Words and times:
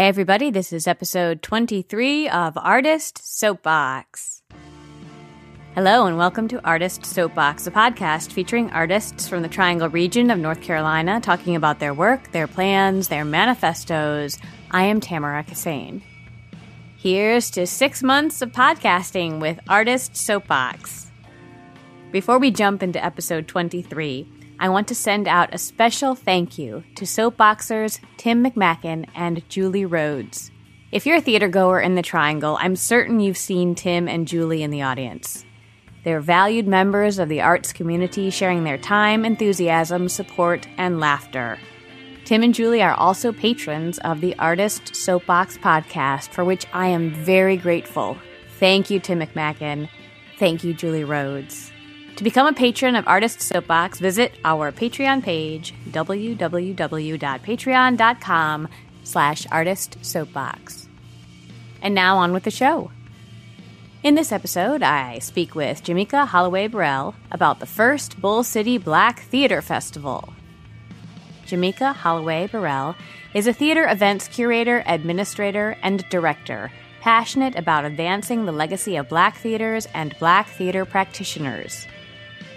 Hey, 0.00 0.08
everybody, 0.08 0.50
this 0.50 0.72
is 0.72 0.86
episode 0.86 1.42
23 1.42 2.26
of 2.30 2.56
Artist 2.56 3.20
Soapbox. 3.22 4.40
Hello, 5.74 6.06
and 6.06 6.16
welcome 6.16 6.48
to 6.48 6.66
Artist 6.66 7.04
Soapbox, 7.04 7.66
a 7.66 7.70
podcast 7.70 8.32
featuring 8.32 8.70
artists 8.70 9.28
from 9.28 9.42
the 9.42 9.48
Triangle 9.48 9.90
region 9.90 10.30
of 10.30 10.38
North 10.38 10.62
Carolina 10.62 11.20
talking 11.20 11.54
about 11.54 11.80
their 11.80 11.92
work, 11.92 12.32
their 12.32 12.46
plans, 12.46 13.08
their 13.08 13.26
manifestos. 13.26 14.38
I 14.70 14.84
am 14.84 15.00
Tamara 15.00 15.44
Kissane. 15.44 16.00
Here's 16.96 17.50
to 17.50 17.66
six 17.66 18.02
months 18.02 18.40
of 18.40 18.52
podcasting 18.52 19.38
with 19.38 19.60
Artist 19.68 20.16
Soapbox. 20.16 21.10
Before 22.10 22.38
we 22.38 22.50
jump 22.50 22.82
into 22.82 23.04
episode 23.04 23.46
23, 23.46 24.26
I 24.60 24.68
want 24.68 24.88
to 24.88 24.94
send 24.94 25.26
out 25.26 25.54
a 25.54 25.58
special 25.58 26.14
thank 26.14 26.58
you 26.58 26.84
to 26.96 27.06
soapboxers 27.06 27.98
Tim 28.18 28.44
McMacken 28.44 29.08
and 29.14 29.48
Julie 29.48 29.86
Rhodes. 29.86 30.50
If 30.92 31.06
you're 31.06 31.16
a 31.16 31.22
theater 31.22 31.48
goer 31.48 31.80
in 31.80 31.94
the 31.94 32.02
Triangle, 32.02 32.58
I'm 32.60 32.76
certain 32.76 33.20
you've 33.20 33.38
seen 33.38 33.74
Tim 33.74 34.06
and 34.06 34.28
Julie 34.28 34.62
in 34.62 34.70
the 34.70 34.82
audience. 34.82 35.46
They're 36.04 36.20
valued 36.20 36.68
members 36.68 37.18
of 37.18 37.30
the 37.30 37.40
arts 37.40 37.72
community, 37.72 38.28
sharing 38.28 38.64
their 38.64 38.76
time, 38.76 39.24
enthusiasm, 39.24 40.10
support, 40.10 40.68
and 40.76 41.00
laughter. 41.00 41.58
Tim 42.26 42.42
and 42.42 42.54
Julie 42.54 42.82
are 42.82 42.94
also 42.94 43.32
patrons 43.32 43.98
of 44.00 44.20
the 44.20 44.38
Artist 44.38 44.94
Soapbox 44.94 45.56
podcast, 45.56 46.34
for 46.34 46.44
which 46.44 46.66
I 46.74 46.88
am 46.88 47.14
very 47.14 47.56
grateful. 47.56 48.18
Thank 48.58 48.90
you, 48.90 49.00
Tim 49.00 49.20
McMacken. 49.20 49.88
Thank 50.38 50.64
you, 50.64 50.74
Julie 50.74 51.04
Rhodes. 51.04 51.72
To 52.20 52.24
become 52.24 52.46
a 52.46 52.52
patron 52.52 52.94
of 52.96 53.08
Artist 53.08 53.40
Soapbox, 53.40 53.98
visit 53.98 54.34
our 54.44 54.70
Patreon 54.72 55.22
page, 55.22 55.72
www.patreon.com 55.88 58.68
slash 59.04 59.46
artistsoapbox. 59.46 60.86
And 61.80 61.94
now 61.94 62.18
on 62.18 62.34
with 62.34 62.42
the 62.42 62.50
show. 62.50 62.90
In 64.02 64.16
this 64.16 64.32
episode, 64.32 64.82
I 64.82 65.18
speak 65.20 65.54
with 65.54 65.82
Jamika 65.82 66.26
Holloway 66.26 66.66
Burrell 66.66 67.14
about 67.30 67.58
the 67.58 67.64
first 67.64 68.20
Bull 68.20 68.44
City 68.44 68.76
Black 68.76 69.20
Theater 69.20 69.62
Festival. 69.62 70.34
Jamika 71.46 71.94
Holloway 71.94 72.48
Burrell 72.48 72.96
is 73.32 73.46
a 73.46 73.54
theater 73.54 73.88
events 73.88 74.28
curator, 74.28 74.82
administrator, 74.84 75.78
and 75.82 76.06
director 76.10 76.70
passionate 77.00 77.56
about 77.56 77.86
advancing 77.86 78.44
the 78.44 78.52
legacy 78.52 78.96
of 78.96 79.08
black 79.08 79.38
theaters 79.38 79.88
and 79.94 80.14
black 80.18 80.48
theater 80.48 80.84
practitioners. 80.84 81.86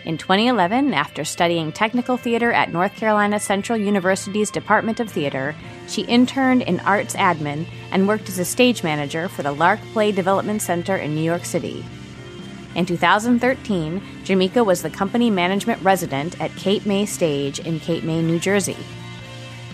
In 0.05 0.17
2011, 0.17 0.93
after 0.93 1.23
studying 1.23 1.71
technical 1.71 2.17
theater 2.17 2.51
at 2.51 2.73
North 2.73 2.93
Carolina 2.97 3.39
Central 3.39 3.77
University's 3.77 4.51
Department 4.51 4.99
of 4.99 5.09
Theater, 5.09 5.55
she 5.87 6.01
interned 6.01 6.63
in 6.63 6.81
arts 6.81 7.15
admin 7.15 7.65
and 7.89 8.05
worked 8.05 8.27
as 8.27 8.37
a 8.37 8.43
stage 8.43 8.83
manager 8.83 9.29
for 9.29 9.43
the 9.43 9.53
Lark 9.53 9.79
Play 9.93 10.11
Development 10.11 10.61
Center 10.61 10.97
in 10.97 11.15
New 11.15 11.21
York 11.21 11.45
City. 11.45 11.85
In 12.75 12.85
2013, 12.85 14.01
Jamika 14.25 14.65
was 14.65 14.81
the 14.81 14.89
company 14.89 15.29
management 15.29 15.81
resident 15.81 16.39
at 16.41 16.53
Cape 16.57 16.85
May 16.85 17.05
Stage 17.05 17.59
in 17.59 17.79
Cape 17.79 18.03
May, 18.03 18.21
New 18.21 18.39
Jersey. 18.39 18.77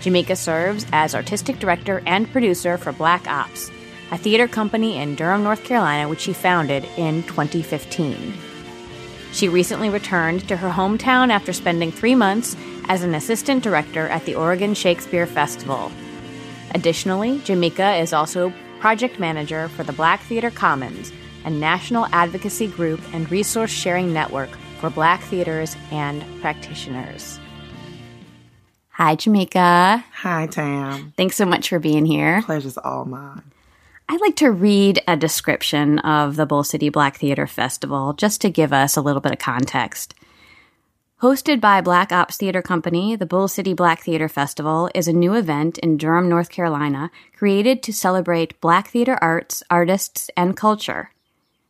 Jamika 0.00 0.36
serves 0.36 0.86
as 0.92 1.12
artistic 1.12 1.58
director 1.58 2.02
and 2.06 2.30
producer 2.30 2.78
for 2.78 2.92
Black 2.92 3.26
Ops, 3.26 3.68
a 4.12 4.18
theater 4.18 4.46
company 4.46 4.98
in 4.98 5.16
Durham, 5.16 5.42
North 5.42 5.64
Carolina, 5.64 6.08
which 6.08 6.20
she 6.20 6.32
founded 6.32 6.84
in 6.96 7.24
2015. 7.24 8.49
She 9.32 9.48
recently 9.48 9.90
returned 9.90 10.48
to 10.48 10.56
her 10.56 10.70
hometown 10.70 11.30
after 11.30 11.52
spending 11.52 11.92
three 11.92 12.14
months 12.14 12.56
as 12.88 13.02
an 13.02 13.14
assistant 13.14 13.62
director 13.62 14.08
at 14.08 14.24
the 14.24 14.34
Oregon 14.34 14.74
Shakespeare 14.74 15.26
Festival. 15.26 15.92
Additionally, 16.74 17.38
Jamika 17.38 18.00
is 18.00 18.12
also 18.12 18.52
project 18.80 19.20
manager 19.20 19.68
for 19.68 19.84
the 19.84 19.92
Black 19.92 20.20
Theater 20.22 20.50
Commons, 20.50 21.12
a 21.44 21.50
national 21.50 22.06
advocacy 22.12 22.66
group 22.66 23.00
and 23.12 23.30
resource 23.30 23.70
sharing 23.70 24.12
network 24.12 24.50
for 24.80 24.90
Black 24.90 25.20
theaters 25.22 25.76
and 25.90 26.24
practitioners. 26.40 27.38
Hi, 28.90 29.16
Jamika. 29.16 30.04
Hi, 30.12 30.46
Tam. 30.46 31.12
Thanks 31.16 31.36
so 31.36 31.46
much 31.46 31.68
for 31.68 31.78
being 31.78 32.04
here. 32.04 32.42
Pleasure's 32.42 32.76
all 32.78 33.04
mine. 33.04 33.49
I'd 34.12 34.20
like 34.20 34.34
to 34.36 34.50
read 34.50 35.00
a 35.06 35.16
description 35.16 36.00
of 36.00 36.34
the 36.34 36.44
Bull 36.44 36.64
City 36.64 36.88
Black 36.88 37.18
Theater 37.18 37.46
Festival 37.46 38.12
just 38.12 38.40
to 38.40 38.50
give 38.50 38.72
us 38.72 38.96
a 38.96 39.00
little 39.00 39.20
bit 39.20 39.30
of 39.30 39.38
context. 39.38 40.16
Hosted 41.22 41.60
by 41.60 41.80
Black 41.80 42.10
Ops 42.10 42.36
Theater 42.36 42.60
Company, 42.60 43.14
the 43.14 43.24
Bull 43.24 43.46
City 43.46 43.72
Black 43.72 44.00
Theater 44.00 44.28
Festival 44.28 44.90
is 44.96 45.06
a 45.06 45.12
new 45.12 45.34
event 45.34 45.78
in 45.78 45.96
Durham, 45.96 46.28
North 46.28 46.50
Carolina, 46.50 47.12
created 47.36 47.84
to 47.84 47.92
celebrate 47.92 48.60
black 48.60 48.88
theater 48.88 49.16
arts, 49.22 49.62
artists, 49.70 50.28
and 50.36 50.56
culture. 50.56 51.12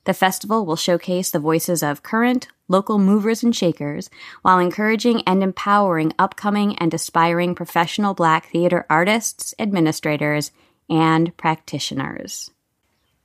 The 0.05 0.15
festival 0.15 0.65
will 0.65 0.77
showcase 0.77 1.31
the 1.31 1.41
voices 1.41 1.83
of 1.83 2.03
current, 2.03 2.49
local 2.69 2.99
movers 2.99 3.43
and 3.43 3.55
shakers 3.55 4.09
while 4.41 4.59
encouraging 4.59 5.21
and 5.27 5.43
empowering 5.43 6.15
upcoming 6.19 6.75
and 6.79 6.95
aspiring 6.95 7.55
professional 7.55 8.15
black 8.15 8.47
theater 8.47 8.87
artists, 8.89 9.53
administrators, 9.59 10.53
and 10.91 11.35
practitioners. 11.37 12.51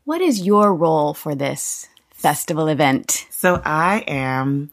What 0.05 0.21
is 0.21 0.45
your 0.45 0.73
role 0.73 1.13
for 1.13 1.33
this 1.33 1.89
festival 2.11 2.67
event? 2.67 3.25
So 3.31 3.61
I 3.65 4.03
am 4.07 4.71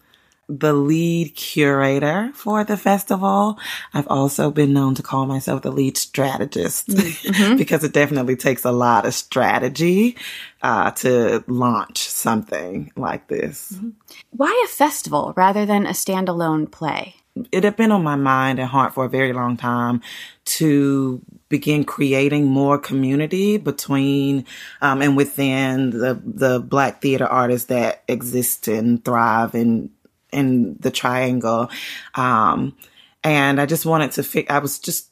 the 0.49 0.75
lead 0.75 1.35
curator 1.35 2.31
for 2.35 2.65
the 2.65 2.77
festival. 2.77 3.59
I've 3.95 4.09
also 4.09 4.51
been 4.51 4.75
known 4.75 4.95
to 4.97 5.03
call 5.03 5.25
myself 5.25 5.63
the 5.63 5.71
lead 5.71 5.97
strategist 5.97 6.89
mm-hmm. 6.89 7.57
because 7.57 7.85
it 7.85 7.93
definitely 7.93 8.37
takes 8.37 8.65
a 8.65 8.73
lot 8.73 9.07
of 9.07 9.15
strategy 9.15 10.17
uh, 10.63 10.91
to 10.91 11.43
launch 11.47 12.07
something 12.09 12.93
like 12.97 13.29
this. 13.29 13.73
Mm-hmm. 13.73 13.91
Why 14.31 14.63
a 14.65 14.69
festival 14.69 15.33
rather 15.37 15.65
than 15.65 15.87
a 15.87 15.91
standalone 15.91 16.71
play? 16.71 17.17
It 17.51 17.65
had 17.65 17.77
been 17.77 17.93
on 17.93 18.03
my 18.03 18.17
mind 18.17 18.59
and 18.59 18.69
heart 18.69 18.93
for 18.93 19.05
a 19.07 19.09
very 19.09 19.33
long 19.33 19.57
time 19.57 20.03
to 20.45 21.23
begin 21.49 21.85
creating 21.85 22.47
more 22.47 22.79
community 22.79 23.57
between 23.57 24.45
um, 24.81 25.01
and 25.01 25.17
within 25.17 25.91
the 25.91 26.21
the 26.25 26.61
Black 26.61 27.01
theater 27.01 27.27
artists 27.27 27.69
that 27.69 28.03
exist 28.09 28.69
and 28.69 29.05
thrive 29.05 29.55
in 29.55 29.91
in 30.33 30.77
the 30.81 30.91
Triangle. 30.91 31.71
Um, 32.15 32.77
and 33.25 33.61
I 33.61 33.67
just 33.67 33.87
wanted 33.87 34.13
to. 34.13 34.23
Fi- 34.23 34.49
I 34.49 34.59
was 34.59 34.79
just 34.79 35.09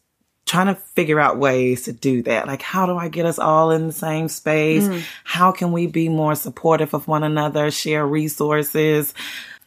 trying 0.46 0.66
to 0.66 0.74
figure 0.74 1.20
out 1.20 1.38
ways 1.38 1.84
to 1.84 1.92
do 1.92 2.22
that. 2.24 2.46
Like, 2.46 2.62
how 2.62 2.86
do 2.86 2.96
I 2.96 3.08
get 3.08 3.24
us 3.24 3.38
all 3.38 3.70
in 3.70 3.86
the 3.86 3.92
same 3.92 4.28
space? 4.28 4.84
Mm. 4.84 5.02
How 5.22 5.52
can 5.52 5.70
we 5.70 5.86
be 5.86 6.08
more 6.08 6.34
supportive 6.34 6.92
of 6.92 7.06
one 7.06 7.22
another, 7.22 7.70
share 7.70 8.04
resources? 8.04 9.14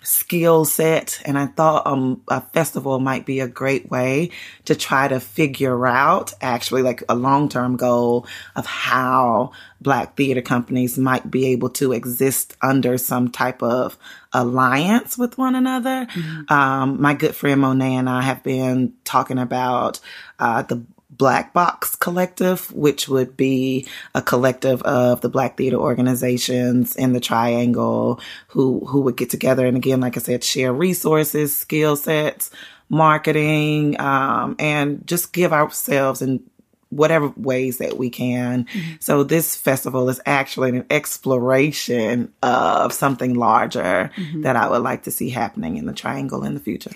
Skill 0.03 0.65
set. 0.65 1.21
And 1.25 1.37
I 1.37 1.47
thought 1.47 1.87
um, 1.87 2.21
a 2.27 2.41
festival 2.41 2.99
might 2.99 3.25
be 3.25 3.39
a 3.39 3.47
great 3.47 3.89
way 3.89 4.31
to 4.65 4.75
try 4.75 5.07
to 5.07 5.19
figure 5.19 5.87
out 5.87 6.33
actually 6.41 6.83
like 6.83 7.03
a 7.09 7.15
long 7.15 7.49
term 7.49 7.77
goal 7.77 8.27
of 8.55 8.65
how 8.65 9.51
Black 9.81 10.15
theater 10.15 10.41
companies 10.41 10.97
might 10.97 11.29
be 11.29 11.47
able 11.47 11.69
to 11.69 11.91
exist 11.91 12.55
under 12.61 12.97
some 12.97 13.29
type 13.29 13.61
of 13.61 13.97
alliance 14.31 15.17
with 15.17 15.37
one 15.37 15.55
another. 15.55 16.05
Mm-hmm. 16.05 16.53
Um, 16.53 17.01
my 17.01 17.13
good 17.13 17.35
friend 17.35 17.61
Monet 17.61 17.95
and 17.95 18.09
I 18.09 18.21
have 18.21 18.43
been 18.43 18.93
talking 19.03 19.39
about 19.39 19.99
uh, 20.39 20.61
the 20.63 20.83
Black 21.17 21.53
Box 21.53 21.95
Collective, 21.95 22.71
which 22.71 23.07
would 23.07 23.37
be 23.37 23.87
a 24.15 24.21
collective 24.21 24.81
of 24.83 25.21
the 25.21 25.29
Black 25.29 25.57
theater 25.57 25.77
organizations 25.77 26.95
in 26.95 27.13
the 27.13 27.19
Triangle 27.19 28.19
who 28.47 28.85
who 28.85 29.01
would 29.01 29.17
get 29.17 29.29
together 29.29 29.65
and 29.65 29.77
again, 29.77 30.01
like 30.01 30.17
I 30.17 30.19
said, 30.19 30.43
share 30.43 30.73
resources, 30.73 31.55
skill 31.55 31.95
sets, 31.95 32.51
marketing, 32.89 33.99
um, 33.99 34.55
and 34.59 35.05
just 35.05 35.33
give 35.33 35.53
ourselves 35.53 36.21
in 36.21 36.43
whatever 36.89 37.33
ways 37.35 37.79
that 37.79 37.97
we 37.97 38.09
can. 38.09 38.65
Mm-hmm. 38.65 38.91
So 38.99 39.23
this 39.23 39.55
festival 39.55 40.09
is 40.09 40.21
actually 40.25 40.69
an 40.69 40.85
exploration 40.89 42.31
of 42.43 42.93
something 42.93 43.33
larger 43.33 44.11
mm-hmm. 44.15 44.41
that 44.41 44.55
I 44.55 44.69
would 44.69 44.83
like 44.83 45.03
to 45.03 45.11
see 45.11 45.29
happening 45.29 45.77
in 45.77 45.85
the 45.85 45.93
Triangle 45.93 46.43
in 46.43 46.53
the 46.53 46.59
future. 46.59 46.95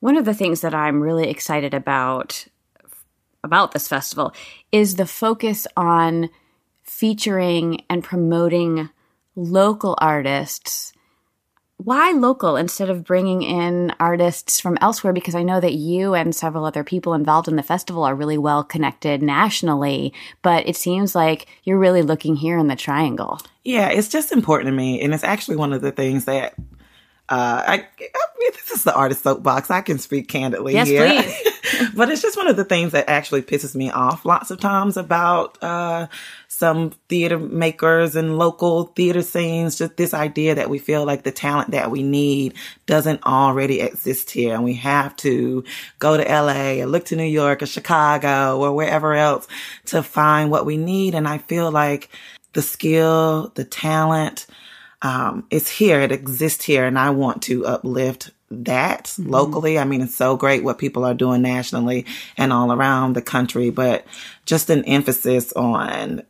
One 0.00 0.16
of 0.16 0.24
the 0.24 0.34
things 0.34 0.60
that 0.62 0.74
I'm 0.74 1.02
really 1.02 1.28
excited 1.28 1.74
about 1.74 2.46
about 3.42 3.72
this 3.72 3.88
festival 3.88 4.32
is 4.72 4.96
the 4.96 5.06
focus 5.06 5.66
on 5.76 6.30
featuring 6.82 7.82
and 7.88 8.04
promoting 8.04 8.90
local 9.36 9.96
artists. 10.00 10.92
Why 11.76 12.12
local 12.12 12.56
instead 12.56 12.90
of 12.90 13.04
bringing 13.04 13.42
in 13.42 13.94
artists 13.98 14.60
from 14.60 14.76
elsewhere? 14.82 15.14
Because 15.14 15.34
I 15.34 15.44
know 15.44 15.60
that 15.60 15.72
you 15.72 16.12
and 16.12 16.34
several 16.34 16.66
other 16.66 16.84
people 16.84 17.14
involved 17.14 17.48
in 17.48 17.56
the 17.56 17.62
festival 17.62 18.04
are 18.04 18.14
really 18.14 18.36
well 18.36 18.62
connected 18.62 19.22
nationally, 19.22 20.12
but 20.42 20.68
it 20.68 20.76
seems 20.76 21.14
like 21.14 21.46
you're 21.64 21.78
really 21.78 22.02
looking 22.02 22.36
here 22.36 22.58
in 22.58 22.66
the 22.66 22.76
triangle. 22.76 23.40
Yeah, 23.64 23.88
it's 23.88 24.08
just 24.08 24.30
important 24.30 24.68
to 24.68 24.76
me. 24.76 25.00
And 25.00 25.14
it's 25.14 25.24
actually 25.24 25.56
one 25.56 25.72
of 25.72 25.80
the 25.80 25.92
things 25.92 26.26
that 26.26 26.54
uh, 27.30 27.62
I, 27.64 27.74
I 27.74 27.78
mean, 28.40 28.50
this 28.54 28.72
is 28.72 28.82
the 28.82 28.92
artist 28.92 29.22
soapbox. 29.22 29.70
I 29.70 29.82
can 29.82 29.98
speak 29.98 30.26
candidly 30.26 30.72
yes, 30.72 30.88
here. 30.88 31.06
Please. 31.06 31.92
but 31.94 32.10
it's 32.10 32.22
just 32.22 32.36
one 32.36 32.48
of 32.48 32.56
the 32.56 32.64
things 32.64 32.90
that 32.90 33.08
actually 33.08 33.42
pisses 33.42 33.76
me 33.76 33.88
off 33.88 34.24
lots 34.24 34.50
of 34.50 34.58
times 34.58 34.96
about 34.96 35.62
uh, 35.62 36.08
some 36.48 36.90
theater 37.08 37.38
makers 37.38 38.16
and 38.16 38.36
local 38.36 38.86
theater 38.96 39.22
scenes. 39.22 39.78
Just 39.78 39.96
this 39.96 40.12
idea 40.12 40.56
that 40.56 40.68
we 40.68 40.80
feel 40.80 41.04
like 41.04 41.22
the 41.22 41.30
talent 41.30 41.70
that 41.70 41.92
we 41.92 42.02
need 42.02 42.54
doesn't 42.86 43.22
already 43.24 43.80
exist 43.80 44.32
here, 44.32 44.52
and 44.52 44.64
we 44.64 44.74
have 44.74 45.14
to 45.18 45.62
go 46.00 46.16
to 46.16 46.24
LA 46.24 46.82
or 46.82 46.86
look 46.86 47.04
to 47.06 47.16
New 47.16 47.22
York 47.22 47.62
or 47.62 47.66
Chicago 47.66 48.58
or 48.58 48.72
wherever 48.72 49.14
else 49.14 49.46
to 49.86 50.02
find 50.02 50.50
what 50.50 50.66
we 50.66 50.76
need. 50.76 51.14
And 51.14 51.28
I 51.28 51.38
feel 51.38 51.70
like 51.70 52.10
the 52.54 52.62
skill, 52.62 53.52
the 53.54 53.64
talent, 53.64 54.48
um, 55.02 55.46
is 55.50 55.68
here. 55.68 56.00
It 56.00 56.12
exists 56.12 56.64
here, 56.64 56.84
and 56.84 56.98
I 56.98 57.10
want 57.10 57.42
to 57.44 57.66
uplift 57.66 58.30
that 58.50 59.04
mm-hmm. 59.04 59.30
locally. 59.30 59.78
I 59.78 59.84
mean, 59.84 60.02
it's 60.02 60.14
so 60.14 60.36
great 60.36 60.64
what 60.64 60.78
people 60.78 61.04
are 61.04 61.14
doing 61.14 61.42
nationally 61.42 62.06
and 62.36 62.52
all 62.52 62.72
around 62.72 63.14
the 63.14 63.22
country, 63.22 63.70
but 63.70 64.04
just 64.44 64.70
an 64.70 64.84
emphasis 64.84 65.52
on 65.52 66.22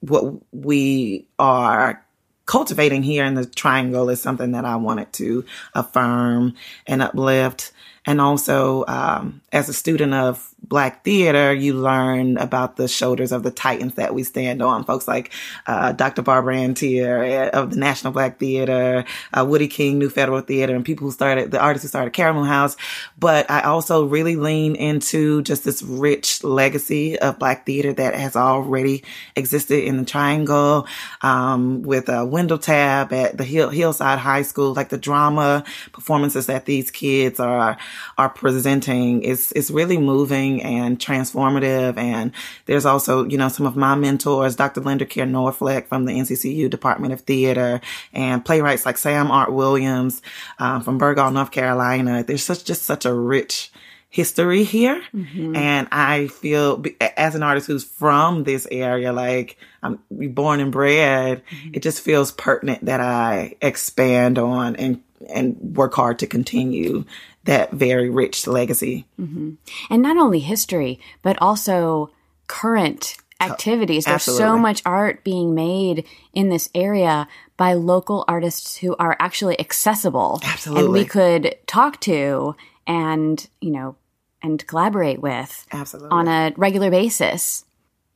what 0.00 0.34
we 0.52 1.26
are 1.38 2.04
cultivating 2.46 3.02
here 3.02 3.24
in 3.24 3.34
the 3.34 3.44
triangle 3.44 4.08
is 4.08 4.20
something 4.20 4.52
that 4.52 4.64
I 4.64 4.76
wanted 4.76 5.12
to 5.14 5.44
affirm 5.74 6.54
and 6.86 7.02
uplift. 7.02 7.72
And 8.08 8.22
also, 8.22 8.86
um, 8.88 9.42
as 9.52 9.68
a 9.68 9.74
student 9.74 10.14
of 10.14 10.54
Black 10.62 11.04
theater, 11.04 11.52
you 11.52 11.74
learn 11.74 12.36
about 12.36 12.76
the 12.76 12.88
shoulders 12.88 13.32
of 13.32 13.42
the 13.42 13.50
titans 13.50 13.94
that 13.94 14.12
we 14.12 14.22
stand 14.22 14.60
on. 14.60 14.84
Folks 14.84 15.06
like 15.06 15.30
uh, 15.66 15.92
Dr. 15.92 16.22
Barbara 16.22 16.56
Ann 16.56 16.74
Teer 16.74 17.22
eh, 17.22 17.48
of 17.50 17.70
the 17.70 17.76
National 17.76 18.12
Black 18.12 18.38
Theater, 18.38 19.04
uh, 19.32 19.44
Woodie 19.46 19.68
King, 19.68 19.98
New 19.98 20.10
Federal 20.10 20.40
Theater, 20.40 20.74
and 20.74 20.84
people 20.84 21.06
who 21.06 21.12
started, 21.12 21.50
the 21.50 21.60
artists 21.60 21.84
who 21.84 21.88
started 21.88 22.12
Karamu 22.12 22.46
House. 22.46 22.76
But 23.18 23.50
I 23.50 23.62
also 23.62 24.04
really 24.04 24.36
lean 24.36 24.74
into 24.74 25.42
just 25.42 25.64
this 25.64 25.82
rich 25.82 26.42
legacy 26.42 27.18
of 27.18 27.38
Black 27.38 27.64
theater 27.64 27.92
that 27.92 28.14
has 28.14 28.36
already 28.36 29.04
existed 29.36 29.84
in 29.84 29.98
the 29.98 30.04
Triangle, 30.04 30.86
um, 31.22 31.82
with 31.82 32.08
uh, 32.08 32.26
Wendell 32.28 32.58
Tabb 32.58 33.12
at 33.12 33.38
the 33.38 33.44
Hill, 33.44 33.70
Hillside 33.70 34.18
High 34.18 34.42
School. 34.42 34.74
Like 34.74 34.88
the 34.88 34.98
drama 34.98 35.64
performances 35.92 36.46
that 36.46 36.64
these 36.64 36.90
kids 36.90 37.38
are 37.38 37.78
are 38.16 38.28
presenting 38.28 39.22
is 39.22 39.52
is 39.52 39.70
really 39.70 39.98
moving 39.98 40.62
and 40.62 40.98
transformative. 40.98 41.96
And 41.96 42.32
there's 42.66 42.86
also, 42.86 43.24
you 43.24 43.38
know, 43.38 43.48
some 43.48 43.66
of 43.66 43.76
my 43.76 43.94
mentors, 43.94 44.56
Dr. 44.56 44.80
Linda 44.80 45.06
Kerr 45.06 45.26
Norflett 45.26 45.86
from 45.86 46.04
the 46.04 46.12
NCCU 46.12 46.70
Department 46.70 47.12
of 47.12 47.22
Theater 47.22 47.80
and 48.12 48.44
playwrights 48.44 48.86
like 48.86 48.96
Samm-Art 48.96 49.52
Williams 49.52 50.22
um, 50.58 50.82
from 50.82 50.98
Burgaw, 50.98 51.32
North 51.32 51.50
Carolina. 51.50 52.24
There's 52.24 52.44
such, 52.44 52.64
just 52.64 52.82
such 52.82 53.04
a 53.04 53.14
rich 53.14 53.70
history 54.10 54.64
here. 54.64 55.02
Mm-hmm. 55.14 55.56
And 55.56 55.88
I 55.92 56.28
feel 56.28 56.82
as 57.00 57.34
an 57.34 57.42
artist 57.42 57.66
who's 57.66 57.84
from 57.84 58.44
this 58.44 58.66
area, 58.70 59.12
like 59.12 59.58
I'm 59.82 60.00
born 60.10 60.60
and 60.60 60.72
bred, 60.72 61.44
mm-hmm. 61.44 61.74
it 61.74 61.82
just 61.82 62.00
feels 62.00 62.32
pertinent 62.32 62.86
that 62.86 63.00
I 63.00 63.56
expand 63.60 64.38
on 64.38 64.76
and 64.76 65.02
and 65.28 65.76
work 65.76 65.94
hard 65.94 66.20
to 66.20 66.26
continue 66.28 67.04
that 67.44 67.72
very 67.72 68.10
rich 68.10 68.46
legacy. 68.46 69.06
Mm-hmm. 69.20 69.54
And 69.90 70.02
not 70.02 70.16
only 70.16 70.40
history, 70.40 71.00
but 71.22 71.40
also 71.40 72.10
current 72.46 73.16
activities. 73.40 74.04
There's 74.04 74.14
Absolutely. 74.14 74.44
so 74.44 74.58
much 74.58 74.82
art 74.84 75.24
being 75.24 75.54
made 75.54 76.04
in 76.32 76.48
this 76.48 76.68
area 76.74 77.28
by 77.56 77.74
local 77.74 78.24
artists 78.28 78.76
who 78.76 78.96
are 78.96 79.16
actually 79.20 79.58
accessible. 79.60 80.40
Absolutely. 80.44 80.84
And 80.84 80.92
we 80.92 81.04
could 81.04 81.56
talk 81.66 82.00
to 82.02 82.56
and, 82.86 83.48
you 83.60 83.70
know, 83.70 83.96
and 84.42 84.64
collaborate 84.66 85.20
with 85.20 85.66
Absolutely. 85.72 86.10
on 86.10 86.28
a 86.28 86.52
regular 86.56 86.90
basis. 86.90 87.64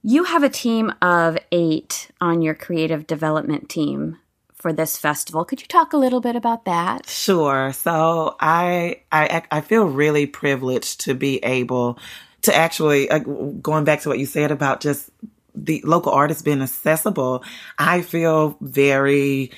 You 0.03 0.25
have 0.25 0.43
a 0.43 0.49
team 0.49 0.93
of 1.01 1.39
eight 1.53 2.11
on 2.21 2.43
your 2.43 2.55
creative 2.55 3.07
development 3.07 3.69
team 3.69 4.19
for 4.63 4.73
this 4.73 4.97
festival. 4.97 5.45
Could 5.45 5.61
you 5.61 5.67
talk 5.67 5.93
a 5.93 5.97
little 5.97 6.21
bit 6.21 6.37
about 6.37 6.65
that? 6.65 7.09
Sure. 7.09 7.73
So 7.73 8.37
I 8.41 9.01
I 9.11 9.43
I 9.51 9.61
feel 9.61 9.85
really 9.85 10.27
privileged 10.27 11.01
to 11.03 11.15
be 11.15 11.39
able 11.45 11.99
to 12.43 12.55
actually 12.55 13.11
uh, 13.11 13.19
going 13.19 13.85
back 13.85 14.01
to 14.03 14.09
what 14.09 14.21
you 14.21 14.27
said 14.27 14.53
about 14.53 14.81
just 14.81 15.11
the 15.55 15.83
local 15.85 16.13
artists 16.13 16.43
being 16.43 16.63
accessible. 16.63 17.45
I 17.79 18.03
feel 18.03 18.57
very 18.61 19.51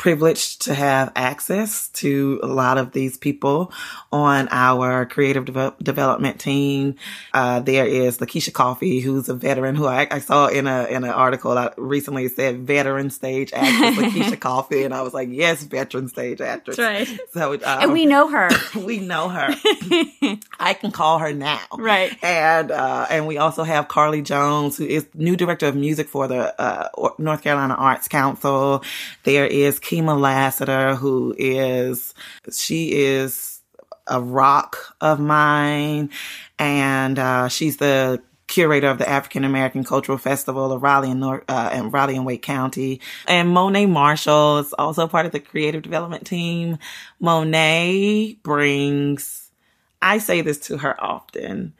privileged 0.00 0.62
to 0.62 0.72
have 0.72 1.12
access 1.14 1.88
to 1.88 2.40
a 2.42 2.46
lot 2.46 2.78
of 2.78 2.92
these 2.92 3.18
people 3.18 3.70
on 4.10 4.48
our 4.50 5.04
creative 5.04 5.44
de- 5.44 5.74
development 5.82 6.40
team. 6.40 6.94
Uh, 7.34 7.60
there 7.60 7.84
is 7.84 8.16
Lakeisha 8.16 8.50
Coffee, 8.50 9.00
who's 9.00 9.28
a 9.28 9.34
veteran 9.34 9.74
who 9.74 9.86
I, 9.86 10.08
I 10.10 10.20
saw 10.20 10.46
in 10.46 10.66
a 10.66 10.86
in 10.86 11.04
an 11.04 11.10
article 11.10 11.52
I 11.52 11.74
recently 11.76 12.28
said 12.28 12.60
veteran 12.60 13.10
stage 13.10 13.52
actress 13.52 13.98
Lakeisha 13.98 14.40
Coffee, 14.50 14.84
and 14.84 14.94
I 14.94 15.02
was 15.02 15.12
like, 15.12 15.28
yes, 15.30 15.64
veteran 15.64 16.08
stage 16.08 16.40
actress. 16.40 16.78
That's 16.78 17.10
right. 17.10 17.20
So 17.34 17.52
um, 17.52 17.60
and 17.64 17.92
we 17.92 18.06
know 18.06 18.26
her. 18.28 18.48
we 18.76 19.00
know 19.00 19.28
her. 19.28 19.48
I 20.58 20.72
can 20.80 20.92
call 20.92 21.18
her 21.18 21.34
now. 21.34 21.60
Right. 21.76 22.16
And 22.24 22.70
uh, 22.70 23.06
and 23.10 23.26
we 23.26 23.36
also 23.36 23.64
have 23.64 23.88
Carly 23.88 24.22
Jones, 24.22 24.78
who 24.78 24.86
is 24.86 25.06
new 25.12 25.36
director 25.36 25.66
of 25.66 25.76
music 25.76 26.08
for 26.08 26.26
the 26.26 26.58
uh, 26.58 26.88
North 27.18 27.42
Carolina 27.42 27.74
Arts 27.74 28.08
Council. 28.08 28.82
There 29.24 29.44
is 29.44 29.78
Kima 29.90 30.18
Lassiter, 30.18 30.94
who 30.94 31.34
is, 31.36 32.14
she 32.52 32.92
is 32.92 33.60
a 34.06 34.20
rock 34.20 34.94
of 35.00 35.18
mine. 35.18 36.10
And, 36.58 37.18
uh, 37.18 37.48
she's 37.48 37.78
the 37.78 38.22
curator 38.46 38.88
of 38.88 38.98
the 38.98 39.08
African 39.08 39.44
American 39.44 39.84
Cultural 39.84 40.18
Festival 40.18 40.72
of 40.72 40.82
Raleigh 40.82 41.10
and, 41.10 41.20
North, 41.20 41.44
uh, 41.48 41.70
and 41.72 41.92
Raleigh 41.92 42.16
and 42.16 42.26
Wake 42.26 42.42
County. 42.42 43.00
And 43.26 43.48
Monet 43.48 43.86
Marshall 43.86 44.58
is 44.58 44.72
also 44.74 45.08
part 45.08 45.26
of 45.26 45.32
the 45.32 45.40
creative 45.40 45.82
development 45.82 46.26
team. 46.26 46.78
Monet 47.20 48.38
brings, 48.42 49.50
I 50.02 50.18
say 50.18 50.40
this 50.40 50.58
to 50.66 50.78
her 50.78 51.02
often. 51.02 51.74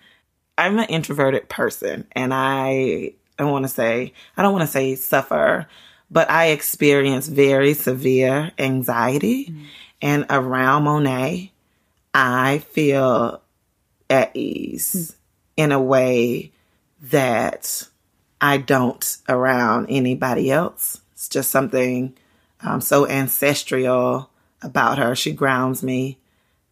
I'm 0.56 0.78
an 0.78 0.86
introverted 0.86 1.48
person 1.48 2.06
and 2.12 2.34
I, 2.34 3.14
I 3.38 3.44
want 3.44 3.64
to 3.64 3.68
say, 3.68 4.12
I 4.36 4.42
don't 4.42 4.52
want 4.52 4.62
to 4.62 4.72
say 4.72 4.94
suffer 4.94 5.66
but 6.10 6.30
I 6.30 6.46
experienced 6.46 7.30
very 7.30 7.74
severe 7.74 8.52
anxiety. 8.58 9.46
Mm-hmm. 9.46 9.64
And 10.02 10.26
around 10.30 10.84
Monet, 10.84 11.52
I 12.14 12.58
feel 12.58 13.42
at 14.08 14.34
ease 14.34 15.12
mm-hmm. 15.12 15.62
in 15.62 15.72
a 15.72 15.80
way 15.80 16.52
that 17.02 17.86
I 18.40 18.56
don't 18.56 19.18
around 19.28 19.86
anybody 19.88 20.50
else. 20.50 21.00
It's 21.12 21.28
just 21.28 21.50
something 21.50 22.16
um, 22.62 22.80
so 22.80 23.06
ancestral 23.06 24.30
about 24.62 24.98
her. 24.98 25.14
She 25.14 25.32
grounds 25.32 25.82
me 25.82 26.18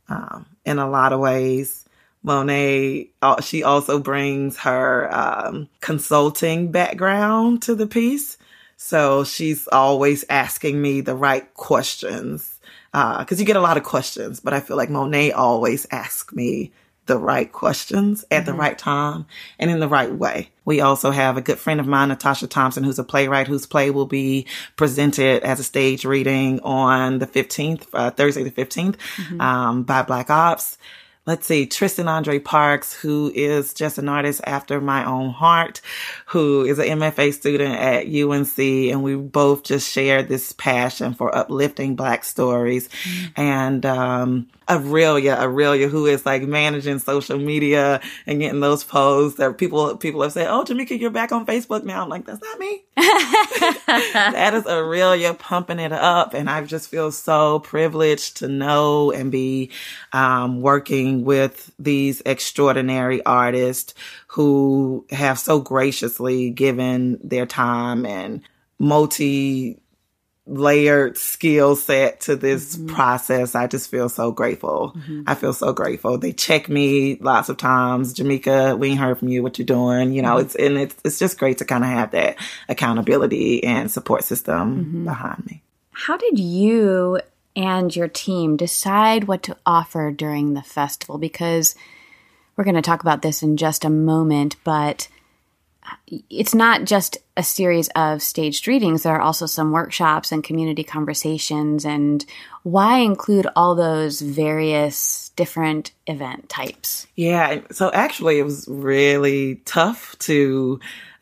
um, 0.08 0.46
in 0.64 0.78
a 0.78 0.88
lot 0.88 1.12
of 1.12 1.20
ways. 1.20 1.84
Monet, 2.22 3.10
she 3.42 3.62
also 3.62 3.98
brings 3.98 4.58
her 4.58 5.14
um, 5.14 5.68
consulting 5.80 6.72
background 6.72 7.62
to 7.62 7.74
the 7.74 7.86
piece. 7.86 8.36
So 8.80 9.24
she's 9.24 9.66
always 9.68 10.24
asking 10.30 10.80
me 10.80 11.00
the 11.00 11.16
right 11.16 11.52
questions. 11.54 12.60
Uh, 12.94 13.22
cause 13.24 13.38
you 13.38 13.44
get 13.44 13.56
a 13.56 13.60
lot 13.60 13.76
of 13.76 13.82
questions, 13.82 14.40
but 14.40 14.54
I 14.54 14.60
feel 14.60 14.76
like 14.76 14.88
Monet 14.88 15.32
always 15.32 15.86
asks 15.90 16.32
me 16.32 16.72
the 17.06 17.18
right 17.18 17.50
questions 17.50 18.24
at 18.30 18.42
mm-hmm. 18.42 18.46
the 18.46 18.54
right 18.54 18.78
time 18.78 19.26
and 19.58 19.68
in 19.68 19.80
the 19.80 19.88
right 19.88 20.12
way. 20.12 20.50
We 20.64 20.80
also 20.80 21.10
have 21.10 21.36
a 21.36 21.42
good 21.42 21.58
friend 21.58 21.80
of 21.80 21.88
mine, 21.88 22.08
Natasha 22.08 22.46
Thompson, 22.46 22.84
who's 22.84 23.00
a 23.00 23.04
playwright 23.04 23.48
whose 23.48 23.66
play 23.66 23.90
will 23.90 24.06
be 24.06 24.46
presented 24.76 25.42
as 25.42 25.58
a 25.58 25.64
stage 25.64 26.04
reading 26.04 26.60
on 26.60 27.18
the 27.18 27.26
15th, 27.26 27.88
uh, 27.92 28.10
Thursday 28.12 28.44
the 28.44 28.50
15th, 28.52 28.96
mm-hmm. 28.96 29.40
um, 29.40 29.82
by 29.82 30.02
Black 30.02 30.30
Ops 30.30 30.78
let's 31.28 31.46
see, 31.46 31.66
Tristan 31.66 32.08
Andre 32.08 32.38
Parks, 32.38 32.94
who 32.94 33.30
is 33.34 33.74
just 33.74 33.98
an 33.98 34.08
artist 34.08 34.40
after 34.44 34.80
my 34.80 35.04
own 35.04 35.28
heart, 35.28 35.82
who 36.24 36.64
is 36.64 36.78
an 36.78 36.86
MFA 36.86 37.34
student 37.34 37.74
at 37.74 38.06
UNC. 38.06 38.58
And 38.58 39.02
we 39.02 39.14
both 39.14 39.62
just 39.62 39.92
share 39.92 40.22
this 40.22 40.54
passion 40.54 41.12
for 41.12 41.36
uplifting 41.36 41.96
Black 41.96 42.24
stories. 42.24 42.88
Mm-hmm. 42.88 43.40
And, 43.40 43.86
um, 43.86 44.48
Aurelia, 44.68 45.36
Aurelia, 45.40 45.88
who 45.88 46.06
is 46.06 46.26
like 46.26 46.42
managing 46.42 46.98
social 46.98 47.38
media 47.38 48.00
and 48.26 48.40
getting 48.40 48.60
those 48.60 48.84
posts 48.84 49.38
that 49.38 49.56
people 49.58 49.96
people 49.96 50.22
have 50.22 50.32
said, 50.32 50.48
"Oh, 50.48 50.64
Jamika, 50.64 50.98
you're 50.98 51.10
back 51.10 51.32
on 51.32 51.46
Facebook 51.46 51.84
now." 51.84 52.02
I'm 52.02 52.08
like, 52.08 52.26
"That's 52.26 52.40
not 52.40 52.58
me." 52.58 52.84
that 52.96 54.52
is 54.54 54.66
Aurelia 54.66 55.34
pumping 55.34 55.78
it 55.78 55.92
up, 55.92 56.34
and 56.34 56.50
I 56.50 56.64
just 56.64 56.90
feel 56.90 57.10
so 57.10 57.60
privileged 57.60 58.38
to 58.38 58.48
know 58.48 59.10
and 59.12 59.32
be 59.32 59.70
um, 60.12 60.60
working 60.60 61.24
with 61.24 61.72
these 61.78 62.22
extraordinary 62.26 63.24
artists 63.24 63.94
who 64.28 65.06
have 65.10 65.38
so 65.38 65.60
graciously 65.60 66.50
given 66.50 67.18
their 67.22 67.46
time 67.46 68.04
and 68.04 68.42
multi 68.78 69.80
layered 70.48 71.16
skill 71.18 71.76
set 71.76 72.20
to 72.22 72.34
this 72.34 72.76
mm-hmm. 72.76 72.94
process. 72.94 73.54
I 73.54 73.66
just 73.66 73.90
feel 73.90 74.08
so 74.08 74.32
grateful. 74.32 74.94
Mm-hmm. 74.96 75.22
I 75.26 75.34
feel 75.34 75.52
so 75.52 75.72
grateful. 75.72 76.18
They 76.18 76.32
check 76.32 76.68
me 76.68 77.16
lots 77.16 77.48
of 77.48 77.58
times. 77.58 78.14
Jamika, 78.14 78.78
we 78.78 78.90
ain't 78.90 79.00
heard 79.00 79.18
from 79.18 79.28
you. 79.28 79.42
What 79.42 79.58
you 79.58 79.64
doing? 79.64 80.12
You 80.12 80.22
know, 80.22 80.36
mm-hmm. 80.36 80.46
it's 80.46 80.54
and 80.56 80.78
it's 80.78 80.96
it's 81.04 81.18
just 81.18 81.38
great 81.38 81.58
to 81.58 81.64
kind 81.64 81.84
of 81.84 81.90
have 81.90 82.10
that 82.12 82.36
accountability 82.68 83.62
and 83.62 83.90
support 83.90 84.24
system 84.24 84.84
mm-hmm. 84.84 85.04
behind 85.04 85.44
me. 85.46 85.62
How 85.92 86.16
did 86.16 86.38
you 86.38 87.20
and 87.54 87.94
your 87.94 88.08
team 88.08 88.56
decide 88.56 89.24
what 89.24 89.42
to 89.44 89.56
offer 89.66 90.10
during 90.10 90.54
the 90.54 90.62
festival? 90.62 91.18
Because 91.18 91.74
we're 92.56 92.64
going 92.64 92.76
to 92.76 92.82
talk 92.82 93.02
about 93.02 93.22
this 93.22 93.42
in 93.42 93.56
just 93.56 93.84
a 93.84 93.90
moment, 93.90 94.56
but 94.64 95.08
it's 96.30 96.54
not 96.54 96.84
just 96.84 97.18
a 97.38 97.42
series 97.42 97.88
of 97.94 98.20
staged 98.20 98.66
readings. 98.66 99.04
There 99.04 99.14
are 99.14 99.20
also 99.20 99.46
some 99.46 99.70
workshops 99.70 100.32
and 100.32 100.42
community 100.42 100.82
conversations. 100.82 101.84
And 101.84 102.26
why 102.64 102.98
include 102.98 103.46
all 103.54 103.76
those 103.76 104.20
various 104.20 105.30
different 105.36 105.92
event 106.08 106.48
types? 106.48 107.06
Yeah. 107.14 107.60
So 107.70 107.92
actually, 107.92 108.40
it 108.40 108.42
was 108.42 108.66
really 108.68 109.62
tough 109.64 110.18
to 110.20 110.80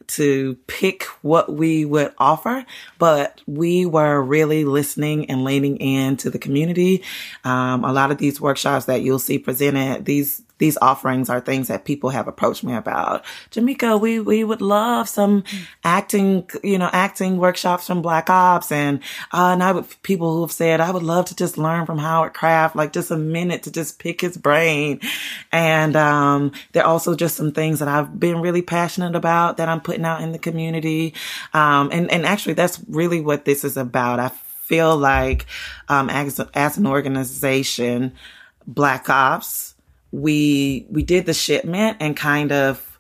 to 0.09 0.57
pick 0.69 1.03
what 1.23 1.53
we 1.53 1.85
would 1.85 2.15
offer, 2.17 2.65
but 2.99 3.41
we 3.47 3.85
were 3.87 4.23
really 4.23 4.65
listening 4.65 5.29
and 5.29 5.45
leaning 5.45 5.79
into 5.79 6.31
the 6.31 6.39
community. 6.39 7.03
Um, 7.45 7.85
a 7.85 7.93
lot 7.93 8.13
of 8.13 8.19
these 8.19 8.41
workshops 8.41 8.87
that 8.87 9.03
you'll 9.03 9.19
see 9.19 9.39
presented, 9.39 10.05
these 10.05 10.43
these 10.59 10.79
offerings 10.81 11.29
are 11.29 11.41
things 11.41 11.69
that 11.69 11.85
people 11.85 12.11
have 12.11 12.29
approached 12.29 12.65
me 12.65 12.75
about. 12.75 13.25
Jamika, 13.51 14.01
we, 14.01 14.21
we 14.21 14.43
would 14.43 14.63
love 14.63 15.09
some 15.09 15.45
acting, 15.85 16.49
you 16.65 16.79
know, 16.79 16.89
acting 16.93 17.37
workshops 17.37 17.87
from 17.87 18.01
Black 18.01 18.31
Ops. 18.31 18.73
And, 18.73 19.01
uh, 19.33 19.51
and 19.53 19.63
I 19.63 19.73
would, 19.73 19.87
people 20.03 20.35
who 20.35 20.41
have 20.43 20.53
said, 20.53 20.81
I 20.81 20.91
would 20.91 21.03
love 21.03 21.27
to 21.27 21.37
just 21.37 21.59
learn 21.59 21.85
from 21.85 21.99
Howard 21.99 22.33
Craft, 22.33 22.75
like 22.75 22.93
just 22.93 23.11
a 23.11 23.17
minute 23.17 23.65
to 23.65 23.71
just 23.71 23.99
pick 23.99 24.23
his 24.23 24.37
brain. 24.39 25.01
And, 25.53 25.95
um, 25.95 26.53
there 26.73 26.85
are 26.85 26.89
also 26.89 27.15
just 27.15 27.37
some 27.37 27.53
things 27.53 27.81
that 27.81 27.89
I've 27.89 28.19
been 28.19 28.41
really 28.41 28.63
passionate 28.63 29.15
about 29.15 29.59
that 29.59 29.69
I'm 29.69 29.81
putting 29.81 30.07
out 30.07 30.23
in 30.23 30.33
the 30.33 30.39
community. 30.39 31.15
Um, 31.53 31.91
and, 31.93 32.11
and 32.11 32.25
actually 32.25 32.55
that's 32.55 32.81
really 32.89 33.21
what 33.21 33.45
this 33.45 33.63
is 33.63 33.77
about. 33.77 34.21
I 34.21 34.29
feel 34.65 34.97
like, 34.97 35.47
um, 35.89 36.11
as, 36.11 36.41
as 36.55 36.79
an 36.79 36.87
organization, 36.87 38.15
Black 38.67 39.09
Ops, 39.09 39.76
we 40.13 40.87
we 40.91 41.03
did 41.03 41.27
the 41.27 41.35
shipment 41.35 41.99
and 42.01 42.17
kind 42.17 42.53
of 42.53 42.97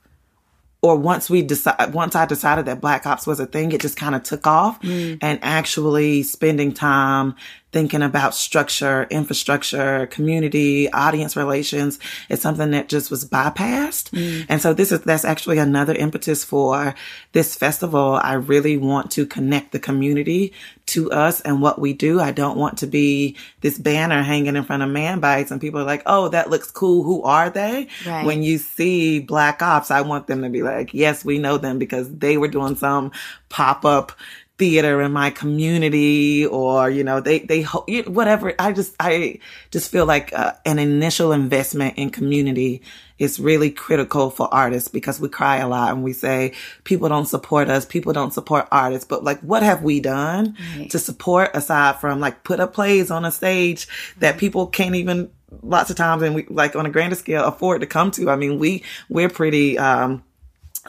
or 0.82 0.96
once 0.96 1.28
we 1.28 1.42
decide 1.42 1.92
once 1.92 2.14
I 2.14 2.26
decided 2.26 2.66
that 2.66 2.80
Black 2.80 3.06
Ops 3.06 3.26
was 3.26 3.40
a 3.40 3.46
thing, 3.46 3.72
it 3.72 3.80
just 3.80 3.96
kind 3.96 4.14
of 4.14 4.22
took 4.22 4.46
off 4.46 4.80
mm. 4.82 5.18
and 5.20 5.38
actually 5.42 6.22
spending 6.22 6.72
time 6.72 7.34
thinking 7.76 8.00
about 8.00 8.35
structure, 8.35 9.06
infrastructure, 9.11 10.06
community, 10.06 10.90
audience 10.92 11.37
relations 11.37 11.99
is 12.30 12.40
something 12.40 12.71
that 12.71 12.88
just 12.88 13.11
was 13.11 13.28
bypassed. 13.28 14.09
Mm. 14.12 14.47
And 14.49 14.62
so 14.62 14.73
this 14.73 14.92
is, 14.92 15.02
that's 15.02 15.26
actually 15.26 15.59
another 15.59 15.95
impetus 15.95 16.42
for 16.42 16.95
this 17.33 17.54
festival. 17.54 18.18
I 18.23 18.33
really 18.33 18.78
want 18.78 19.11
to 19.11 19.26
connect 19.26 19.73
the 19.73 19.78
community 19.78 20.54
to 20.87 21.11
us 21.11 21.42
and 21.42 21.61
what 21.61 21.78
we 21.78 21.92
do. 21.92 22.18
I 22.18 22.33
don't 22.33 22.56
want 22.56 22.78
to 22.78 22.87
be 22.87 23.37
this 23.61 23.76
banner 23.76 24.23
hanging 24.23 24.56
in 24.56 24.64
front 24.64 24.83
of 24.83 24.88
man 24.88 25.21
bites 25.21 25.50
and 25.50 25.61
people 25.61 25.78
are 25.78 25.85
like, 25.85 26.02
Oh, 26.06 26.30
that 26.30 26.49
looks 26.49 26.71
cool. 26.71 27.02
Who 27.02 27.25
are 27.25 27.50
they? 27.50 27.88
Right. 28.06 28.25
When 28.25 28.42
you 28.42 28.56
see 28.56 29.21
black 29.21 29.61
ops, 29.61 29.90
I 29.90 30.00
want 30.00 30.28
them 30.28 30.40
to 30.40 30.49
be 30.49 30.62
like, 30.62 30.95
yes, 30.95 31.26
we 31.26 31.38
know 31.38 31.59
them 31.59 31.78
because 31.78 32.11
they 32.11 32.38
were 32.38 32.49
doing 32.49 32.76
some 32.76 33.12
pop 33.50 33.85
up 33.85 34.12
theater 34.58 35.02
in 35.02 35.12
my 35.12 35.28
community 35.28 36.46
or 36.46 36.88
you 36.88 37.04
know 37.04 37.20
they 37.20 37.40
they 37.40 37.62
whatever. 37.62 38.54
I 38.58 38.72
just 38.72 38.94
i 38.98 39.38
just 39.70 39.90
feel 39.90 40.06
like 40.06 40.32
uh, 40.32 40.52
an 40.64 40.78
initial 40.78 41.32
investment 41.32 41.98
in 41.98 42.10
community 42.10 42.82
is 43.18 43.38
really 43.38 43.70
critical 43.70 44.30
for 44.30 44.52
artists 44.52 44.88
because 44.88 45.20
we 45.20 45.28
cry 45.28 45.56
a 45.58 45.68
lot 45.68 45.92
and 45.92 46.02
we 46.02 46.12
say 46.12 46.54
people 46.84 47.08
don't 47.08 47.26
support 47.26 47.68
us 47.68 47.84
people 47.84 48.12
don't 48.12 48.32
support 48.32 48.66
artists 48.70 49.06
but 49.06 49.25
like 49.25 49.40
what 49.40 49.62
have 49.62 49.82
we 49.82 50.00
done 50.00 50.56
right. 50.76 50.90
to 50.90 50.98
support 50.98 51.50
aside 51.54 51.96
from 51.96 52.20
like 52.20 52.44
put 52.44 52.60
up 52.60 52.72
plays 52.75 53.10
on 53.10 53.25
a 53.25 53.30
stage 53.30 53.88
that 54.18 54.38
people 54.38 54.66
can't 54.66 54.94
even 54.94 55.30
lots 55.62 55.90
of 55.90 55.96
times 55.96 56.22
and 56.22 56.34
we 56.34 56.44
like 56.48 56.76
on 56.76 56.86
a 56.86 56.90
grander 56.90 57.16
scale 57.16 57.44
afford 57.44 57.80
to 57.80 57.86
come 57.86 58.10
to? 58.10 58.30
I 58.30 58.36
mean 58.36 58.58
we 58.58 58.82
we're 59.08 59.28
pretty 59.28 59.78
um 59.78 60.22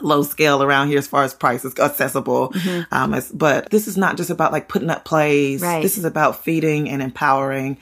low 0.02 0.22
scale 0.22 0.62
around 0.62 0.88
here 0.88 0.98
as 0.98 1.06
far 1.06 1.24
as 1.24 1.34
prices 1.34 1.78
accessible. 1.78 2.50
Mm-hmm. 2.50 2.94
Um, 2.94 3.14
as, 3.14 3.30
but 3.30 3.70
this 3.70 3.88
is 3.88 3.96
not 3.96 4.16
just 4.16 4.30
about 4.30 4.52
like 4.52 4.68
putting 4.68 4.90
up 4.90 5.04
plays. 5.04 5.62
Right. 5.62 5.82
This 5.82 5.98
is 5.98 6.04
about 6.04 6.44
feeding 6.44 6.88
and 6.88 7.02
empowering 7.02 7.78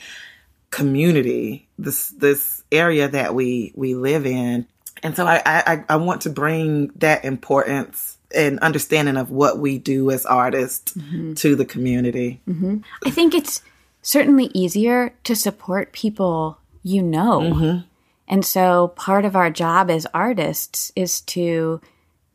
community. 0.71 1.69
This 1.79 2.11
this 2.11 2.63
area 2.73 3.09
that 3.09 3.35
we 3.35 3.73
we 3.75 3.95
live 3.95 4.27
in, 4.27 4.67
and 5.03 5.17
so 5.17 5.27
I 5.27 5.43
I, 5.45 5.85
I 5.89 5.97
want 5.97 6.23
to 6.23 6.31
bring 6.31 6.93
that 6.97 7.25
importance 7.25 8.19
and 8.35 8.59
understanding 8.59 9.17
of 9.17 9.31
what 9.31 9.59
we 9.59 9.79
do 9.79 10.11
as 10.11 10.27
artists 10.27 10.95
mm-hmm. 10.95 11.35
to 11.35 11.55
the 11.55 11.65
community. 11.65 12.41
Mm-hmm. 12.49 12.79
I 13.05 13.11
think 13.11 13.35
it's 13.35 13.63
certainly 14.03 14.51
easier 14.53 15.15
to 15.25 15.37
support 15.37 15.93
people 15.93 16.59
you 16.87 17.03
know. 17.03 17.41
Mm-hmm. 17.41 17.79
And 18.29 18.45
so 18.45 18.89
part 18.89 19.25
of 19.25 19.35
our 19.35 19.51
job 19.51 19.91
as 19.91 20.07
artists 20.15 20.93
is 20.95 21.21
to 21.23 21.81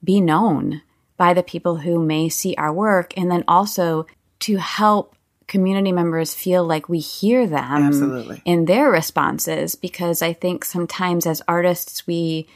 be 0.03 0.19
known 0.19 0.81
by 1.17 1.33
the 1.33 1.43
people 1.43 1.77
who 1.77 2.03
may 2.03 2.29
see 2.29 2.55
our 2.55 2.73
work 2.73 3.13
and 3.15 3.29
then 3.29 3.43
also 3.47 4.07
to 4.39 4.57
help 4.57 5.15
community 5.47 5.91
members 5.91 6.33
feel 6.33 6.63
like 6.63 6.89
we 6.89 6.99
hear 6.99 7.45
them 7.45 7.83
Absolutely. 7.83 8.41
in 8.45 8.65
their 8.65 8.89
responses 8.89 9.75
because 9.75 10.21
I 10.21 10.33
think 10.33 10.65
sometimes 10.65 11.27
as 11.27 11.41
artists 11.47 12.07
we 12.07 12.47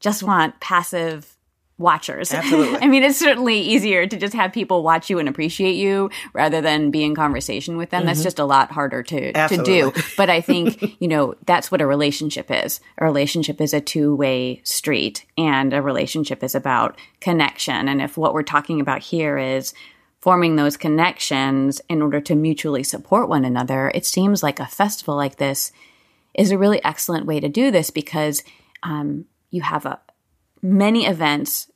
just 0.00 0.22
want 0.22 0.60
passive 0.60 1.37
watchers. 1.78 2.32
Absolutely. 2.34 2.80
I 2.80 2.86
mean, 2.88 3.04
it's 3.04 3.18
certainly 3.18 3.60
easier 3.60 4.06
to 4.06 4.16
just 4.16 4.34
have 4.34 4.52
people 4.52 4.82
watch 4.82 5.08
you 5.08 5.18
and 5.18 5.28
appreciate 5.28 5.76
you 5.76 6.10
rather 6.32 6.60
than 6.60 6.90
be 6.90 7.04
in 7.04 7.14
conversation 7.14 7.76
with 7.76 7.90
them. 7.90 8.00
Mm-hmm. 8.00 8.08
That's 8.08 8.22
just 8.22 8.38
a 8.38 8.44
lot 8.44 8.70
harder 8.70 9.02
to, 9.04 9.32
to 9.32 9.62
do. 9.62 9.92
But 10.16 10.30
I 10.30 10.40
think, 10.40 11.00
you 11.00 11.06
know, 11.06 11.34
that's 11.46 11.70
what 11.70 11.80
a 11.80 11.86
relationship 11.86 12.50
is. 12.50 12.80
A 12.98 13.04
relationship 13.04 13.60
is 13.60 13.72
a 13.72 13.80
two 13.80 14.16
way 14.16 14.60
street 14.64 15.24
and 15.36 15.72
a 15.72 15.80
relationship 15.80 16.42
is 16.42 16.54
about 16.54 16.98
connection. 17.20 17.88
And 17.88 18.02
if 18.02 18.16
what 18.16 18.34
we're 18.34 18.42
talking 18.42 18.80
about 18.80 19.00
here 19.00 19.38
is 19.38 19.74
forming 20.20 20.56
those 20.56 20.76
connections 20.76 21.80
in 21.88 22.02
order 22.02 22.20
to 22.20 22.34
mutually 22.34 22.82
support 22.82 23.28
one 23.28 23.44
another, 23.44 23.92
it 23.94 24.04
seems 24.04 24.42
like 24.42 24.58
a 24.58 24.66
festival 24.66 25.14
like 25.14 25.36
this 25.36 25.72
is 26.34 26.50
a 26.50 26.58
really 26.58 26.82
excellent 26.84 27.26
way 27.26 27.38
to 27.38 27.48
do 27.48 27.70
this 27.70 27.90
because 27.90 28.42
um, 28.82 29.26
you 29.50 29.62
have 29.62 29.86
a 29.86 30.00
many 30.62 31.06
events 31.06 31.70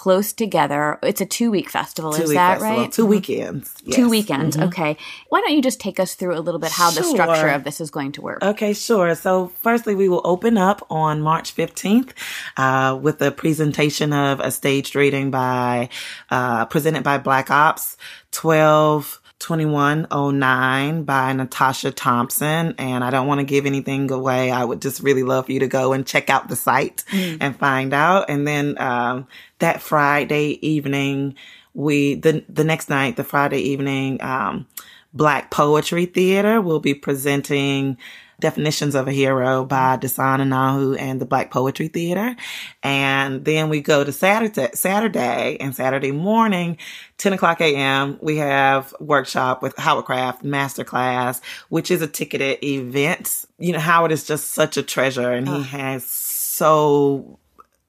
close 0.00 0.32
together. 0.32 0.98
It's 1.02 1.20
a 1.20 1.26
two 1.26 1.50
week 1.50 1.68
festival, 1.68 2.14
two 2.14 2.22
is 2.22 2.30
that 2.30 2.60
festival. 2.60 2.78
right? 2.78 2.90
Two 2.90 3.04
weekends. 3.04 3.74
Yes. 3.84 3.96
Two 3.96 4.08
weekends. 4.08 4.56
Mm-hmm. 4.56 4.68
Okay. 4.68 4.96
Why 5.28 5.42
don't 5.42 5.52
you 5.52 5.60
just 5.60 5.78
take 5.78 6.00
us 6.00 6.14
through 6.14 6.38
a 6.38 6.40
little 6.40 6.58
bit 6.58 6.70
how 6.72 6.90
sure. 6.90 7.02
the 7.02 7.08
structure 7.10 7.48
of 7.48 7.64
this 7.64 7.82
is 7.82 7.90
going 7.90 8.12
to 8.12 8.22
work? 8.22 8.42
Okay, 8.42 8.72
sure. 8.72 9.14
So, 9.14 9.52
firstly, 9.60 9.94
we 9.94 10.08
will 10.08 10.22
open 10.24 10.56
up 10.56 10.86
on 10.88 11.20
March 11.20 11.54
15th 11.54 12.12
uh, 12.56 12.96
with 12.96 13.20
a 13.20 13.30
presentation 13.30 14.14
of 14.14 14.40
a 14.40 14.50
staged 14.50 14.96
reading 14.96 15.30
by, 15.30 15.90
uh, 16.30 16.64
presented 16.64 17.02
by 17.04 17.18
Black 17.18 17.50
Ops 17.50 17.98
12. 18.30 19.19
2109 19.40 21.02
by 21.02 21.32
Natasha 21.32 21.90
Thompson. 21.90 22.74
And 22.78 23.02
I 23.02 23.10
don't 23.10 23.26
want 23.26 23.40
to 23.40 23.44
give 23.44 23.66
anything 23.66 24.10
away. 24.10 24.50
I 24.50 24.62
would 24.62 24.80
just 24.80 25.02
really 25.02 25.22
love 25.22 25.46
for 25.46 25.52
you 25.52 25.60
to 25.60 25.66
go 25.66 25.92
and 25.92 26.06
check 26.06 26.30
out 26.30 26.48
the 26.48 26.56
site 26.56 27.04
mm. 27.10 27.38
and 27.40 27.56
find 27.56 27.92
out. 27.92 28.30
And 28.30 28.46
then, 28.46 28.80
um, 28.80 29.26
that 29.58 29.82
Friday 29.82 30.58
evening, 30.66 31.34
we, 31.74 32.14
the, 32.14 32.44
the 32.48 32.64
next 32.64 32.88
night, 32.88 33.16
the 33.16 33.24
Friday 33.24 33.60
evening, 33.60 34.22
um, 34.22 34.66
Black 35.12 35.50
Poetry 35.50 36.06
Theater 36.06 36.60
will 36.60 36.80
be 36.80 36.94
presenting 36.94 37.98
Definitions 38.40 38.94
of 38.94 39.06
a 39.06 39.12
Hero 39.12 39.64
by 39.64 39.96
Dasan 39.96 40.40
Ahanu 40.40 40.98
and 40.98 41.20
the 41.20 41.26
Black 41.26 41.50
Poetry 41.50 41.88
Theater. 41.88 42.34
And 42.82 43.44
then 43.44 43.68
we 43.68 43.80
go 43.80 44.02
to 44.02 44.12
Saturday, 44.12 44.70
Saturday 44.74 45.56
and 45.60 45.74
Saturday 45.74 46.12
morning, 46.12 46.78
10 47.18 47.34
o'clock 47.34 47.60
a.m. 47.60 48.18
We 48.20 48.38
have 48.38 48.94
workshop 48.98 49.62
with 49.62 49.76
Howard 49.76 50.06
Craft 50.06 50.44
Masterclass, 50.44 51.40
which 51.68 51.90
is 51.90 52.02
a 52.02 52.06
ticketed 52.06 52.64
event. 52.64 53.44
You 53.58 53.72
know, 53.72 53.78
Howard 53.78 54.12
is 54.12 54.26
just 54.26 54.50
such 54.52 54.76
a 54.76 54.82
treasure 54.82 55.30
and 55.30 55.48
he 55.48 55.62
has 55.64 56.04
so 56.04 57.38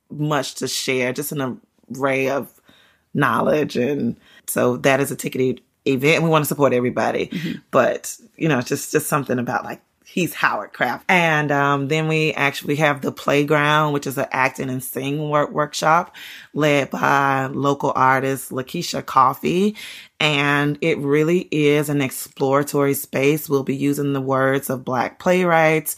much 0.09 0.55
to 0.55 0.67
share, 0.67 1.13
just 1.13 1.31
an 1.31 1.61
array 1.97 2.29
of 2.29 2.61
knowledge. 3.13 3.77
And 3.77 4.17
so 4.47 4.77
that 4.77 4.99
is 4.99 5.11
a 5.11 5.15
ticketed 5.15 5.61
event. 5.85 6.23
We 6.23 6.29
want 6.29 6.43
to 6.43 6.47
support 6.47 6.73
everybody, 6.73 7.27
mm-hmm. 7.27 7.59
but 7.71 8.17
you 8.37 8.47
know, 8.47 8.61
just, 8.61 8.91
just 8.91 9.07
something 9.07 9.39
about 9.39 9.63
like 9.63 9.81
he's 10.11 10.33
Howard 10.33 10.73
Craft. 10.73 11.05
And 11.07 11.51
um, 11.51 11.87
then 11.87 12.07
we 12.07 12.33
actually 12.33 12.75
have 12.77 13.01
the 13.01 13.11
Playground, 13.11 13.93
which 13.93 14.05
is 14.05 14.17
an 14.17 14.27
acting 14.31 14.69
and 14.69 14.83
sing 14.83 15.29
work 15.29 15.51
workshop 15.51 16.15
led 16.53 16.89
by 16.91 17.45
local 17.47 17.93
artist 17.95 18.51
Lakeisha 18.51 19.05
Coffee. 19.05 19.75
And 20.19 20.77
it 20.81 20.97
really 20.99 21.47
is 21.51 21.89
an 21.89 22.01
exploratory 22.01 22.93
space. 22.93 23.49
We'll 23.49 23.63
be 23.63 23.75
using 23.75 24.13
the 24.13 24.21
words 24.21 24.69
of 24.69 24.83
Black 24.83 25.17
playwrights. 25.17 25.95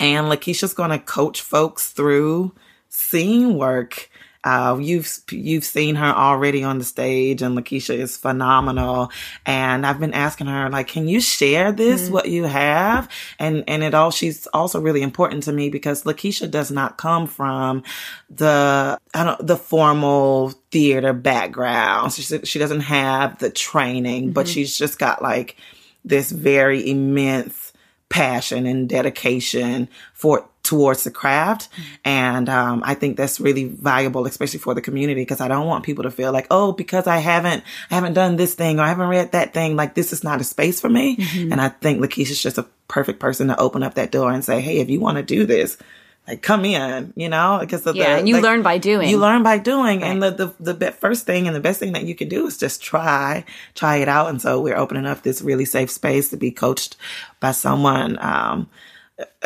And 0.00 0.26
Lakeisha's 0.26 0.74
going 0.74 0.90
to 0.90 0.98
coach 0.98 1.40
folks 1.40 1.90
through 1.90 2.54
scene 2.88 3.56
work 3.56 4.10
uh, 4.44 4.76
you've 4.80 5.20
you've 5.30 5.64
seen 5.64 5.94
her 5.94 6.06
already 6.06 6.64
on 6.64 6.78
the 6.78 6.84
stage, 6.84 7.42
and 7.42 7.56
Lakeisha 7.56 7.94
is 7.94 8.16
phenomenal. 8.16 9.10
And 9.46 9.86
I've 9.86 10.00
been 10.00 10.14
asking 10.14 10.48
her, 10.48 10.68
like, 10.68 10.88
can 10.88 11.06
you 11.06 11.20
share 11.20 11.72
this 11.72 12.02
mm-hmm. 12.02 12.12
what 12.14 12.28
you 12.28 12.44
have? 12.44 13.08
And 13.38 13.64
and 13.68 13.82
it 13.82 13.94
all 13.94 14.10
she's 14.10 14.46
also 14.48 14.80
really 14.80 15.02
important 15.02 15.44
to 15.44 15.52
me 15.52 15.70
because 15.70 16.04
Lakeisha 16.04 16.50
does 16.50 16.70
not 16.70 16.98
come 16.98 17.26
from 17.26 17.84
the 18.30 18.98
I 19.14 19.24
don't 19.24 19.46
the 19.46 19.56
formal 19.56 20.50
theater 20.70 21.12
background. 21.12 22.12
She 22.12 22.22
she 22.44 22.58
doesn't 22.58 22.80
have 22.80 23.38
the 23.38 23.50
training, 23.50 24.24
mm-hmm. 24.24 24.32
but 24.32 24.48
she's 24.48 24.76
just 24.76 24.98
got 24.98 25.22
like 25.22 25.56
this 26.04 26.32
very 26.32 26.90
immense 26.90 27.71
passion 28.12 28.66
and 28.66 28.90
dedication 28.90 29.88
for 30.12 30.46
towards 30.62 31.02
the 31.02 31.10
craft. 31.10 31.68
And 32.04 32.48
um, 32.48 32.82
I 32.84 32.94
think 32.94 33.16
that's 33.16 33.40
really 33.40 33.64
valuable, 33.64 34.26
especially 34.26 34.58
for 34.58 34.74
the 34.74 34.82
community, 34.82 35.22
because 35.22 35.40
I 35.40 35.48
don't 35.48 35.66
want 35.66 35.82
people 35.82 36.04
to 36.04 36.10
feel 36.10 36.30
like, 36.30 36.46
oh, 36.50 36.72
because 36.72 37.06
I 37.06 37.16
haven't, 37.16 37.64
I 37.90 37.94
haven't 37.94 38.12
done 38.12 38.36
this 38.36 38.54
thing 38.54 38.78
or 38.78 38.82
I 38.82 38.88
haven't 38.88 39.08
read 39.08 39.32
that 39.32 39.54
thing, 39.54 39.76
like 39.76 39.94
this 39.94 40.12
is 40.12 40.22
not 40.22 40.42
a 40.42 40.44
space 40.44 40.78
for 40.78 40.90
me. 40.90 41.16
Mm-hmm. 41.16 41.52
And 41.52 41.60
I 41.60 41.70
think 41.70 42.00
Lakeisha's 42.00 42.42
just 42.42 42.58
a 42.58 42.66
perfect 42.86 43.18
person 43.18 43.48
to 43.48 43.58
open 43.58 43.82
up 43.82 43.94
that 43.94 44.12
door 44.12 44.30
and 44.30 44.44
say, 44.44 44.60
hey, 44.60 44.78
if 44.78 44.90
you 44.90 45.00
want 45.00 45.16
to 45.16 45.22
do 45.22 45.46
this, 45.46 45.78
like 46.26 46.40
come 46.40 46.64
in, 46.64 47.12
you 47.16 47.28
know, 47.28 47.58
because 47.60 47.84
yeah, 47.86 47.92
the, 47.92 48.18
and 48.18 48.28
you 48.28 48.34
like, 48.34 48.44
learn 48.44 48.62
by 48.62 48.78
doing. 48.78 49.08
You 49.08 49.18
learn 49.18 49.42
by 49.42 49.58
doing, 49.58 50.00
right. 50.00 50.10
and 50.10 50.22
the, 50.22 50.54
the 50.58 50.74
the 50.74 50.92
first 50.92 51.26
thing 51.26 51.46
and 51.46 51.56
the 51.56 51.60
best 51.60 51.80
thing 51.80 51.94
that 51.94 52.04
you 52.04 52.14
can 52.14 52.28
do 52.28 52.46
is 52.46 52.58
just 52.58 52.82
try, 52.82 53.44
try 53.74 53.96
it 53.96 54.08
out. 54.08 54.28
And 54.28 54.40
so 54.40 54.60
we're 54.60 54.76
opening 54.76 55.06
up 55.06 55.22
this 55.22 55.42
really 55.42 55.64
safe 55.64 55.90
space 55.90 56.30
to 56.30 56.36
be 56.36 56.52
coached 56.52 56.96
by 57.40 57.50
someone 57.50 58.18
um, 58.20 58.70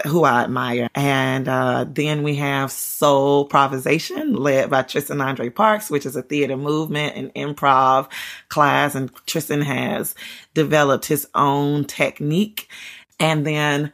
who 0.07 0.25
I 0.25 0.45
admire. 0.45 0.89
And 0.95 1.49
uh, 1.49 1.87
then 1.89 2.23
we 2.23 2.37
have 2.37 2.71
Soul 2.71 3.45
Improvisation, 3.45 4.35
led 4.35 4.69
by 4.69 4.83
Tristan 4.83 5.21
Andre 5.21 5.49
Parks, 5.49 5.91
which 5.91 6.05
is 6.05 6.15
a 6.15 6.23
theater 6.23 6.57
movement 6.57 7.17
and 7.17 7.35
improv 7.35 8.11
class. 8.49 8.95
And 8.95 9.11
Tristan 9.27 9.63
has 9.63 10.15
developed 10.53 11.07
his 11.07 11.27
own 11.35 11.85
technique. 11.85 12.69
And 13.19 13.47
then 13.47 13.93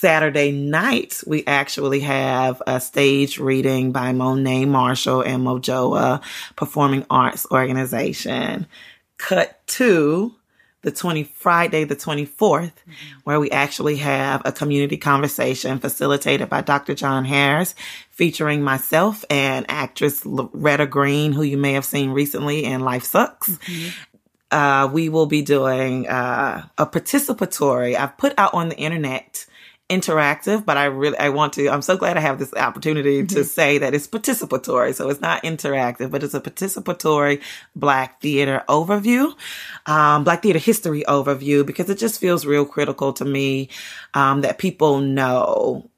Saturday 0.00 0.52
night, 0.52 1.24
we 1.26 1.44
actually 1.44 2.00
have 2.00 2.62
a 2.68 2.80
stage 2.80 3.40
reading 3.40 3.90
by 3.90 4.12
Monet 4.12 4.66
Marshall 4.66 5.22
and 5.22 5.44
Mojoa 5.44 6.22
Performing 6.54 7.04
Arts 7.10 7.48
Organization. 7.50 8.68
Cut 9.16 9.60
two 9.66 10.36
the 10.82 10.92
20 10.92 11.24
Friday 11.24 11.82
the 11.82 11.96
24th 11.96 12.28
mm-hmm. 12.38 12.92
where 13.24 13.40
we 13.40 13.50
actually 13.50 13.96
have 13.96 14.40
a 14.44 14.52
community 14.52 14.96
conversation 14.96 15.80
facilitated 15.80 16.48
by 16.48 16.60
Dr. 16.60 16.94
John 16.94 17.24
Harris 17.24 17.74
featuring 18.10 18.62
myself 18.62 19.24
and 19.28 19.66
actress 19.68 20.24
Loretta 20.24 20.86
Green 20.86 21.32
who 21.32 21.42
you 21.42 21.56
may 21.56 21.72
have 21.72 21.84
seen 21.84 22.10
recently 22.10 22.64
in 22.64 22.82
Life 22.82 23.02
Sucks. 23.02 23.50
Mm-hmm. 23.50 23.88
Uh, 24.52 24.86
we 24.92 25.08
will 25.08 25.26
be 25.26 25.42
doing 25.42 26.06
uh, 26.06 26.68
a 26.78 26.86
participatory. 26.86 27.96
I've 27.96 28.16
put 28.16 28.32
out 28.38 28.54
on 28.54 28.68
the 28.68 28.76
internet 28.76 29.44
interactive, 29.88 30.64
but 30.64 30.76
I 30.76 30.84
really, 30.84 31.16
I 31.18 31.30
want 31.30 31.54
to, 31.54 31.68
I'm 31.68 31.82
so 31.82 31.96
glad 31.96 32.16
I 32.16 32.20
have 32.20 32.38
this 32.38 32.52
opportunity 32.54 33.22
mm-hmm. 33.22 33.34
to 33.34 33.44
say 33.44 33.78
that 33.78 33.94
it's 33.94 34.06
participatory. 34.06 34.94
So 34.94 35.08
it's 35.08 35.20
not 35.20 35.42
interactive, 35.42 36.10
but 36.10 36.22
it's 36.22 36.34
a 36.34 36.40
participatory 36.40 37.42
Black 37.74 38.20
theater 38.20 38.64
overview, 38.68 39.34
um, 39.86 40.24
Black 40.24 40.42
theater 40.42 40.58
history 40.58 41.04
overview, 41.08 41.64
because 41.64 41.88
it 41.88 41.98
just 41.98 42.20
feels 42.20 42.44
real 42.44 42.66
critical 42.66 43.12
to 43.14 43.24
me, 43.24 43.70
um, 44.14 44.42
that 44.42 44.58
people 44.58 45.00
know 45.00 45.88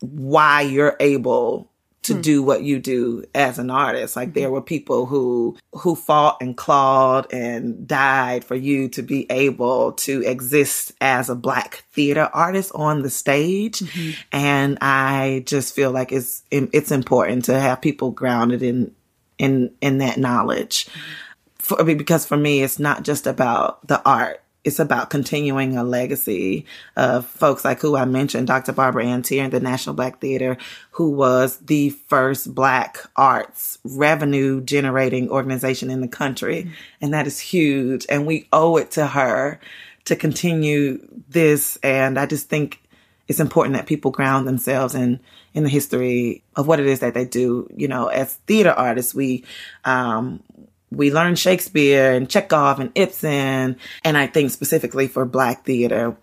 why 0.00 0.60
you're 0.60 0.96
able 1.00 1.67
to 2.08 2.14
hmm. 2.14 2.20
do 2.20 2.42
what 2.42 2.62
you 2.62 2.78
do 2.78 3.24
as 3.34 3.58
an 3.58 3.70
artist. 3.70 4.16
Like 4.16 4.34
there 4.34 4.50
were 4.50 4.60
people 4.60 5.06
who 5.06 5.56
who 5.72 5.94
fought 5.94 6.38
and 6.40 6.56
clawed 6.56 7.32
and 7.32 7.86
died 7.86 8.44
for 8.44 8.56
you 8.56 8.88
to 8.90 9.02
be 9.02 9.26
able 9.30 9.92
to 9.92 10.22
exist 10.22 10.92
as 11.00 11.30
a 11.30 11.34
black 11.34 11.84
theater 11.92 12.28
artist 12.32 12.72
on 12.74 13.02
the 13.02 13.10
stage. 13.10 13.78
Mm-hmm. 13.78 14.10
And 14.32 14.78
I 14.80 15.44
just 15.46 15.74
feel 15.74 15.90
like 15.90 16.12
it's 16.12 16.42
it's 16.50 16.90
important 16.90 17.44
to 17.46 17.58
have 17.58 17.80
people 17.80 18.10
grounded 18.10 18.62
in 18.62 18.94
in 19.38 19.74
in 19.80 19.98
that 19.98 20.18
knowledge. 20.18 20.86
Mm-hmm. 20.86 21.24
For, 21.58 21.84
because 21.84 22.24
for 22.24 22.36
me, 22.36 22.62
it's 22.62 22.78
not 22.78 23.02
just 23.02 23.26
about 23.26 23.86
the 23.86 24.02
art 24.02 24.42
it's 24.68 24.78
about 24.78 25.08
continuing 25.08 25.76
a 25.76 25.82
legacy 25.82 26.66
of 26.94 27.26
folks 27.26 27.64
like 27.64 27.80
who 27.80 27.96
I 27.96 28.04
mentioned, 28.04 28.46
Dr. 28.46 28.72
Barbara 28.72 29.06
Ann 29.06 29.22
Teer 29.22 29.44
in 29.44 29.50
the 29.50 29.60
National 29.60 29.94
Black 29.94 30.20
Theater, 30.20 30.58
who 30.90 31.10
was 31.10 31.56
the 31.56 31.90
first 31.90 32.54
Black 32.54 32.98
arts 33.16 33.78
revenue 33.82 34.60
generating 34.60 35.30
organization 35.30 35.90
in 35.90 36.02
the 36.02 36.08
country. 36.08 36.64
Mm-hmm. 36.64 36.72
And 37.00 37.14
that 37.14 37.26
is 37.26 37.40
huge. 37.40 38.04
And 38.10 38.26
we 38.26 38.46
owe 38.52 38.76
it 38.76 38.90
to 38.92 39.06
her 39.06 39.58
to 40.04 40.14
continue 40.14 41.00
this. 41.30 41.78
And 41.82 42.18
I 42.18 42.26
just 42.26 42.50
think 42.50 42.82
it's 43.26 43.40
important 43.40 43.74
that 43.74 43.86
people 43.86 44.10
ground 44.10 44.46
themselves 44.46 44.94
in 44.94 45.18
in 45.54 45.64
the 45.64 45.70
history 45.70 46.42
of 46.56 46.66
what 46.66 46.78
it 46.78 46.86
is 46.86 47.00
that 47.00 47.14
they 47.14 47.24
do. 47.24 47.68
You 47.74 47.88
know, 47.88 48.08
as 48.08 48.34
theater 48.46 48.70
artists, 48.70 49.14
we 49.14 49.44
um, 49.84 50.42
we 50.90 51.12
learn 51.12 51.34
Shakespeare 51.34 52.12
and 52.12 52.28
Chekhov 52.28 52.80
and 52.80 52.92
Ibsen. 52.94 53.76
And 54.04 54.18
I 54.18 54.26
think 54.26 54.50
specifically 54.50 55.08
for 55.08 55.24
Black 55.24 55.64
theater, 55.64 56.16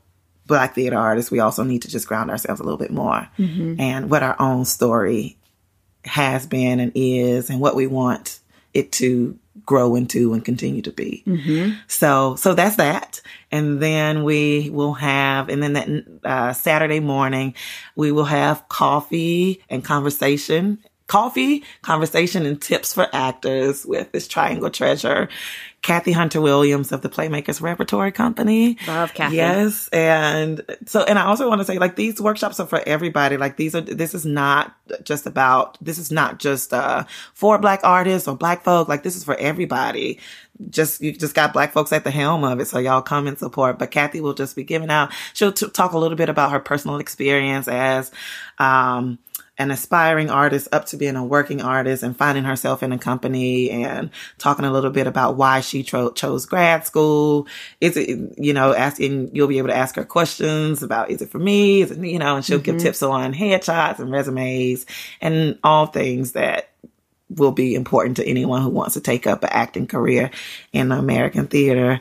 Black 0.47 0.75
theater 0.75 0.97
artists, 0.97 1.31
we 1.31 1.39
also 1.39 1.63
need 1.63 1.83
to 1.83 1.89
just 1.89 2.07
ground 2.07 2.31
ourselves 2.31 2.59
a 2.59 2.63
little 2.63 2.77
bit 2.77 2.91
more 2.91 3.27
mm-hmm. 3.37 3.79
and 3.79 4.09
what 4.09 4.23
our 4.23 4.35
own 4.39 4.65
story 4.65 5.37
has 6.03 6.45
been 6.45 6.79
and 6.79 6.91
is 6.95 7.49
and 7.49 7.59
what 7.59 7.75
we 7.75 7.87
want 7.87 8.39
it 8.73 8.91
to 8.91 9.37
grow 9.65 9.95
into 9.95 10.33
and 10.33 10.45
continue 10.45 10.81
to 10.81 10.91
be. 10.91 11.23
Mm-hmm. 11.25 11.77
So, 11.87 12.35
so 12.35 12.53
that's 12.53 12.75
that. 12.75 13.21
And 13.51 13.81
then 13.81 14.23
we 14.23 14.69
will 14.69 14.93
have, 14.93 15.49
and 15.49 15.63
then 15.63 15.73
that 15.73 16.05
uh, 16.23 16.53
Saturday 16.53 16.99
morning, 16.99 17.55
we 17.95 18.11
will 18.11 18.25
have 18.25 18.67
coffee 18.69 19.63
and 19.69 19.83
conversation 19.83 20.79
coffee, 21.07 21.63
conversation, 21.81 22.45
and 22.45 22.61
tips 22.61 22.93
for 22.93 23.07
actors 23.13 23.85
with 23.85 24.11
this 24.11 24.27
triangle 24.27 24.69
treasure, 24.69 25.29
Kathy 25.83 26.11
Hunter 26.11 26.41
Williams 26.41 26.91
of 26.91 27.01
the 27.03 27.09
Playmakers 27.09 27.61
Repertory 27.61 28.11
Company. 28.11 28.75
Love 28.87 29.13
Kathy. 29.13 29.35
Yes. 29.35 29.87
And 29.89 30.61
so, 30.87 31.03
and 31.03 31.19
I 31.19 31.25
also 31.25 31.47
want 31.47 31.61
to 31.61 31.65
say 31.65 31.77
like 31.77 31.95
these 31.95 32.19
workshops 32.19 32.59
are 32.59 32.65
for 32.65 32.81
everybody. 32.87 33.37
Like 33.37 33.57
these 33.57 33.75
are, 33.75 33.81
this 33.81 34.15
is 34.15 34.25
not 34.25 34.75
just 35.03 35.27
about, 35.27 35.77
this 35.79 35.99
is 35.99 36.11
not 36.11 36.39
just, 36.39 36.73
uh, 36.73 37.03
for 37.35 37.59
black 37.59 37.81
artists 37.83 38.27
or 38.27 38.35
black 38.35 38.63
folk. 38.63 38.87
Like 38.87 39.03
this 39.03 39.15
is 39.15 39.23
for 39.23 39.35
everybody. 39.35 40.19
Just, 40.71 41.01
you 41.01 41.11
just 41.11 41.35
got 41.35 41.53
black 41.53 41.71
folks 41.71 41.93
at 41.93 42.03
the 42.03 42.09
helm 42.09 42.43
of 42.43 42.59
it. 42.59 42.65
So 42.65 42.79
y'all 42.79 43.03
come 43.03 43.27
and 43.27 43.37
support. 43.37 43.77
But 43.77 43.91
Kathy 43.91 44.21
will 44.21 44.33
just 44.33 44.55
be 44.55 44.63
giving 44.63 44.89
out, 44.89 45.11
she'll 45.35 45.51
t- 45.51 45.69
talk 45.69 45.91
a 45.91 45.99
little 45.99 46.17
bit 46.17 46.29
about 46.29 46.51
her 46.51 46.59
personal 46.59 46.97
experience 46.97 47.67
as, 47.67 48.11
um, 48.57 49.19
an 49.57 49.71
aspiring 49.71 50.29
artist 50.29 50.67
up 50.71 50.85
to 50.85 50.97
being 50.97 51.15
a 51.15 51.23
working 51.23 51.61
artist 51.61 52.03
and 52.03 52.15
finding 52.15 52.43
herself 52.43 52.83
in 52.83 52.91
a 52.91 52.97
company 52.97 53.69
and 53.69 54.09
talking 54.37 54.65
a 54.65 54.71
little 54.71 54.91
bit 54.91 55.07
about 55.07 55.37
why 55.37 55.61
she 55.61 55.83
tro- 55.83 56.11
chose 56.11 56.45
grad 56.45 56.85
school. 56.85 57.47
Is 57.79 57.95
it, 57.95 58.37
you 58.37 58.53
know, 58.53 58.73
asking, 58.73 59.33
you'll 59.33 59.47
be 59.47 59.57
able 59.57 59.69
to 59.69 59.75
ask 59.75 59.95
her 59.95 60.03
questions 60.03 60.83
about, 60.83 61.09
is 61.09 61.21
it 61.21 61.29
for 61.29 61.39
me? 61.39 61.81
Is 61.81 61.91
it, 61.91 61.99
you 61.99 62.19
know, 62.19 62.35
and 62.35 62.45
she'll 62.45 62.59
mm-hmm. 62.59 62.77
give 62.77 62.81
tips 62.81 63.01
on 63.01 63.33
headshots 63.33 63.99
and 63.99 64.11
resumes 64.11 64.85
and 65.21 65.57
all 65.63 65.85
things 65.87 66.33
that 66.33 66.71
will 67.29 67.51
be 67.51 67.75
important 67.75 68.17
to 68.17 68.27
anyone 68.27 68.61
who 68.61 68.69
wants 68.69 68.93
to 68.93 69.01
take 69.01 69.25
up 69.25 69.43
an 69.43 69.49
acting 69.51 69.87
career 69.87 70.31
in 70.73 70.91
American 70.91 71.47
theater. 71.47 71.99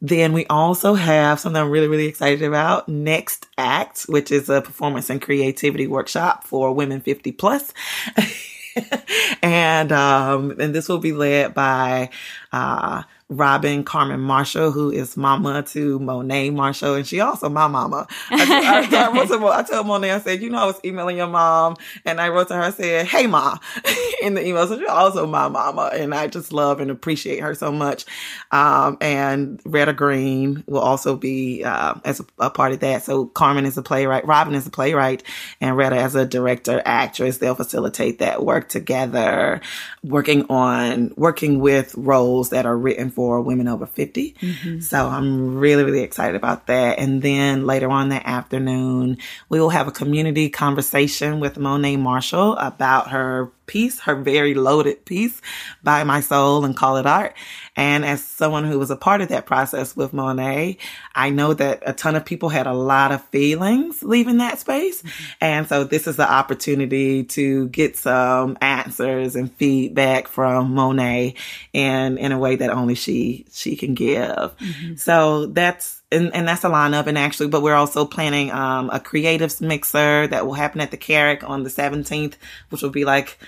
Then 0.00 0.32
we 0.32 0.46
also 0.46 0.94
have 0.94 1.40
something 1.40 1.60
I'm 1.60 1.70
really, 1.70 1.88
really 1.88 2.06
excited 2.06 2.42
about. 2.42 2.88
Next 2.88 3.46
Act, 3.56 4.02
which 4.02 4.30
is 4.30 4.48
a 4.48 4.62
performance 4.62 5.10
and 5.10 5.20
creativity 5.20 5.86
workshop 5.86 6.44
for 6.44 6.72
women 6.72 7.00
50 7.00 7.32
plus. 7.32 7.72
and, 9.42 9.90
um, 9.90 10.54
and 10.60 10.72
this 10.74 10.88
will 10.88 10.98
be 10.98 11.12
led 11.12 11.52
by, 11.52 12.10
uh, 12.52 13.02
Robin 13.30 13.84
Carmen 13.84 14.20
Marshall, 14.20 14.70
who 14.70 14.90
is 14.90 15.16
mama 15.16 15.62
to 15.62 15.98
Monet 15.98 16.48
Marshall, 16.50 16.94
and 16.94 17.06
she 17.06 17.20
also 17.20 17.50
my 17.50 17.66
mama. 17.66 18.06
I, 18.30 18.88
I, 18.90 19.06
I, 19.06 19.12
wrote 19.12 19.28
to, 19.28 19.46
I 19.46 19.62
told 19.62 19.86
Monet, 19.86 20.12
I 20.12 20.20
said, 20.20 20.40
you 20.40 20.48
know, 20.48 20.58
I 20.58 20.64
was 20.64 20.80
emailing 20.82 21.18
your 21.18 21.26
mom, 21.26 21.76
and 22.06 22.22
I 22.22 22.30
wrote 22.30 22.48
to 22.48 22.54
her, 22.54 22.62
I 22.62 22.70
said, 22.70 23.06
hey 23.06 23.26
ma, 23.26 23.58
in 24.22 24.32
the 24.32 24.46
email. 24.46 24.66
So 24.66 24.78
she's 24.78 24.88
also 24.88 25.26
my 25.26 25.48
mama, 25.48 25.90
and 25.92 26.14
I 26.14 26.28
just 26.28 26.54
love 26.54 26.80
and 26.80 26.90
appreciate 26.90 27.40
her 27.40 27.54
so 27.54 27.70
much. 27.70 28.06
Um, 28.50 28.96
and 29.02 29.60
Retta 29.66 29.92
Green 29.92 30.64
will 30.66 30.80
also 30.80 31.14
be 31.14 31.64
uh, 31.64 31.96
as 32.06 32.20
a, 32.20 32.24
a, 32.38 32.50
part 32.50 32.72
of 32.72 32.80
that. 32.80 33.02
So 33.02 33.26
Carmen 33.26 33.66
is 33.66 33.76
a 33.76 33.82
playwright, 33.82 34.26
Robin 34.26 34.54
is 34.54 34.66
a 34.66 34.70
playwright, 34.70 35.22
and 35.60 35.76
Retta 35.76 35.96
as 35.96 36.14
a 36.14 36.24
director, 36.24 36.80
actress. 36.86 37.38
They'll 37.38 37.54
facilitate 37.54 38.20
that 38.20 38.42
work 38.42 38.70
together, 38.70 39.60
working 40.02 40.46
on 40.48 41.12
working 41.16 41.60
with 41.60 41.94
roles 41.94 42.37
that 42.50 42.66
are 42.66 42.76
written 42.76 43.10
for 43.10 43.40
women 43.40 43.68
over 43.68 43.86
50. 43.86 44.32
Mm-hmm. 44.32 44.80
So 44.80 45.06
I'm 45.06 45.56
really, 45.56 45.84
really 45.84 46.02
excited 46.02 46.36
about 46.36 46.66
that. 46.68 46.98
And 46.98 47.22
then 47.22 47.66
later 47.66 47.90
on 47.90 48.08
that 48.10 48.24
afternoon, 48.24 49.18
we 49.48 49.60
will 49.60 49.70
have 49.70 49.88
a 49.88 49.92
community 49.92 50.48
conversation 50.48 51.40
with 51.40 51.58
Monet 51.58 51.96
Marshall 51.96 52.56
about 52.56 53.10
her 53.10 53.50
piece, 53.66 54.00
her 54.00 54.16
very 54.16 54.54
loaded 54.54 55.04
piece, 55.04 55.40
by 55.82 56.02
My 56.04 56.20
Soul 56.20 56.64
and 56.64 56.76
Call 56.76 56.96
It 56.96 57.06
Art. 57.06 57.36
And 57.78 58.04
as 58.04 58.24
someone 58.24 58.64
who 58.64 58.76
was 58.76 58.90
a 58.90 58.96
part 58.96 59.20
of 59.20 59.28
that 59.28 59.46
process 59.46 59.94
with 59.96 60.12
Monet, 60.12 60.78
I 61.14 61.30
know 61.30 61.54
that 61.54 61.80
a 61.86 61.92
ton 61.92 62.16
of 62.16 62.24
people 62.24 62.48
had 62.48 62.66
a 62.66 62.74
lot 62.74 63.12
of 63.12 63.24
feelings 63.26 64.02
leaving 64.02 64.38
that 64.38 64.58
space. 64.58 65.00
Mm-hmm. 65.00 65.24
And 65.40 65.68
so 65.68 65.84
this 65.84 66.08
is 66.08 66.16
the 66.16 66.28
opportunity 66.28 67.22
to 67.22 67.68
get 67.68 67.96
some 67.96 68.58
answers 68.60 69.36
and 69.36 69.52
feedback 69.54 70.26
from 70.26 70.74
Monet 70.74 71.36
and 71.72 72.18
in 72.18 72.32
a 72.32 72.38
way 72.38 72.56
that 72.56 72.70
only 72.70 72.96
she, 72.96 73.46
she 73.52 73.76
can 73.76 73.94
give. 73.94 74.26
Mm-hmm. 74.26 74.96
So 74.96 75.46
that's, 75.46 76.02
and, 76.10 76.34
and 76.34 76.48
that's 76.48 76.64
a 76.64 76.70
lineup. 76.70 77.06
And 77.06 77.16
actually, 77.16 77.46
but 77.46 77.62
we're 77.62 77.74
also 77.74 78.04
planning 78.04 78.50
um, 78.50 78.90
a 78.90 78.98
creatives 78.98 79.60
mixer 79.60 80.26
that 80.26 80.46
will 80.46 80.54
happen 80.54 80.80
at 80.80 80.90
the 80.90 80.96
Carrack 80.96 81.48
on 81.48 81.62
the 81.62 81.70
17th, 81.70 82.34
which 82.70 82.82
will 82.82 82.90
be 82.90 83.04
like 83.04 83.38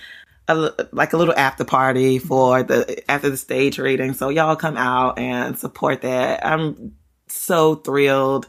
a, 0.56 0.88
like 0.92 1.12
a 1.12 1.16
little 1.16 1.34
after 1.36 1.64
party 1.64 2.18
for 2.18 2.62
the 2.62 3.10
after 3.10 3.30
the 3.30 3.36
stage 3.36 3.78
reading. 3.78 4.14
So 4.14 4.28
y'all 4.28 4.56
come 4.56 4.76
out 4.76 5.18
and 5.18 5.58
support 5.58 6.02
that. 6.02 6.44
I'm 6.44 6.96
so 7.28 7.76
thrilled. 7.76 8.48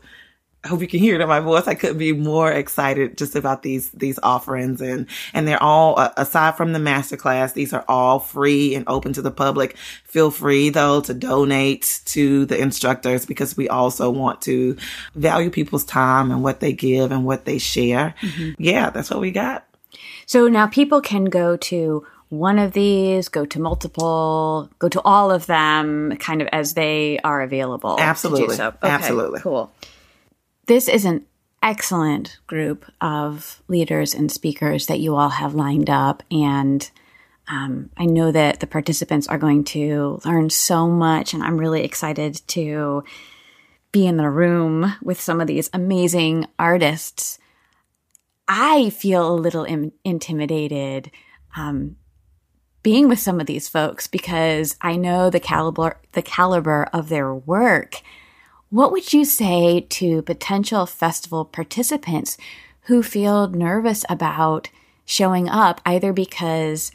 I 0.63 0.67
hope 0.67 0.81
you 0.81 0.87
can 0.87 0.99
hear 0.99 1.15
it 1.15 1.21
in 1.21 1.27
my 1.27 1.39
voice. 1.39 1.67
I 1.67 1.73
couldn't 1.73 1.97
be 1.97 2.13
more 2.13 2.51
excited 2.51 3.17
just 3.17 3.35
about 3.35 3.63
these 3.63 3.89
these 3.91 4.19
offerings 4.21 4.79
and 4.79 5.07
and 5.33 5.47
they're 5.47 5.61
all 5.61 5.97
aside 6.17 6.55
from 6.55 6.71
the 6.73 6.79
masterclass, 6.79 7.53
these 7.53 7.73
are 7.73 7.83
all 7.87 8.19
free 8.19 8.75
and 8.75 8.83
open 8.87 9.11
to 9.13 9.23
the 9.23 9.31
public. 9.31 9.75
Feel 10.03 10.29
free 10.29 10.69
though 10.69 11.01
to 11.01 11.15
donate 11.15 12.01
to 12.05 12.45
the 12.45 12.59
instructors 12.59 13.25
because 13.25 13.57
we 13.57 13.69
also 13.69 14.11
want 14.11 14.41
to 14.41 14.77
value 15.15 15.49
people's 15.49 15.85
time 15.85 16.29
and 16.29 16.43
what 16.43 16.59
they 16.59 16.73
give 16.73 17.11
and 17.11 17.25
what 17.25 17.45
they 17.45 17.57
share. 17.57 18.13
Mm-hmm. 18.21 18.61
Yeah, 18.61 18.91
that's 18.91 19.09
what 19.09 19.19
we 19.19 19.31
got. 19.31 19.65
So 20.31 20.47
now 20.47 20.65
people 20.65 21.01
can 21.01 21.25
go 21.25 21.57
to 21.57 22.07
one 22.29 22.57
of 22.57 22.71
these, 22.71 23.27
go 23.27 23.45
to 23.47 23.59
multiple, 23.59 24.69
go 24.79 24.87
to 24.87 25.01
all 25.01 25.29
of 25.29 25.45
them 25.45 26.15
kind 26.19 26.41
of 26.41 26.47
as 26.53 26.73
they 26.73 27.19
are 27.19 27.41
available. 27.41 27.97
Absolutely. 27.99 28.55
So. 28.55 28.69
Okay, 28.69 28.77
Absolutely. 28.81 29.41
Cool. 29.41 29.73
This 30.67 30.87
is 30.87 31.03
an 31.03 31.25
excellent 31.61 32.39
group 32.47 32.85
of 33.01 33.61
leaders 33.67 34.13
and 34.13 34.31
speakers 34.31 34.87
that 34.87 35.01
you 35.01 35.17
all 35.17 35.27
have 35.27 35.53
lined 35.53 35.89
up. 35.89 36.23
And 36.31 36.89
um, 37.49 37.89
I 37.97 38.05
know 38.05 38.31
that 38.31 38.61
the 38.61 38.67
participants 38.67 39.27
are 39.27 39.37
going 39.37 39.65
to 39.65 40.21
learn 40.23 40.49
so 40.49 40.87
much. 40.87 41.33
And 41.33 41.43
I'm 41.43 41.57
really 41.57 41.83
excited 41.83 42.41
to 42.47 43.03
be 43.91 44.07
in 44.07 44.15
the 44.15 44.29
room 44.29 44.95
with 45.03 45.19
some 45.19 45.41
of 45.41 45.47
these 45.47 45.69
amazing 45.73 46.47
artists 46.57 47.37
I 48.53 48.89
feel 48.89 49.31
a 49.31 49.33
little 49.33 49.63
Im- 49.63 49.93
intimidated 50.03 51.09
um, 51.55 51.95
being 52.83 53.07
with 53.07 53.19
some 53.19 53.39
of 53.39 53.47
these 53.47 53.69
folks 53.69 54.07
because 54.07 54.75
I 54.81 54.97
know 54.97 55.29
the 55.29 55.39
caliber 55.39 56.01
the 56.11 56.21
caliber 56.21 56.89
of 56.91 57.07
their 57.07 57.33
work. 57.33 58.01
What 58.69 58.91
would 58.91 59.13
you 59.13 59.23
say 59.23 59.85
to 59.91 60.21
potential 60.23 60.85
festival 60.85 61.45
participants 61.45 62.37
who 62.81 63.01
feel 63.01 63.47
nervous 63.47 64.03
about 64.09 64.67
showing 65.05 65.47
up, 65.47 65.79
either 65.85 66.11
because 66.11 66.91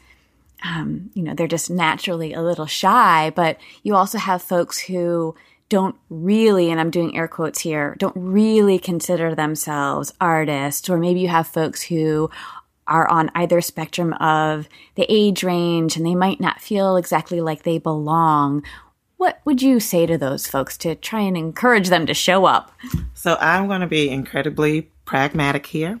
um, 0.63 1.09
you 1.15 1.23
know 1.23 1.33
they're 1.33 1.47
just 1.47 1.71
naturally 1.71 2.33
a 2.33 2.41
little 2.43 2.67
shy, 2.67 3.31
but 3.35 3.57
you 3.81 3.95
also 3.95 4.19
have 4.19 4.43
folks 4.43 4.77
who 4.77 5.33
don't 5.69 5.95
really, 6.09 6.71
and 6.71 6.79
I'm 6.79 6.91
doing 6.91 7.17
air 7.17 7.27
quotes 7.27 7.59
here, 7.59 7.95
don't 7.99 8.15
really 8.15 8.79
consider 8.79 9.35
themselves 9.35 10.13
artists, 10.21 10.89
or 10.89 10.97
maybe 10.97 11.19
you 11.19 11.27
have 11.27 11.47
folks 11.47 11.81
who 11.81 12.29
are 12.87 13.07
on 13.09 13.29
either 13.35 13.59
spectrum 13.59 14.13
of 14.13 14.69
the 14.95 15.05
age 15.09 15.43
range 15.43 15.97
and 15.97 16.05
they 16.05 16.15
might 16.15 16.39
not 16.39 16.61
feel 16.61 16.95
exactly 16.95 17.41
like 17.41 17.63
they 17.63 17.77
belong. 17.77 18.63
What 19.17 19.41
would 19.45 19.61
you 19.61 19.79
say 19.79 20.05
to 20.05 20.17
those 20.17 20.47
folks 20.47 20.77
to 20.79 20.95
try 20.95 21.21
and 21.21 21.35
encourage 21.35 21.89
them 21.89 22.05
to 22.05 22.13
show 22.13 22.45
up? 22.45 22.71
So 23.13 23.35
I'm 23.39 23.67
going 23.67 23.81
to 23.81 23.87
be 23.87 24.09
incredibly 24.09 24.83
pragmatic 25.05 25.65
here 25.65 25.99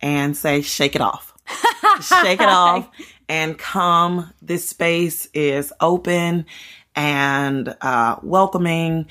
and 0.00 0.36
say, 0.36 0.62
shake 0.62 0.94
it 0.94 1.00
off. 1.00 1.34
shake 2.02 2.40
it 2.40 2.48
off 2.48 2.88
and 3.28 3.58
come. 3.58 4.32
This 4.40 4.68
space 4.68 5.26
is 5.34 5.72
open 5.80 6.46
and 6.98 7.76
uh, 7.80 8.16
welcoming 8.24 9.06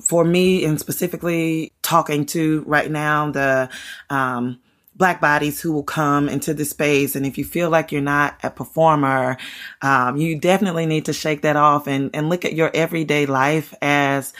for 0.00 0.24
me 0.24 0.64
and 0.64 0.80
specifically 0.80 1.72
talking 1.80 2.26
to 2.26 2.62
right 2.66 2.90
now 2.90 3.30
the 3.30 3.70
um, 4.10 4.58
black 4.96 5.20
bodies 5.20 5.60
who 5.60 5.72
will 5.72 5.84
come 5.84 6.28
into 6.28 6.52
the 6.52 6.64
space. 6.64 7.14
And 7.14 7.24
if 7.24 7.38
you 7.38 7.44
feel 7.44 7.70
like 7.70 7.92
you're 7.92 8.02
not 8.02 8.38
a 8.42 8.50
performer 8.50 9.38
um, 9.82 10.16
you 10.16 10.36
definitely 10.38 10.84
need 10.84 11.04
to 11.04 11.12
shake 11.12 11.42
that 11.42 11.54
off 11.54 11.86
and, 11.86 12.10
and 12.12 12.28
look 12.28 12.44
at 12.44 12.54
your 12.54 12.72
everyday 12.74 13.24
life 13.26 13.72
as 13.80 14.32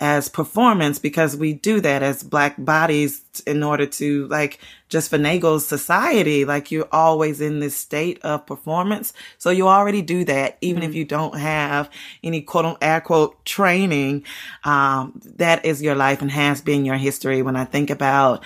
as 0.00 0.28
performance 0.28 0.98
because 0.98 1.36
we 1.36 1.52
do 1.52 1.80
that 1.80 2.04
as 2.04 2.22
black 2.22 2.54
bodies 2.56 3.24
in 3.46 3.64
order 3.64 3.84
to 3.84 4.28
like 4.28 4.60
just 4.88 5.10
finagle 5.10 5.60
society. 5.60 6.44
Like 6.44 6.70
you're 6.70 6.88
always 6.92 7.40
in 7.40 7.58
this 7.58 7.76
state 7.76 8.20
of 8.22 8.46
performance. 8.46 9.12
So 9.38 9.50
you 9.50 9.66
already 9.66 10.02
do 10.02 10.24
that, 10.24 10.56
even 10.60 10.82
mm-hmm. 10.82 10.90
if 10.90 10.96
you 10.96 11.04
don't 11.04 11.36
have 11.36 11.90
any 12.22 12.42
quote 12.42 12.78
unquote, 12.80 13.44
training. 13.44 14.24
Um, 14.64 15.20
that 15.36 15.64
is 15.64 15.82
your 15.82 15.96
life 15.96 16.22
and 16.22 16.30
has 16.30 16.60
been 16.60 16.84
your 16.84 16.96
history. 16.96 17.42
When 17.42 17.56
I 17.56 17.64
think 17.64 17.90
about 17.90 18.44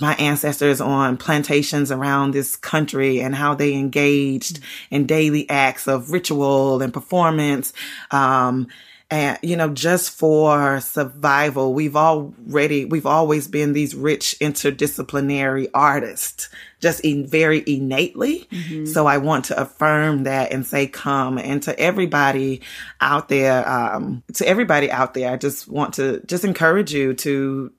my 0.00 0.14
ancestors 0.14 0.80
on 0.80 1.16
plantations 1.16 1.92
around 1.92 2.32
this 2.32 2.56
country 2.56 3.20
and 3.20 3.34
how 3.34 3.54
they 3.54 3.74
engaged 3.74 4.56
mm-hmm. 4.56 4.94
in 4.94 5.06
daily 5.06 5.48
acts 5.50 5.86
of 5.86 6.10
ritual 6.10 6.80
and 6.80 6.92
performance. 6.94 7.72
Um, 8.10 8.68
and 9.10 9.38
you 9.42 9.56
know 9.56 9.68
just 9.68 10.10
for 10.10 10.80
survival 10.80 11.74
we've 11.74 11.96
already 11.96 12.84
we've 12.84 13.06
always 13.06 13.48
been 13.48 13.72
these 13.72 13.94
rich 13.94 14.36
interdisciplinary 14.40 15.68
artists 15.74 16.48
just 16.80 17.00
in 17.00 17.26
very 17.26 17.62
innately 17.66 18.46
mm-hmm. 18.50 18.86
so 18.86 19.06
i 19.06 19.18
want 19.18 19.44
to 19.46 19.60
affirm 19.60 20.24
that 20.24 20.52
and 20.52 20.66
say 20.66 20.86
come 20.86 21.38
and 21.38 21.62
to 21.62 21.78
everybody 21.78 22.60
out 23.00 23.28
there 23.28 23.68
um, 23.68 24.22
to 24.32 24.46
everybody 24.46 24.90
out 24.90 25.14
there 25.14 25.32
i 25.32 25.36
just 25.36 25.68
want 25.68 25.94
to 25.94 26.20
just 26.26 26.44
encourage 26.44 26.92
you 26.92 27.14
to 27.14 27.72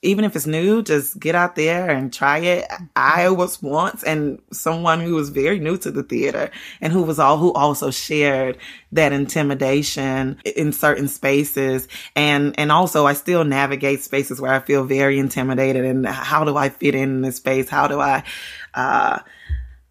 even 0.00 0.24
if 0.24 0.36
it's 0.36 0.46
new, 0.46 0.80
just 0.80 1.18
get 1.18 1.34
out 1.34 1.56
there 1.56 1.90
and 1.90 2.12
try 2.12 2.38
it. 2.38 2.70
I 2.94 3.30
was 3.30 3.60
once 3.60 4.04
and 4.04 4.40
someone 4.52 5.00
who 5.00 5.16
was 5.16 5.30
very 5.30 5.58
new 5.58 5.76
to 5.78 5.90
the 5.90 6.04
theater 6.04 6.52
and 6.80 6.92
who 6.92 7.02
was 7.02 7.18
all, 7.18 7.36
who 7.38 7.52
also 7.52 7.90
shared 7.90 8.58
that 8.92 9.12
intimidation 9.12 10.40
in 10.44 10.72
certain 10.72 11.08
spaces. 11.08 11.88
And, 12.14 12.56
and 12.58 12.70
also 12.70 13.06
I 13.06 13.14
still 13.14 13.42
navigate 13.42 14.02
spaces 14.02 14.40
where 14.40 14.52
I 14.52 14.60
feel 14.60 14.84
very 14.84 15.18
intimidated 15.18 15.84
and 15.84 16.06
how 16.06 16.44
do 16.44 16.56
I 16.56 16.68
fit 16.68 16.94
in 16.94 17.22
this 17.22 17.36
space? 17.36 17.68
How 17.68 17.88
do 17.88 17.98
I, 17.98 18.22
uh, 18.74 19.18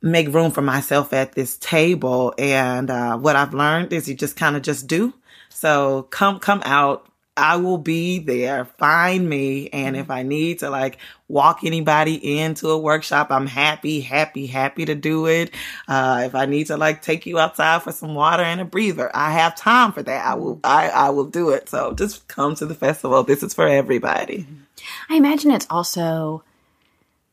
make 0.02 0.34
room 0.34 0.52
for 0.52 0.62
myself 0.62 1.12
at 1.12 1.34
this 1.34 1.58
table? 1.58 2.34
And, 2.38 2.90
uh, 2.90 3.18
what 3.18 3.36
I've 3.36 3.54
learned 3.54 3.92
is 3.92 4.08
you 4.08 4.16
just 4.16 4.38
kind 4.38 4.56
of 4.56 4.62
just 4.62 4.88
do. 4.88 5.14
So 5.50 6.04
come, 6.04 6.40
come 6.40 6.62
out, 6.64 7.10
I 7.38 7.58
will 7.58 7.78
be 7.78 8.20
there. 8.20 8.66
Find 8.66 9.30
me. 9.30 9.70
And 9.70 9.96
mm-hmm. 9.96 10.02
if 10.02 10.10
I 10.10 10.24
need 10.24 10.60
to 10.60 10.70
like 10.70 10.98
walk 11.28 11.60
anybody 11.64 12.40
into 12.40 12.70
a 12.70 12.78
workshop, 12.78 13.28
I'm 13.30 13.48
happy, 13.48 14.02
happy, 14.02 14.48
happy 14.48 14.86
to 14.86 14.96
do 14.96 15.28
it. 15.28 15.54
Uh, 15.88 16.24
if 16.26 16.36
I 16.36 16.46
need 16.46 16.68
to 16.68 16.78
like 16.78 17.02
take 17.02 17.26
you 17.26 17.40
outside 17.40 17.84
for 17.84 17.92
some 17.92 18.16
water 18.16 18.44
and 18.44 18.60
a 18.60 18.66
breather, 18.66 19.10
I 19.16 19.32
have 19.32 19.56
time 19.56 19.94
for 19.94 20.04
that. 20.04 20.26
I 20.26 20.34
will, 20.34 20.58
mm-hmm. 20.58 20.66
I, 20.66 20.90
I 20.90 21.10
will 21.12 21.26
do 21.26 21.52
it. 21.52 21.70
So 21.70 21.94
just 21.94 22.28
come 22.28 22.56
to 22.56 22.66
the 22.66 22.76
festival. 22.76 23.24
This 23.24 23.44
is 23.44 23.54
for 23.54 23.68
everybody. 23.68 24.40
Mm-hmm. 24.40 25.14
I 25.14 25.16
imagine 25.16 25.52
it's 25.52 25.68
also 25.70 26.44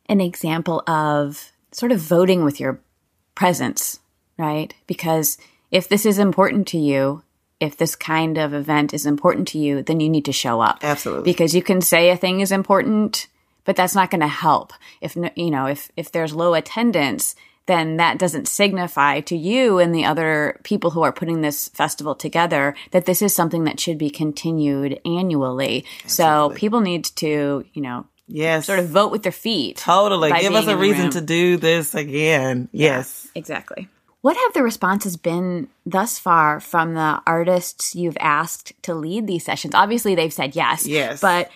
an 0.07 0.21
example 0.21 0.83
of 0.87 1.51
sort 1.73 1.91
of 1.91 1.99
voting 1.99 2.45
with 2.45 2.61
your 2.61 2.79
presence, 3.35 3.99
right? 4.39 4.73
Because 4.87 5.39
if 5.71 5.89
this 5.89 6.07
is 6.07 6.21
important 6.21 6.69
to 6.69 6.79
you, 6.79 7.24
if 7.61 7.77
this 7.77 7.97
kind 7.97 8.39
of 8.39 8.53
event 8.53 8.93
is 8.93 9.07
important 9.07 9.49
to 9.49 9.59
you, 9.59 9.83
then 9.83 10.01
you 10.01 10.09
need 10.09 10.25
to 10.27 10.33
show 10.33 10.61
up. 10.61 10.79
Absolutely. 10.83 11.25
Because 11.25 11.55
you 11.55 11.63
can 11.63 11.81
say 11.81 12.11
a 12.11 12.17
thing 12.17 12.41
is 12.41 12.53
important, 12.53 13.29
but 13.65 13.77
that's 13.77 13.95
not 13.95 14.11
going 14.11 14.21
to 14.21 14.27
help. 14.29 14.73
If 15.01 15.17
you 15.17 15.51
know, 15.51 15.67
if 15.67 15.91
if 15.97 16.13
there's 16.13 16.35
low 16.35 16.55
attendance, 16.55 17.35
then 17.67 17.97
that 17.97 18.19
doesn't 18.19 18.49
signify 18.49 19.21
to 19.21 19.37
you 19.37 19.79
and 19.79 19.95
the 19.95 20.05
other 20.05 20.61
people 20.65 20.91
who 20.91 21.03
are 21.03 21.13
putting 21.13 21.41
this 21.41 21.69
festival 21.69 22.15
together 22.15 22.75
that 22.91 23.07
this 23.07 23.23
is 23.23 23.35
something 23.35 23.65
that 23.65 23.81
should 23.81 23.97
be 23.97 24.11
continued 24.11 25.01
annually. 25.07 25.85
Absolutely. 26.05 26.55
So 26.55 26.59
people 26.59 26.81
need 26.81 27.05
to, 27.17 27.65
you 27.73 27.83
know, 27.83 28.07
Yes. 28.27 28.67
Sort 28.67 28.79
of 28.79 28.89
vote 28.89 29.13
with 29.13 29.23
their 29.23 29.33
feet. 29.33 29.77
Totally. 29.77 30.33
Give 30.41 30.55
us 30.55 30.67
a 30.67 30.77
reason 30.77 31.11
to 31.11 31.21
do 31.21 31.59
this 31.59 31.95
again. 31.95 32.69
Yes. 32.73 33.27
Yeah, 33.27 33.39
exactly. 33.39 33.89
What 34.25 34.39
have 34.39 34.55
the 34.55 34.63
responses 34.63 35.19
been 35.19 35.69
thus 35.85 36.19
far 36.19 36.59
from 36.59 36.95
the 36.95 37.21
artists 37.27 37.95
you've 37.95 38.17
asked 38.19 38.73
to 38.85 38.95
lead 38.95 39.27
these 39.27 39.45
sessions? 39.45 39.75
Obviously, 39.75 40.15
they've 40.15 40.33
said 40.33 40.57
yes. 40.57 40.87
Yes. 40.87 41.21
But 41.21 41.51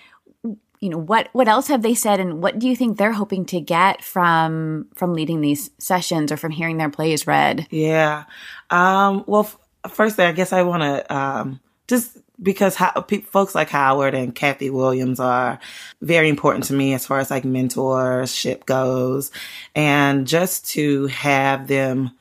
you 0.79 0.89
know 0.89 0.99
what 0.99 1.29
what 1.31 1.47
else 1.47 1.67
have 1.69 1.81
they 1.81 1.95
said 1.95 2.19
and 2.19 2.43
what 2.43 2.59
do 2.59 2.67
you 2.69 2.75
think 2.75 2.99
they're 2.99 3.11
hoping 3.11 3.43
to 3.45 3.59
get 3.59 4.03
from 4.03 4.85
from 4.93 5.15
leading 5.15 5.41
these 5.41 5.71
sessions 5.79 6.31
or 6.31 6.37
from 6.37 6.51
hearing 6.51 6.77
their 6.77 6.91
plays 6.91 7.25
read 7.25 7.67
yeah 7.71 8.25
um, 8.69 9.23
well 9.25 9.41
f- 9.83 9.91
firstly 9.91 10.23
i 10.23 10.31
guess 10.31 10.53
i 10.53 10.61
want 10.61 10.81
to 10.81 11.13
um, 11.13 11.59
just 11.89 12.17
because 12.41 12.75
how, 12.75 12.91
pe- 13.01 13.19
folks 13.21 13.55
like 13.55 13.69
howard 13.69 14.13
and 14.13 14.35
kathy 14.35 14.69
williams 14.69 15.19
are 15.19 15.59
very 16.01 16.29
important 16.29 16.63
to 16.63 16.73
me 16.73 16.93
as 16.93 17.05
far 17.05 17.19
as 17.19 17.29
like 17.29 17.43
mentorship 17.43 18.63
goes 18.65 19.31
and 19.75 20.27
just 20.27 20.65
to 20.69 21.07
have 21.07 21.67
them 21.67 22.11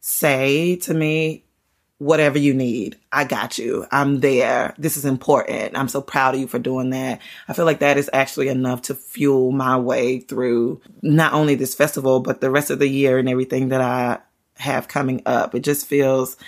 say 0.00 0.76
to 0.76 0.94
me 0.94 1.44
whatever 1.98 2.38
you 2.38 2.54
need. 2.54 2.96
I 3.12 3.24
got 3.24 3.58
you. 3.58 3.86
I'm 3.92 4.20
there. 4.20 4.74
This 4.78 4.96
is 4.96 5.04
important. 5.04 5.76
I'm 5.76 5.88
so 5.88 6.00
proud 6.00 6.34
of 6.34 6.40
you 6.40 6.46
for 6.46 6.58
doing 6.58 6.90
that. 6.90 7.20
I 7.46 7.52
feel 7.52 7.66
like 7.66 7.80
that 7.80 7.98
is 7.98 8.08
actually 8.12 8.48
enough 8.48 8.82
to 8.82 8.94
fuel 8.94 9.52
my 9.52 9.76
way 9.76 10.20
through 10.20 10.80
not 11.02 11.34
only 11.34 11.56
this 11.56 11.74
festival, 11.74 12.20
but 12.20 12.40
the 12.40 12.50
rest 12.50 12.70
of 12.70 12.78
the 12.78 12.88
year 12.88 13.18
and 13.18 13.28
everything 13.28 13.68
that 13.68 13.82
I 13.82 14.18
have 14.56 14.88
coming 14.88 15.22
up. 15.26 15.54
It 15.54 15.60
just 15.60 15.86
feels 15.86 16.38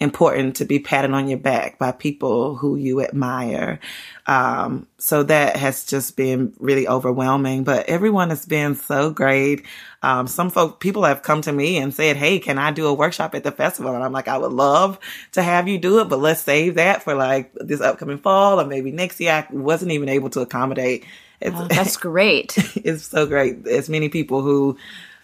important 0.00 0.56
to 0.56 0.64
be 0.64 0.78
patted 0.78 1.10
on 1.10 1.28
your 1.28 1.38
back 1.38 1.78
by 1.78 1.92
people 1.92 2.56
who 2.56 2.76
you 2.76 3.02
admire. 3.02 3.78
Um, 4.26 4.86
so 4.96 5.22
that 5.24 5.56
has 5.56 5.84
just 5.84 6.16
been 6.16 6.54
really 6.58 6.88
overwhelming, 6.88 7.64
but 7.64 7.86
everyone 7.86 8.30
has 8.30 8.46
been 8.46 8.74
so 8.76 9.10
great. 9.10 9.66
Um, 10.02 10.26
some 10.26 10.48
folk, 10.48 10.80
people 10.80 11.04
have 11.04 11.22
come 11.22 11.42
to 11.42 11.52
me 11.52 11.76
and 11.76 11.92
said, 11.92 12.16
Hey, 12.16 12.38
can 12.38 12.56
I 12.56 12.70
do 12.70 12.86
a 12.86 12.94
workshop 12.94 13.34
at 13.34 13.44
the 13.44 13.52
festival? 13.52 13.94
And 13.94 14.02
I'm 14.02 14.12
like, 14.12 14.28
I 14.28 14.38
would 14.38 14.52
love 14.52 14.98
to 15.32 15.42
have 15.42 15.68
you 15.68 15.78
do 15.78 16.00
it, 16.00 16.08
but 16.08 16.18
let's 16.18 16.40
save 16.40 16.76
that 16.76 17.02
for 17.02 17.14
like 17.14 17.52
this 17.54 17.82
upcoming 17.82 18.18
fall 18.18 18.58
or 18.58 18.66
maybe 18.66 18.92
next 18.92 19.20
year. 19.20 19.32
I 19.32 19.54
wasn't 19.54 19.92
even 19.92 20.08
able 20.08 20.30
to 20.30 20.40
accommodate. 20.40 21.04
It's, 21.40 21.56
oh, 21.56 21.68
that's 21.68 21.98
great. 21.98 22.56
it's 22.76 23.04
so 23.04 23.26
great. 23.26 23.66
As 23.66 23.90
many 23.90 24.08
people 24.08 24.40
who, 24.40 24.78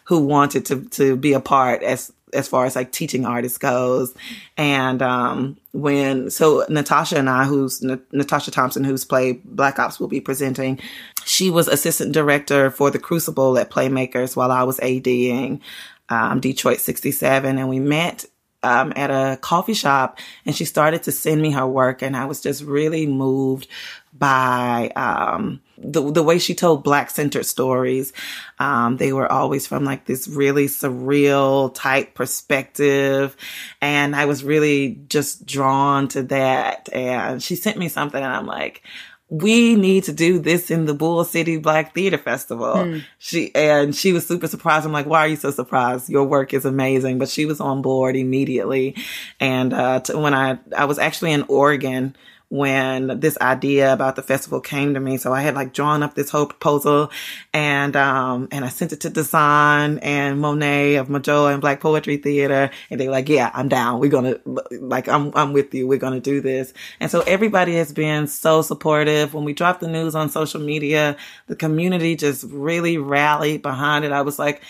who 0.04 0.20
wanted 0.20 0.66
to, 0.66 0.84
to 0.90 1.16
be 1.16 1.32
a 1.32 1.40
part 1.40 1.82
as 1.82 2.12
as 2.36 2.48
far 2.48 2.66
as 2.66 2.76
like 2.76 2.92
teaching 2.92 3.24
artists 3.24 3.58
goes. 3.58 4.14
And 4.56 5.02
um, 5.02 5.56
when 5.72 6.30
so 6.30 6.64
Natasha 6.68 7.18
and 7.18 7.28
I, 7.28 7.44
who's 7.44 7.82
N- 7.82 8.02
Natasha 8.12 8.50
Thompson, 8.50 8.84
who's 8.84 9.04
played 9.04 9.42
Black 9.44 9.78
Ops, 9.78 9.98
will 9.98 10.08
be 10.08 10.20
presenting. 10.20 10.78
She 11.24 11.50
was 11.50 11.66
assistant 11.66 12.12
director 12.12 12.70
for 12.70 12.90
the 12.90 12.98
Crucible 12.98 13.58
at 13.58 13.70
Playmakers 13.70 14.36
while 14.36 14.52
I 14.52 14.62
was 14.62 14.78
ADing 14.80 15.60
um, 16.08 16.40
Detroit 16.40 16.80
'67, 16.80 17.58
and 17.58 17.68
we 17.68 17.80
met 17.80 18.24
um, 18.62 18.92
at 18.96 19.10
a 19.10 19.36
coffee 19.38 19.74
shop 19.74 20.18
and 20.44 20.54
she 20.54 20.64
started 20.64 21.02
to 21.04 21.12
send 21.12 21.40
me 21.40 21.52
her 21.52 21.66
work 21.66 22.02
and 22.02 22.16
I 22.16 22.24
was 22.24 22.40
just 22.40 22.62
really 22.62 23.06
moved 23.06 23.68
by 24.12 24.90
um, 24.96 25.60
the 25.78 26.10
the 26.10 26.22
way 26.22 26.38
she 26.38 26.54
told 26.54 26.84
black 26.84 27.10
centered 27.10 27.46
stories. 27.46 28.12
Um, 28.58 28.96
they 28.96 29.12
were 29.12 29.30
always 29.30 29.66
from 29.66 29.84
like 29.84 30.06
this 30.06 30.28
really 30.28 30.66
surreal 30.66 31.74
type 31.74 32.14
perspective, 32.14 33.36
and 33.80 34.16
I 34.16 34.24
was 34.24 34.44
really 34.44 35.00
just 35.08 35.46
drawn 35.46 36.08
to 36.08 36.22
that. 36.24 36.88
And 36.92 37.42
she 37.42 37.56
sent 37.56 37.78
me 37.78 37.88
something, 37.88 38.22
and 38.22 38.32
I'm 38.32 38.46
like. 38.46 38.82
We 39.28 39.74
need 39.74 40.04
to 40.04 40.12
do 40.12 40.38
this 40.38 40.70
in 40.70 40.84
the 40.84 40.94
Bull 40.94 41.24
City 41.24 41.56
Black 41.56 41.96
Theater 41.96 42.16
Festival. 42.16 42.76
Mm. 42.76 43.04
She 43.18 43.52
and 43.56 43.92
she 43.92 44.12
was 44.12 44.24
super 44.24 44.46
surprised. 44.46 44.86
I'm 44.86 44.92
like, 44.92 45.06
why 45.06 45.18
are 45.18 45.26
you 45.26 45.34
so 45.34 45.50
surprised? 45.50 46.08
Your 46.08 46.22
work 46.22 46.54
is 46.54 46.64
amazing. 46.64 47.18
But 47.18 47.28
she 47.28 47.44
was 47.44 47.60
on 47.60 47.82
board 47.82 48.14
immediately. 48.14 48.94
And 49.40 49.72
uh, 49.72 49.98
to, 50.02 50.16
when 50.16 50.32
I 50.32 50.60
I 50.76 50.84
was 50.84 51.00
actually 51.00 51.32
in 51.32 51.42
Oregon 51.48 52.14
when 52.48 53.18
this 53.18 53.36
idea 53.40 53.92
about 53.92 54.14
the 54.14 54.22
festival 54.22 54.60
came 54.60 54.94
to 54.94 55.00
me. 55.00 55.16
So 55.16 55.32
I 55.32 55.40
had 55.40 55.56
like 55.56 55.72
drawn 55.72 56.04
up 56.04 56.14
this 56.14 56.30
whole 56.30 56.46
proposal 56.46 57.10
and, 57.52 57.96
um, 57.96 58.46
and 58.52 58.64
I 58.64 58.68
sent 58.68 58.92
it 58.92 59.00
to 59.00 59.10
Dasan 59.10 59.98
and 60.00 60.40
Monet 60.40 60.94
of 60.94 61.08
Mojoa 61.08 61.52
and 61.52 61.60
Black 61.60 61.80
Poetry 61.80 62.18
Theater. 62.18 62.70
And 62.88 63.00
they 63.00 63.06
were 63.06 63.12
like, 63.12 63.28
yeah, 63.28 63.50
I'm 63.52 63.68
down. 63.68 63.98
We're 63.98 64.10
going 64.10 64.34
to, 64.34 64.40
like, 64.78 65.08
I'm, 65.08 65.32
I'm 65.34 65.52
with 65.52 65.74
you. 65.74 65.88
We're 65.88 65.98
going 65.98 66.14
to 66.14 66.20
do 66.20 66.40
this. 66.40 66.72
And 67.00 67.10
so 67.10 67.22
everybody 67.22 67.74
has 67.76 67.92
been 67.92 68.28
so 68.28 68.62
supportive. 68.62 69.34
When 69.34 69.44
we 69.44 69.52
dropped 69.52 69.80
the 69.80 69.88
news 69.88 70.14
on 70.14 70.30
social 70.30 70.60
media, 70.60 71.16
the 71.48 71.56
community 71.56 72.14
just 72.14 72.44
really 72.44 72.96
rallied 72.96 73.62
behind 73.62 74.04
it. 74.04 74.12
I 74.12 74.22
was 74.22 74.38
like, 74.38 74.62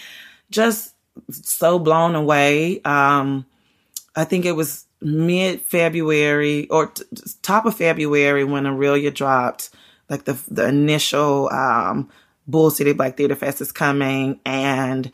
just 0.51 0.95
so 1.31 1.79
blown 1.79 2.15
away. 2.15 2.81
Um, 2.83 3.45
I 4.15 4.25
think 4.25 4.47
it 4.47 4.53
was 4.53 4.86
mid 5.01 5.61
February 5.63 6.69
or 6.69 6.89
t- 6.89 7.05
top 7.43 7.67
of 7.67 7.77
February 7.77 8.45
when 8.45 8.67
Aurelia 8.67 9.11
dropped 9.11 9.71
like 10.09 10.25
the 10.25 10.39
the 10.51 10.67
initial 10.67 11.49
um, 11.51 12.09
Bull 12.47 12.71
City 12.71 12.93
Black 12.93 13.17
Theater 13.17 13.35
Fest 13.35 13.61
is 13.61 13.73
coming 13.73 14.41
and 14.45 15.11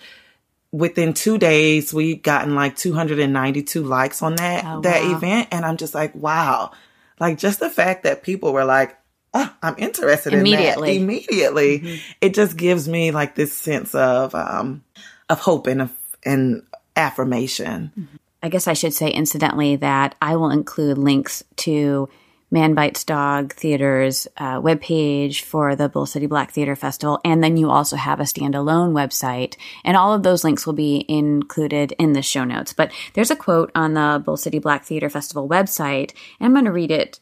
within 0.71 1.13
two 1.13 1.37
days 1.39 1.93
we've 1.93 2.23
gotten 2.23 2.55
like 2.55 2.77
292 2.77 3.83
likes 3.83 4.23
on 4.23 4.37
that 4.37 4.65
oh, 4.67 4.81
that 4.81 5.03
wow. 5.03 5.17
event 5.17 5.49
and 5.53 5.65
I'm 5.65 5.77
just 5.77 5.95
like 5.95 6.15
wow 6.15 6.73
like 7.21 7.39
just 7.39 7.61
the 7.61 7.71
fact 7.71 8.05
that 8.05 8.23
people 8.23 8.53
were 8.53 8.65
like 8.65 8.99
oh, 9.35 9.55
I'm 9.63 9.75
interested 9.77 10.33
immediately. 10.33 10.97
in 10.97 11.07
that 11.07 11.13
immediately 11.13 11.81
mm-hmm. 11.81 12.13
it 12.21 12.35
just 12.35 12.57
gives 12.57 12.89
me 12.89 13.11
like 13.11 13.35
this 13.35 13.53
sense 13.53 13.95
of 13.95 14.35
um 14.35 14.83
of 15.29 15.41
hope 15.41 15.67
and 15.67 15.83
of, 15.83 15.93
and 16.25 16.63
affirmation 16.97 17.93
mm-hmm. 17.99 18.17
I 18.43 18.49
guess 18.49 18.67
I 18.67 18.73
should 18.73 18.93
say 18.93 19.09
incidentally 19.09 19.77
that 19.77 20.17
I 20.21 20.37
will 20.37 20.51
include 20.51 20.99
links 20.99 21.45
to 21.59 22.09
Man 22.51 22.75
Bites 22.75 23.05
Dog 23.05 23.55
Theater's 23.55 24.27
uh, 24.37 24.61
webpage 24.61 25.41
for 25.41 25.75
the 25.75 25.89
Bull 25.89 26.05
City 26.05 26.27
Black 26.27 26.51
Theater 26.51 26.77
Festival. 26.77 27.19
And 27.25 27.43
then 27.43 27.57
you 27.57 27.71
also 27.71 27.97
have 27.97 28.21
a 28.21 28.25
standalone 28.25 28.93
website. 28.93 29.57
And 29.85 29.97
all 29.97 30.13
of 30.13 30.23
those 30.23 30.45
links 30.45 30.67
will 30.67 30.75
be 30.75 31.07
included 31.09 31.93
in 31.99 32.13
the 32.13 32.21
show 32.21 32.45
notes. 32.45 32.75
But 32.75 32.93
there's 33.15 33.31
a 33.31 33.37
quote 33.37 33.71
on 33.75 33.95
the 33.95 34.21
Bull 34.23 34.37
City 34.37 34.59
Black 34.59 34.85
Theater 34.85 35.09
Festival 35.09 35.49
website, 35.49 36.13
and 36.39 36.47
I'm 36.47 36.53
going 36.53 36.67
to 36.67 36.73
read 36.73 36.91
it. 36.91 37.21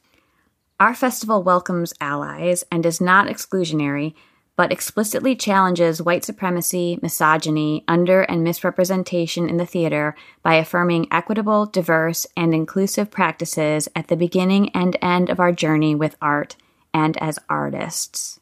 Our 0.80 0.94
festival 0.94 1.42
welcomes 1.42 1.92
allies 2.00 2.64
and 2.72 2.84
is 2.84 3.00
not 3.00 3.28
exclusionary, 3.28 4.14
but 4.60 4.70
explicitly 4.70 5.34
challenges 5.34 6.02
white 6.02 6.22
supremacy, 6.22 6.98
misogyny, 7.00 7.82
under 7.88 8.20
and 8.20 8.44
misrepresentation 8.44 9.48
in 9.48 9.56
the 9.56 9.64
theater 9.64 10.14
by 10.42 10.56
affirming 10.56 11.08
equitable, 11.10 11.64
diverse, 11.64 12.26
and 12.36 12.52
inclusive 12.52 13.10
practices 13.10 13.88
at 13.96 14.08
the 14.08 14.16
beginning 14.18 14.68
and 14.76 14.98
end 15.00 15.30
of 15.30 15.40
our 15.40 15.50
journey 15.50 15.94
with 15.94 16.14
art 16.20 16.56
and 16.92 17.16
as 17.22 17.38
artists. 17.48 18.38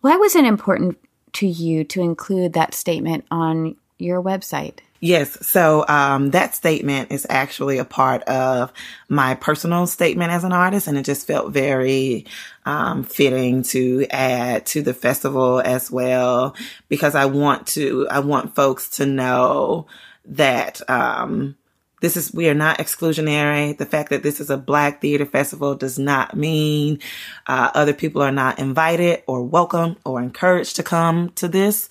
Why 0.00 0.14
was 0.14 0.36
it 0.36 0.44
important 0.44 0.96
to 1.32 1.48
you 1.48 1.82
to 1.82 2.00
include 2.00 2.52
that 2.52 2.72
statement 2.72 3.24
on 3.32 3.74
your 3.98 4.22
website? 4.22 4.78
Yes. 5.04 5.46
So 5.46 5.84
um, 5.86 6.30
that 6.30 6.54
statement 6.54 7.12
is 7.12 7.26
actually 7.28 7.76
a 7.76 7.84
part 7.84 8.22
of 8.22 8.72
my 9.10 9.34
personal 9.34 9.86
statement 9.86 10.32
as 10.32 10.44
an 10.44 10.52
artist, 10.54 10.88
and 10.88 10.96
it 10.96 11.04
just 11.04 11.26
felt 11.26 11.52
very 11.52 12.24
um, 12.64 13.04
fitting 13.04 13.64
to 13.64 14.06
add 14.10 14.64
to 14.64 14.80
the 14.80 14.94
festival 14.94 15.60
as 15.60 15.90
well 15.90 16.56
because 16.88 17.14
I 17.14 17.26
want 17.26 17.66
to. 17.74 18.08
I 18.10 18.20
want 18.20 18.54
folks 18.54 18.88
to 18.96 19.04
know 19.04 19.88
that. 20.24 20.80
Um, 20.88 21.56
this 22.00 22.16
is, 22.18 22.34
we 22.34 22.50
are 22.50 22.54
not 22.54 22.78
exclusionary. 22.78 23.76
The 23.76 23.86
fact 23.86 24.10
that 24.10 24.22
this 24.22 24.38
is 24.38 24.50
a 24.50 24.58
black 24.58 25.00
theater 25.00 25.24
festival 25.24 25.74
does 25.74 25.98
not 25.98 26.36
mean 26.36 26.98
uh, 27.46 27.70
other 27.74 27.94
people 27.94 28.20
are 28.20 28.32
not 28.32 28.58
invited 28.58 29.22
or 29.26 29.42
welcome 29.42 29.96
or 30.04 30.20
encouraged 30.20 30.76
to 30.76 30.82
come 30.82 31.30
to 31.36 31.48
this, 31.48 31.88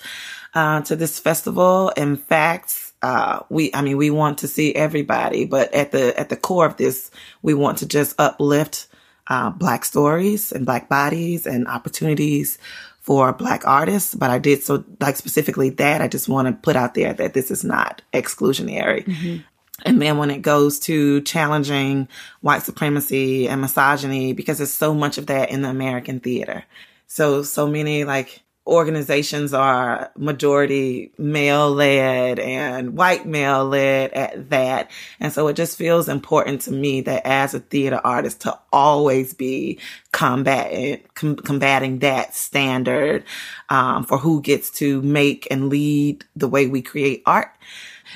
uh, 0.54 0.82
to 0.82 0.96
this 0.96 1.20
festival. 1.20 1.90
In 1.98 2.18
fact, 2.18 2.93
uh, 3.04 3.42
we, 3.50 3.70
I 3.74 3.82
mean, 3.82 3.98
we 3.98 4.10
want 4.10 4.40
to 4.40 4.48
see 4.48 4.74
everybody, 4.74 5.46
but 5.46 5.74
at 5.74 5.92
the, 5.92 6.18
at 6.20 6.30
the 6.30 6.38
core 6.38 6.66
of 6.66 6.78
this, 6.78 7.12
we 7.42 7.54
want 7.54 7.80
to 7.80 7.86
just 7.86 8.16
uplift, 8.18 8.88
uh, 9.28 9.50
black 9.52 9.86
stories 9.86 10.52
and 10.52 10.66
black 10.66 10.90
bodies 10.90 11.46
and 11.46 11.68
opportunities 11.68 12.58
for 13.02 13.34
black 13.34 13.68
artists. 13.68 14.16
But 14.16 14.30
I 14.30 14.40
did 14.40 14.64
so 14.64 14.84
like 15.00 15.18
specifically 15.18 15.70
that 15.72 16.02
I 16.02 16.08
just 16.08 16.30
want 16.30 16.48
to 16.48 16.54
put 16.54 16.76
out 16.76 16.94
there 16.94 17.14
that 17.14 17.34
this 17.34 17.52
is 17.52 17.64
not 17.64 18.02
exclusionary. 18.14 19.06
Mm-hmm. 19.06 19.42
And 19.86 20.02
then 20.02 20.18
when 20.18 20.32
it 20.32 20.42
goes 20.42 20.80
to 20.82 21.22
challenging 21.22 22.08
white 22.42 22.64
supremacy 22.64 23.50
and 23.50 23.60
misogyny, 23.60 24.32
because 24.34 24.60
there's 24.60 24.74
so 24.74 24.94
much 24.94 25.18
of 25.18 25.28
that 25.28 25.50
in 25.50 25.62
the 25.62 25.70
American 25.70 26.22
theater. 26.22 26.64
So, 27.08 27.44
so 27.44 27.68
many 27.68 28.06
like 28.06 28.42
organizations 28.66 29.54
are 29.54 30.12
majority 30.16 31.12
male 31.18 31.70
led 31.72 32.40
and 32.40 32.96
white 32.96 33.26
male 33.26 33.66
led 33.66 34.12
at 34.14 34.50
that. 34.50 34.90
And 35.20 35.34
so 35.34 35.48
it 35.50 35.56
just 35.56 35.78
feels 35.78 36.08
important 36.08 36.62
to 36.62 36.72
me 36.72 37.02
that 37.02 37.28
as 37.28 37.54
a 37.54 37.60
theater 37.60 38.00
artist 38.04 38.42
to 38.42 38.58
always 38.72 39.34
be 39.34 39.80
combating, 40.12 41.04
com- 41.14 41.36
combating 41.36 42.00
that 42.00 42.36
standard, 42.36 43.26
um, 43.70 44.06
for 44.06 44.18
who 44.18 44.42
gets 44.42 44.72
to 44.72 45.02
make 45.02 45.48
and 45.52 45.70
lead 45.70 46.24
the 46.36 46.48
way 46.48 46.68
we 46.68 46.82
create 46.82 47.22
art. 47.26 47.52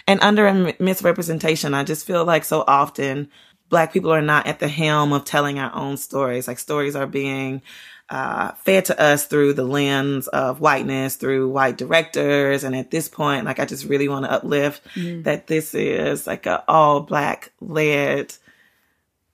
And 0.08 0.22
under 0.22 0.48
a 0.48 0.76
misrepresentation, 0.80 1.74
I 1.74 1.84
just 1.84 2.06
feel 2.06 2.24
like 2.24 2.46
so 2.46 2.64
often 2.68 3.30
black 3.70 3.92
people 3.92 4.14
are 4.14 4.22
not 4.22 4.48
at 4.48 4.60
the 4.60 4.68
helm 4.68 5.12
of 5.12 5.26
telling 5.26 5.60
our 5.60 5.74
own 5.76 5.98
stories. 5.98 6.48
Like 6.48 6.60
stories 6.60 6.96
are 6.96 7.08
being 7.08 7.62
uh, 8.10 8.52
fed 8.54 8.86
to 8.86 9.00
us 9.02 9.26
through 9.26 9.54
the 9.54 9.66
lens 9.66 10.28
of 10.30 10.62
whiteness, 10.62 11.16
through 11.16 11.50
white 11.50 11.78
directors. 11.78 12.64
And 12.64 12.76
at 12.76 12.92
this 12.92 13.10
point, 13.10 13.46
like, 13.46 13.60
I 13.60 13.66
just 13.66 13.86
really 13.86 14.08
want 14.08 14.26
to 14.26 14.32
uplift 14.32 14.86
mm. 14.96 15.24
that 15.24 15.48
this 15.48 15.76
is 15.76 16.26
like 16.26 16.46
a 16.46 16.64
all 16.68 17.02
black 17.02 17.52
led 17.60 18.34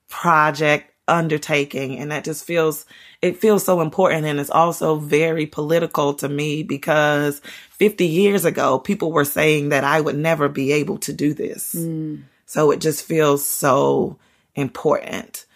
project 0.08 0.92
undertaking. 1.06 1.98
And 1.98 2.10
that 2.10 2.24
just 2.24 2.44
feels, 2.44 2.84
it 3.22 3.36
feels 3.36 3.64
so 3.64 3.80
important. 3.80 4.26
And 4.26 4.40
it's 4.40 4.50
also 4.50 4.96
very 4.96 5.46
political 5.46 6.14
to 6.14 6.28
me 6.28 6.64
because 6.64 7.40
50 7.70 8.06
years 8.06 8.44
ago, 8.44 8.78
people 8.78 9.12
were 9.12 9.24
saying 9.24 9.68
that 9.68 9.84
I 9.84 10.00
would 10.00 10.16
never 10.16 10.48
be 10.48 10.72
able 10.72 10.98
to 10.98 11.12
do 11.12 11.32
this. 11.32 11.74
Mm. 11.74 12.24
So 12.46 12.72
it 12.72 12.80
just 12.80 13.04
feels 13.04 13.44
so 13.48 14.18
important. 14.56 15.46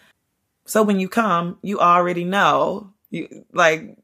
So 0.65 0.83
when 0.83 0.99
you 0.99 1.09
come, 1.09 1.57
you 1.61 1.79
already 1.79 2.23
know 2.23 2.93
you 3.09 3.45
like 3.53 3.97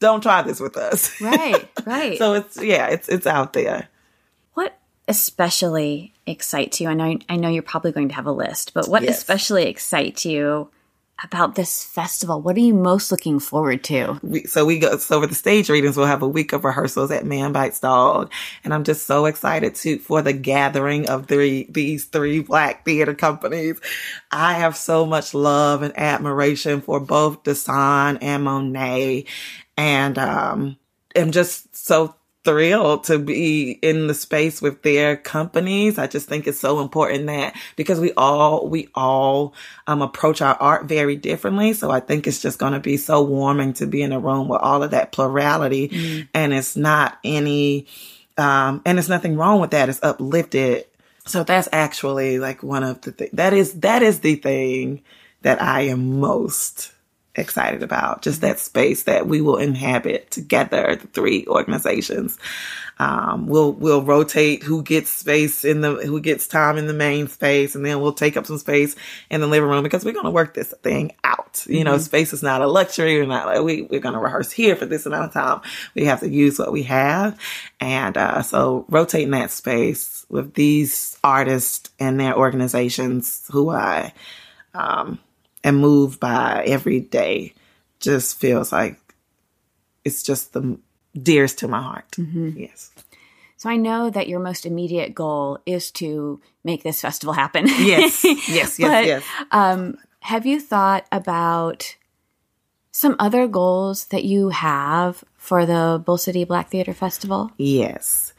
don't 0.00 0.22
try 0.22 0.42
this 0.42 0.60
with 0.60 0.76
us. 0.76 1.20
Right, 1.20 1.68
right. 1.86 2.18
so 2.18 2.34
it's 2.34 2.60
yeah, 2.62 2.88
it's 2.88 3.08
it's 3.08 3.26
out 3.26 3.52
there. 3.52 3.88
What 4.54 4.76
especially 5.08 6.12
excites 6.26 6.80
you? 6.80 6.88
I 6.88 6.94
know 6.94 7.18
I 7.28 7.36
know 7.36 7.48
you're 7.48 7.62
probably 7.62 7.92
going 7.92 8.08
to 8.08 8.14
have 8.14 8.26
a 8.26 8.32
list, 8.32 8.74
but 8.74 8.88
what 8.88 9.02
yes. 9.02 9.18
especially 9.18 9.66
excites 9.66 10.24
you 10.24 10.70
about 11.24 11.54
this 11.54 11.84
festival? 11.84 12.40
What 12.40 12.56
are 12.56 12.60
you 12.60 12.74
most 12.74 13.10
looking 13.10 13.38
forward 13.38 13.84
to? 13.84 14.18
We, 14.22 14.44
so 14.44 14.64
we 14.64 14.78
go, 14.78 14.96
so 14.96 15.20
for 15.20 15.26
the 15.26 15.34
stage 15.34 15.70
readings, 15.70 15.96
we'll 15.96 16.06
have 16.06 16.22
a 16.22 16.28
week 16.28 16.52
of 16.52 16.64
rehearsals 16.64 17.10
at 17.10 17.24
Man 17.24 17.52
Bites 17.52 17.80
Dog. 17.80 18.32
And 18.64 18.74
I'm 18.74 18.84
just 18.84 19.06
so 19.06 19.26
excited 19.26 19.74
to, 19.76 19.98
for 19.98 20.22
the 20.22 20.32
gathering 20.32 21.08
of 21.08 21.26
three, 21.26 21.66
these 21.70 22.06
three 22.06 22.40
black 22.40 22.84
theater 22.84 23.14
companies. 23.14 23.80
I 24.30 24.54
have 24.54 24.76
so 24.76 25.06
much 25.06 25.32
love 25.32 25.82
and 25.82 25.96
admiration 25.96 26.80
for 26.80 26.98
both 26.98 27.44
Dasan 27.44 28.18
and 28.20 28.44
Monet. 28.44 29.26
And, 29.76 30.18
um, 30.18 30.76
I'm 31.14 31.30
just 31.30 31.76
so 31.76 32.14
thrilled 32.44 33.04
to 33.04 33.18
be 33.18 33.72
in 33.82 34.08
the 34.08 34.14
space 34.14 34.60
with 34.60 34.82
their 34.82 35.16
companies. 35.16 35.98
I 35.98 36.06
just 36.06 36.28
think 36.28 36.46
it's 36.46 36.58
so 36.58 36.80
important 36.80 37.26
that 37.26 37.54
because 37.76 38.00
we 38.00 38.12
all, 38.14 38.68
we 38.68 38.88
all, 38.94 39.54
um, 39.86 40.02
approach 40.02 40.42
our 40.42 40.56
art 40.56 40.86
very 40.86 41.16
differently. 41.16 41.72
So 41.72 41.90
I 41.90 42.00
think 42.00 42.26
it's 42.26 42.42
just 42.42 42.58
going 42.58 42.72
to 42.72 42.80
be 42.80 42.96
so 42.96 43.22
warming 43.22 43.74
to 43.74 43.86
be 43.86 44.02
in 44.02 44.12
a 44.12 44.18
room 44.18 44.48
with 44.48 44.60
all 44.60 44.82
of 44.82 44.90
that 44.90 45.12
plurality. 45.12 45.88
Mm. 45.88 46.28
And 46.34 46.52
it's 46.52 46.76
not 46.76 47.18
any, 47.22 47.86
um, 48.36 48.82
and 48.84 48.98
it's 48.98 49.08
nothing 49.08 49.36
wrong 49.36 49.60
with 49.60 49.70
that. 49.70 49.88
It's 49.88 50.02
uplifted. 50.02 50.86
So 51.26 51.44
that's 51.44 51.68
actually 51.72 52.40
like 52.40 52.64
one 52.64 52.82
of 52.82 53.00
the, 53.02 53.12
th- 53.12 53.30
that 53.32 53.52
is, 53.52 53.74
that 53.80 54.02
is 54.02 54.20
the 54.20 54.34
thing 54.34 55.02
that 55.42 55.62
I 55.62 55.82
am 55.82 56.18
most 56.18 56.92
excited 57.34 57.82
about. 57.82 58.22
Just 58.22 58.40
that 58.42 58.58
space 58.58 59.04
that 59.04 59.26
we 59.26 59.40
will 59.40 59.56
inhabit 59.56 60.30
together, 60.30 60.96
the 60.96 61.06
three 61.08 61.46
organizations. 61.46 62.38
Um, 62.98 63.46
we'll 63.46 63.72
we'll 63.72 64.02
rotate 64.02 64.62
who 64.62 64.82
gets 64.82 65.10
space 65.10 65.64
in 65.64 65.80
the 65.80 65.94
who 65.94 66.20
gets 66.20 66.46
time 66.46 66.76
in 66.76 66.86
the 66.86 66.92
main 66.92 67.26
space, 67.28 67.74
and 67.74 67.84
then 67.84 68.00
we'll 68.00 68.12
take 68.12 68.36
up 68.36 68.46
some 68.46 68.58
space 68.58 68.94
in 69.30 69.40
the 69.40 69.46
living 69.46 69.68
room 69.68 69.82
because 69.82 70.04
we're 70.04 70.12
going 70.12 70.26
to 70.26 70.30
work 70.30 70.54
this 70.54 70.74
thing 70.82 71.12
out. 71.24 71.64
You 71.66 71.84
know, 71.84 71.94
mm-hmm. 71.94 72.02
space 72.02 72.32
is 72.32 72.42
not 72.42 72.60
a 72.60 72.66
luxury. 72.66 73.16
We're 73.16 73.26
not 73.26 73.46
like 73.46 73.62
we 73.62 73.82
we're 73.82 74.00
going 74.00 74.14
to 74.14 74.20
rehearse 74.20 74.52
here 74.52 74.76
for 74.76 74.86
this 74.86 75.06
amount 75.06 75.24
of 75.24 75.32
time. 75.32 75.60
We 75.94 76.04
have 76.04 76.20
to 76.20 76.28
use 76.28 76.58
what 76.58 76.70
we 76.70 76.82
have, 76.84 77.38
and 77.80 78.16
uh, 78.16 78.42
so 78.42 78.84
rotating 78.88 79.30
that 79.30 79.50
space 79.50 80.26
with 80.28 80.54
these 80.54 81.18
artists 81.24 81.90
and 81.98 82.20
their 82.20 82.36
organizations 82.36 83.48
who 83.50 83.70
I 83.70 84.12
um, 84.74 85.18
and 85.64 85.78
moved 85.78 86.20
by 86.20 86.64
every 86.66 87.00
day 87.00 87.54
just 88.00 88.38
feels 88.38 88.72
like 88.72 88.98
it's 90.04 90.22
just 90.22 90.52
the 90.52 90.78
dearest 91.20 91.58
to 91.58 91.68
my 91.68 91.80
heart. 91.80 92.10
Mm-hmm. 92.12 92.58
Yes. 92.58 92.90
So 93.56 93.70
I 93.70 93.76
know 93.76 94.10
that 94.10 94.28
your 94.28 94.40
most 94.40 94.66
immediate 94.66 95.14
goal 95.14 95.60
is 95.66 95.92
to 95.92 96.40
make 96.64 96.82
this 96.82 97.00
festival 97.00 97.32
happen. 97.32 97.66
yes, 97.68 98.24
yes, 98.24 98.48
yes, 98.48 98.78
but, 98.78 99.06
yes. 99.06 99.24
Um, 99.52 99.98
have 100.20 100.46
you 100.46 100.58
thought 100.58 101.06
about 101.12 101.96
some 102.90 103.16
other 103.18 103.46
goals 103.46 104.06
that 104.06 104.24
you 104.24 104.50
have 104.50 105.24
for 105.36 105.64
the 105.64 106.02
Bull 106.04 106.18
City 106.18 106.44
Black 106.44 106.70
Theater 106.70 106.92
Festival? 106.92 107.52
Yes. 107.56 108.34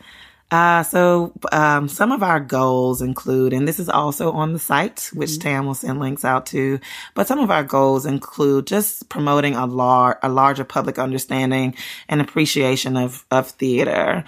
Uh, 0.52 0.84
so 0.84 1.34
um, 1.52 1.88
some 1.88 2.12
of 2.12 2.22
our 2.22 2.40
goals 2.40 3.02
include, 3.02 3.54
and 3.54 3.68
this 3.68 3.80
is 3.80 3.90
also 3.90 4.32
on 4.32 4.54
the 4.54 4.60
site, 4.60 5.10
which 5.14 5.32
mm-hmm. 5.32 5.42
Tam 5.42 5.66
will 5.66 5.74
send 5.74 6.00
links 6.00 6.24
out 6.24 6.46
to. 6.48 6.80
But 7.16 7.28
some 7.28 7.40
of 7.40 7.50
our 7.50 7.64
goals 7.64 8.06
include 8.06 8.68
just 8.68 9.10
promoting 9.10 9.56
a 9.56 9.66
lar- 9.66 10.20
a 10.22 10.30
larger 10.30 10.64
public 10.64 11.00
understanding 11.00 11.76
and 12.08 12.22
appreciation 12.22 12.98
of 12.98 13.26
of 13.32 13.50
theater. 13.50 14.24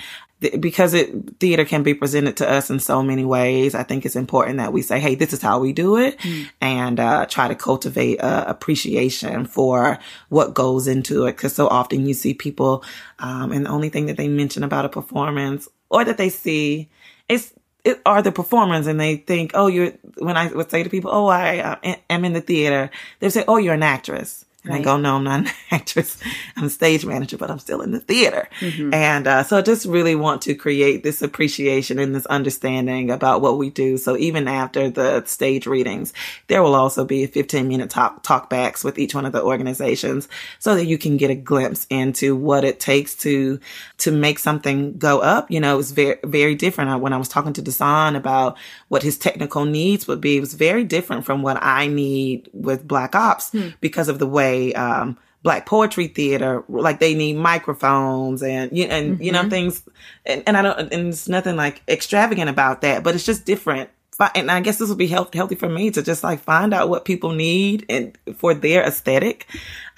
because 0.59 0.93
it 0.93 1.39
theater 1.39 1.63
can 1.63 1.81
be 1.81 1.93
presented 1.93 2.37
to 2.37 2.49
us 2.49 2.69
in 2.69 2.79
so 2.79 3.01
many 3.01 3.23
ways, 3.23 3.73
I 3.73 3.83
think 3.83 4.05
it's 4.05 4.17
important 4.17 4.57
that 4.57 4.73
we 4.73 4.81
say, 4.81 4.99
"Hey, 4.99 5.15
this 5.15 5.33
is 5.33 5.41
how 5.41 5.59
we 5.59 5.73
do 5.73 5.97
it," 5.97 6.19
mm. 6.19 6.49
and 6.59 6.99
uh, 6.99 7.25
try 7.27 7.47
to 7.47 7.55
cultivate 7.55 8.19
uh, 8.19 8.43
appreciation 8.47 9.45
for 9.45 9.97
what 10.29 10.53
goes 10.53 10.87
into 10.87 11.25
it. 11.25 11.37
Because 11.37 11.55
so 11.55 11.67
often 11.67 12.05
you 12.05 12.13
see 12.13 12.33
people, 12.33 12.83
um, 13.19 13.51
and 13.51 13.65
the 13.65 13.69
only 13.69 13.89
thing 13.89 14.07
that 14.07 14.17
they 14.17 14.27
mention 14.27 14.63
about 14.63 14.85
a 14.85 14.89
performance 14.89 15.67
or 15.89 16.05
that 16.05 16.17
they 16.17 16.29
see 16.29 16.89
it's 17.27 17.53
it 17.85 18.01
are 18.05 18.21
the 18.21 18.31
performers 18.31 18.87
and 18.87 18.99
they 18.99 19.17
think, 19.17 19.51
oh, 19.53 19.67
you're, 19.67 19.91
when 20.17 20.35
I 20.35 20.47
would 20.47 20.71
say 20.71 20.81
to 20.81 20.89
people, 20.89 21.11
oh, 21.13 21.27
I 21.27 21.59
uh, 21.59 21.95
am 22.09 22.25
in 22.25 22.33
the 22.33 22.41
theater, 22.41 22.89
they 23.19 23.29
say, 23.29 23.45
oh, 23.47 23.57
you're 23.57 23.75
an 23.75 23.83
actress. 23.83 24.44
And 24.65 24.73
right. 24.73 24.81
I 24.81 24.83
go, 24.83 24.97
no, 24.97 25.15
I'm 25.15 25.23
not 25.23 25.39
an 25.41 25.49
actress. 25.71 26.17
I'm 26.55 26.65
a 26.65 26.69
stage 26.69 27.05
manager, 27.05 27.37
but 27.37 27.51
I'm 27.51 27.59
still 27.59 27.81
in 27.81 27.91
the 27.91 27.99
theater. 27.99 28.49
Mm-hmm. 28.59 28.93
And 28.93 29.27
uh, 29.27 29.43
so 29.43 29.57
I 29.57 29.61
just 29.61 29.85
really 29.85 30.15
want 30.15 30.41
to 30.43 30.55
create 30.55 31.03
this 31.03 31.21
appreciation 31.21 31.99
and 31.99 32.15
this 32.15 32.25
understanding 32.25 33.11
about 33.11 33.41
what 33.41 33.57
we 33.57 33.69
do. 33.69 33.97
So 33.97 34.17
even 34.17 34.47
after 34.47 34.89
the 34.89 35.23
stage 35.25 35.67
readings, 35.67 36.13
there 36.47 36.63
will 36.63 36.73
also 36.73 37.05
be 37.05 37.27
15 37.27 37.67
minute 37.67 37.89
talk 37.89 38.23
talkbacks 38.23 38.83
with 38.83 38.97
each 38.97 39.13
one 39.13 39.25
of 39.25 39.33
the 39.33 39.43
organizations 39.43 40.27
so 40.59 40.75
that 40.75 40.85
you 40.85 40.97
can 40.97 41.17
get 41.17 41.29
a 41.29 41.35
glimpse 41.35 41.85
into 41.89 42.35
what 42.35 42.63
it 42.63 42.79
takes 42.79 43.15
to 43.15 43.59
to 43.99 44.11
make 44.11 44.39
something 44.39 44.97
go 44.97 45.19
up. 45.19 45.51
You 45.51 45.59
know, 45.59 45.79
it's 45.79 45.91
very 45.91 46.17
very 46.23 46.55
different. 46.55 47.01
When 47.01 47.13
I 47.13 47.17
was 47.17 47.29
talking 47.29 47.53
to 47.53 47.61
Dasan 47.61 48.15
about 48.15 48.57
what 48.87 49.03
his 49.03 49.17
technical 49.17 49.65
needs 49.65 50.07
would 50.07 50.21
be, 50.21 50.37
it 50.37 50.41
was 50.41 50.53
very 50.53 50.83
different 50.83 51.25
from 51.25 51.41
what 51.41 51.61
I 51.61 51.87
need 51.87 52.49
with 52.53 52.87
Black 52.87 53.15
Ops 53.15 53.51
hmm. 53.51 53.69
because 53.81 54.09
of 54.09 54.19
the 54.19 54.27
way 54.27 54.54
um, 54.73 55.17
black 55.45 55.67
poetry 55.67 56.07
theater 56.07 56.63
like 56.67 56.99
they 56.99 57.13
need 57.13 57.35
microphones 57.35 58.41
and 58.41 58.75
you 58.75 58.85
and 58.85 59.13
mm-hmm. 59.13 59.23
you 59.23 59.31
know 59.31 59.41
mm-hmm. 59.41 59.49
things 59.49 59.83
and, 60.25 60.41
and 60.47 60.57
i 60.57 60.61
don't 60.63 60.91
and 60.91 61.09
it's 61.09 61.29
nothing 61.29 61.55
like 61.55 61.83
extravagant 61.87 62.49
about 62.49 62.81
that 62.81 63.03
but 63.03 63.13
it's 63.13 63.27
just 63.27 63.45
different 63.45 63.87
and 64.33 64.49
i 64.49 64.59
guess 64.59 64.79
this 64.79 64.89
will 64.89 64.95
be 64.95 65.05
health, 65.05 65.31
healthy 65.35 65.53
for 65.53 65.69
me 65.69 65.91
to 65.91 66.01
just 66.01 66.23
like 66.23 66.39
find 66.39 66.73
out 66.73 66.89
what 66.89 67.05
people 67.05 67.31
need 67.31 67.85
and 67.89 68.17
for 68.37 68.55
their 68.55 68.81
aesthetic 68.83 69.45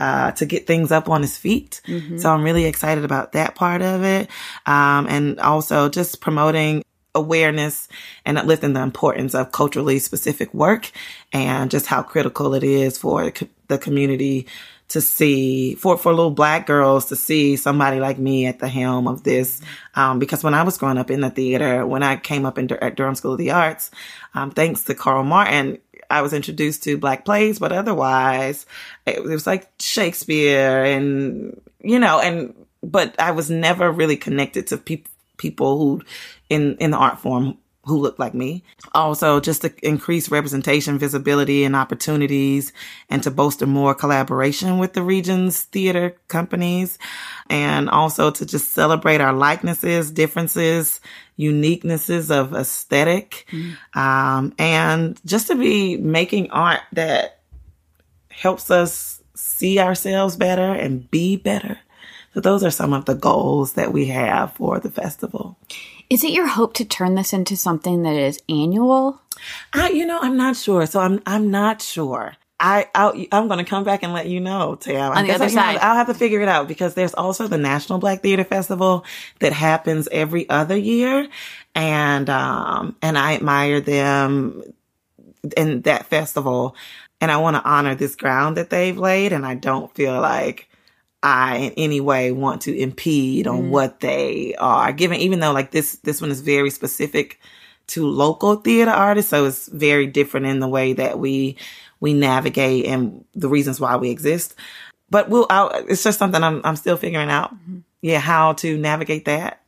uh, 0.02 0.32
to 0.32 0.46
get 0.46 0.67
things 0.67 0.91
up 0.91 1.08
on 1.08 1.22
his 1.22 1.38
feet 1.38 1.80
mm-hmm. 1.88 2.17
so 2.17 2.30
i'm 2.30 2.43
really 2.43 2.65
excited 2.65 3.06
about 3.06 3.32
that 3.32 3.56
part 3.56 3.82
of 3.82 4.04
it 4.04 4.30
um, 4.65 5.08
and 5.08 5.39
also 5.39 5.88
just 5.88 6.20
promoting 6.20 6.84
awareness 7.15 7.88
and 8.26 8.38
uplifting 8.38 8.74
the 8.74 8.82
importance 8.82 9.34
of 9.34 9.52
culturally 9.54 9.98
specific 9.98 10.54
work 10.54 10.91
and 11.32 11.72
just 11.72 11.88
how 11.88 12.04
critical 12.04 12.54
it 12.54 12.65
is 12.65 12.98
for 12.98 13.32
the 13.68 13.78
community 13.78 14.48
to 14.90 15.02
see 15.02 15.76
for 15.76 15.98
for 15.98 16.14
little 16.14 16.32
black 16.32 16.66
girls 16.66 17.08
to 17.08 17.16
see 17.16 17.56
somebody 17.58 18.00
like 18.00 18.18
me 18.18 18.46
at 18.46 18.60
the 18.60 18.68
helm 18.70 19.08
of 19.08 19.24
this. 19.24 19.62
Um, 19.96 20.20
because 20.20 20.44
when 20.44 20.54
I 20.54 20.64
was 20.64 20.78
growing 20.78 20.98
up 20.98 21.12
in 21.12 21.22
the 21.22 21.30
theater 21.30 21.86
when 21.86 22.04
I 22.04 22.16
came 22.16 22.46
up 22.46 22.58
in, 22.58 22.72
at 22.72 22.96
Durham 22.96 23.16
School 23.16 23.34
of 23.34 23.38
the 23.38 23.52
Arts 23.52 23.92
um, 24.34 24.52
thanks 24.52 24.84
to 24.86 24.96
Carl 24.96 25.24
Martin 25.24 25.80
I 26.10 26.22
was 26.22 26.32
introduced 26.32 26.84
to 26.84 26.98
black 26.98 27.26
plays 27.26 27.60
but 27.60 27.74
otherwise 27.74 28.66
it, 29.06 29.18
it 29.18 29.24
was 29.24 29.46
like 29.46 29.70
Shakespeare 29.80 30.84
and 30.84 31.60
you 31.82 32.00
know 32.00 32.20
and 32.20 32.54
but 32.82 33.20
I 33.20 33.32
was 33.32 33.50
never 33.50 33.92
really 33.92 34.18
connected 34.18 34.68
to 34.68 34.78
people 34.78 35.12
people 35.36 35.78
who 35.78 36.02
in 36.50 36.76
in 36.78 36.92
the 36.92 36.98
art 36.98 37.20
form 37.20 37.58
who 37.88 37.98
look 37.98 38.19
like 38.19 38.33
me. 38.33 38.63
Also, 38.94 39.40
just 39.40 39.62
to 39.62 39.73
increase 39.81 40.29
representation, 40.29 41.00
visibility, 41.00 41.63
and 41.63 41.75
opportunities, 41.75 42.73
and 43.10 43.23
to 43.23 43.31
bolster 43.31 43.65
more 43.65 43.96
collaboration 43.96 44.77
with 44.77 44.94
the 44.94 45.02
region's 45.02 45.63
theater 45.63 46.15
companies. 46.27 47.00
And 47.50 47.90
also 47.90 48.29
to 48.29 48.46
just 48.46 48.71
celebrate 48.71 49.21
our 49.21 49.33
likenesses, 49.33 50.12
differences, 50.12 51.02
uniquenesses 51.40 52.29
of 52.29 52.54
aesthetic. 52.54 53.48
Mm. 53.52 53.96
Um, 53.96 54.54
and 54.60 55.19
just 55.25 55.48
to 55.48 55.56
be 55.56 55.98
making 55.98 56.52
art 56.52 56.81
that 56.94 57.40
helps 58.29 58.69
us 58.69 59.21
see 59.33 59.79
ourselves 59.79 60.35
better 60.35 60.73
and 60.73 61.10
be 61.10 61.35
better. 61.35 61.79
So 62.33 62.42
those 62.42 62.63
are 62.63 62.71
some 62.71 62.94
of 62.94 63.06
the 63.06 63.15
goals 63.15 63.73
that 63.73 63.92
we 63.92 64.08
have 64.08 64.54
for 64.54 64.79
the 64.79 64.92
festival. 64.92 65.58
Is 66.10 66.24
it 66.24 66.32
your 66.32 66.48
hope 66.48 66.74
to 66.76 66.86
turn 66.86 67.16
this 67.16 67.34
into 67.34 67.56
something 67.56 68.04
that 68.04 68.16
is 68.16 68.42
annual? 68.48 69.22
I, 69.74 69.90
you 69.90 70.06
know, 70.06 70.20
I'm 70.22 70.38
not 70.38 70.56
sure. 70.56 70.86
So 70.86 71.00
I'm, 71.00 71.22
I'm 71.26 71.52
not 71.52 71.82
sure. 71.82 72.36
I, 72.60 72.88
i 72.96 73.28
am 73.32 73.48
going 73.48 73.64
to 73.64 73.70
come 73.70 73.84
back 73.84 74.02
and 74.02 74.14
let 74.14 74.28
you 74.28 74.40
know, 74.40 74.76
Tam. 74.76 75.12
On 75.12 75.26
the 75.26 75.34
other 75.34 75.46
I, 75.46 75.50
side, 75.50 75.76
know, 75.76 75.82
I'll 75.82 75.96
have 75.96 76.08
to 76.08 76.16
figure 76.16 76.42
it 76.42 76.48
out 76.48 76.68
because 76.68 76.96
there's 76.96 77.14
also 77.14 77.48
the 77.48 77.58
National 77.58 78.00
Black 78.00 78.24
Theater 78.24 78.44
Festival 78.44 79.06
that 79.40 79.54
happens 79.54 80.08
every 80.12 80.50
other 80.50 80.76
year, 80.76 81.28
and 81.76 82.28
um, 82.32 82.96
and 83.04 83.16
I 83.16 83.36
admire 83.36 83.80
them 83.80 84.64
in 85.56 85.82
that 85.82 86.08
festival, 86.08 86.76
and 87.22 87.32
I 87.32 87.38
want 87.38 87.58
to 87.58 87.64
honor 87.64 87.94
this 87.94 88.16
ground 88.16 88.58
that 88.58 88.72
they've 88.72 88.98
laid, 88.98 89.34
and 89.34 89.46
I 89.46 89.54
don't 89.54 89.94
feel 89.94 90.20
like 90.20 90.67
I 91.28 91.58
in 91.58 91.73
any 91.75 92.00
way 92.00 92.32
want 92.32 92.62
to 92.62 92.78
impede 92.78 93.48
on 93.48 93.63
mm. 93.63 93.69
what 93.69 94.00
they 94.00 94.56
are 94.56 94.94
given, 94.94 95.19
even 95.19 95.42
though 95.42 95.52
like 95.52 95.71
this, 95.71 95.98
this 95.98 96.21
one 96.21 96.32
is 96.32 96.40
very 96.40 96.69
specific 96.69 97.40
to 97.88 98.08
local 98.08 98.56
theater 98.56 98.92
artists. 98.92 99.30
So 99.30 99.46
it's 99.46 99.67
very 99.67 100.08
different 100.08 100.46
in 100.46 100.62
the 100.62 100.69
way 100.69 100.94
that 100.94 101.19
we, 101.19 101.58
we 102.00 102.13
navigate 102.13 102.86
and 102.86 103.25
the 103.36 103.50
reasons 103.50 103.78
why 103.78 103.98
we 103.98 104.10
exist. 104.10 104.56
But 105.10 105.28
we'll, 105.28 105.48
I'll, 105.50 105.69
it's 105.90 106.02
just 106.02 106.17
something 106.17 106.42
I'm, 106.42 106.62
I'm 106.63 106.78
still 106.78 106.96
figuring 106.96 107.30
out. 107.30 107.54
Mm-hmm. 107.54 107.80
Yeah. 108.02 108.19
How 108.19 108.54
to 108.54 108.78
navigate 108.78 109.25
that. 109.25 109.62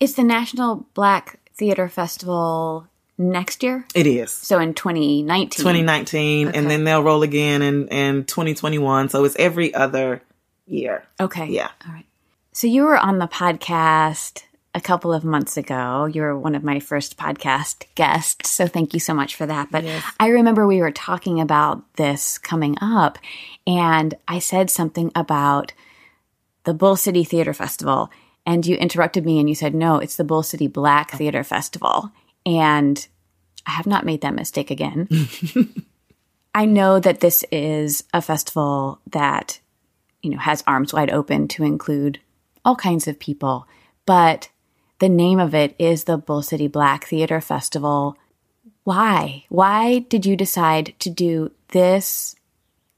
It's 0.00 0.14
the 0.14 0.24
National 0.24 0.86
Black 0.94 1.38
Theater 1.54 1.88
Festival 1.90 2.88
next 3.18 3.62
year? 3.62 3.84
It 3.94 4.06
is. 4.06 4.30
So 4.30 4.58
in 4.58 4.72
2019. 4.72 5.50
2019. 5.50 6.48
Okay. 6.48 6.58
And 6.58 6.70
then 6.70 6.84
they'll 6.84 7.02
roll 7.02 7.22
again 7.22 7.60
in, 7.60 7.88
in 7.88 8.24
2021. 8.24 9.10
So 9.10 9.24
it's 9.24 9.36
every 9.36 9.74
other 9.74 10.22
year. 10.68 11.04
Okay. 11.20 11.46
Yeah. 11.46 11.70
All 11.86 11.92
right. 11.92 12.06
So 12.52 12.66
you 12.66 12.84
were 12.84 12.98
on 12.98 13.18
the 13.18 13.28
podcast 13.28 14.42
a 14.74 14.80
couple 14.80 15.12
of 15.12 15.24
months 15.24 15.56
ago. 15.56 16.06
You 16.06 16.22
were 16.22 16.38
one 16.38 16.54
of 16.54 16.64
my 16.64 16.80
first 16.80 17.16
podcast 17.16 17.84
guests. 17.94 18.50
So 18.50 18.66
thank 18.66 18.94
you 18.94 19.00
so 19.00 19.14
much 19.14 19.34
for 19.34 19.46
that. 19.46 19.70
But 19.70 19.84
yes. 19.84 20.04
I 20.20 20.28
remember 20.28 20.66
we 20.66 20.80
were 20.80 20.90
talking 20.90 21.40
about 21.40 21.82
this 21.94 22.38
coming 22.38 22.76
up, 22.80 23.18
and 23.66 24.14
I 24.26 24.38
said 24.38 24.70
something 24.70 25.10
about 25.14 25.72
the 26.64 26.74
Bull 26.74 26.96
City 26.96 27.24
Theater 27.24 27.54
Festival. 27.54 28.10
And 28.44 28.66
you 28.66 28.76
interrupted 28.76 29.26
me 29.26 29.38
and 29.38 29.48
you 29.48 29.54
said, 29.54 29.74
no, 29.74 29.98
it's 29.98 30.16
the 30.16 30.24
Bull 30.24 30.42
City 30.42 30.68
Black 30.68 31.10
Theater 31.12 31.44
Festival. 31.44 32.10
And 32.46 33.06
I 33.66 33.72
have 33.72 33.86
not 33.86 34.06
made 34.06 34.22
that 34.22 34.34
mistake 34.34 34.70
again. 34.70 35.08
I 36.54 36.64
know 36.64 36.98
that 36.98 37.20
this 37.20 37.44
is 37.52 38.04
a 38.14 38.22
festival 38.22 39.00
that 39.10 39.60
you 40.22 40.30
know, 40.30 40.38
has 40.38 40.64
arms 40.66 40.92
wide 40.92 41.10
open 41.10 41.48
to 41.48 41.64
include 41.64 42.20
all 42.64 42.76
kinds 42.76 43.08
of 43.08 43.18
people. 43.18 43.66
But 44.06 44.48
the 44.98 45.08
name 45.08 45.38
of 45.38 45.54
it 45.54 45.74
is 45.78 46.04
the 46.04 46.18
Bull 46.18 46.42
City 46.42 46.66
Black 46.66 47.04
Theater 47.04 47.40
Festival. 47.40 48.16
Why? 48.84 49.44
Why 49.48 50.00
did 50.00 50.26
you 50.26 50.36
decide 50.36 50.94
to 51.00 51.10
do 51.10 51.52
this 51.68 52.34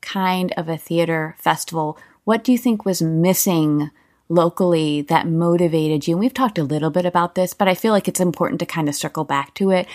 kind 0.00 0.52
of 0.56 0.68
a 0.68 0.78
theater 0.78 1.36
festival? 1.38 1.98
What 2.24 2.44
do 2.44 2.52
you 2.52 2.58
think 2.58 2.84
was 2.84 3.02
missing 3.02 3.90
locally 4.28 5.02
that 5.02 5.26
motivated 5.26 6.06
you? 6.06 6.14
And 6.14 6.20
we've 6.20 6.32
talked 6.32 6.58
a 6.58 6.64
little 6.64 6.90
bit 6.90 7.04
about 7.04 7.34
this, 7.34 7.54
but 7.54 7.68
I 7.68 7.74
feel 7.74 7.92
like 7.92 8.08
it's 8.08 8.20
important 8.20 8.60
to 8.60 8.66
kind 8.66 8.88
of 8.88 8.94
circle 8.94 9.24
back 9.24 9.54
to 9.54 9.70
it. 9.70 9.86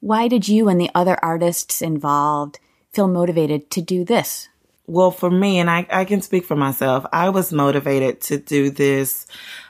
Why 0.00 0.28
did 0.28 0.48
you 0.48 0.68
and 0.68 0.80
the 0.80 0.90
other 0.94 1.18
artists 1.22 1.82
involved 1.82 2.58
feel 2.92 3.08
motivated 3.08 3.70
to 3.72 3.82
do 3.82 4.04
this 4.04 4.48
well, 4.86 5.10
for 5.10 5.30
me, 5.30 5.58
and 5.58 5.70
I, 5.70 5.86
I 5.90 6.04
can 6.04 6.20
speak 6.20 6.44
for 6.44 6.56
myself, 6.56 7.06
I 7.12 7.30
was 7.30 7.52
motivated 7.52 8.20
to 8.22 8.38
do 8.38 8.70
this 8.70 9.26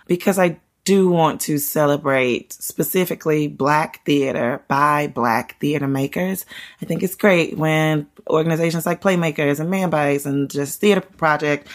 because 0.06 0.38
I 0.38 0.58
do 0.84 1.08
want 1.08 1.40
to 1.42 1.58
celebrate 1.58 2.52
specifically 2.52 3.48
black 3.48 4.04
theater 4.04 4.62
by 4.68 5.06
black 5.06 5.58
theater 5.60 5.88
makers. 5.88 6.44
I 6.82 6.84
think 6.84 7.02
it's 7.02 7.14
great 7.14 7.56
when 7.56 8.06
organizations 8.28 8.86
like 8.86 9.00
Playmakers 9.00 9.60
and 9.60 9.70
Man 9.70 9.88
Bites 9.88 10.26
and 10.26 10.50
Justice 10.50 10.76
Theater 10.76 11.00
Project 11.00 11.68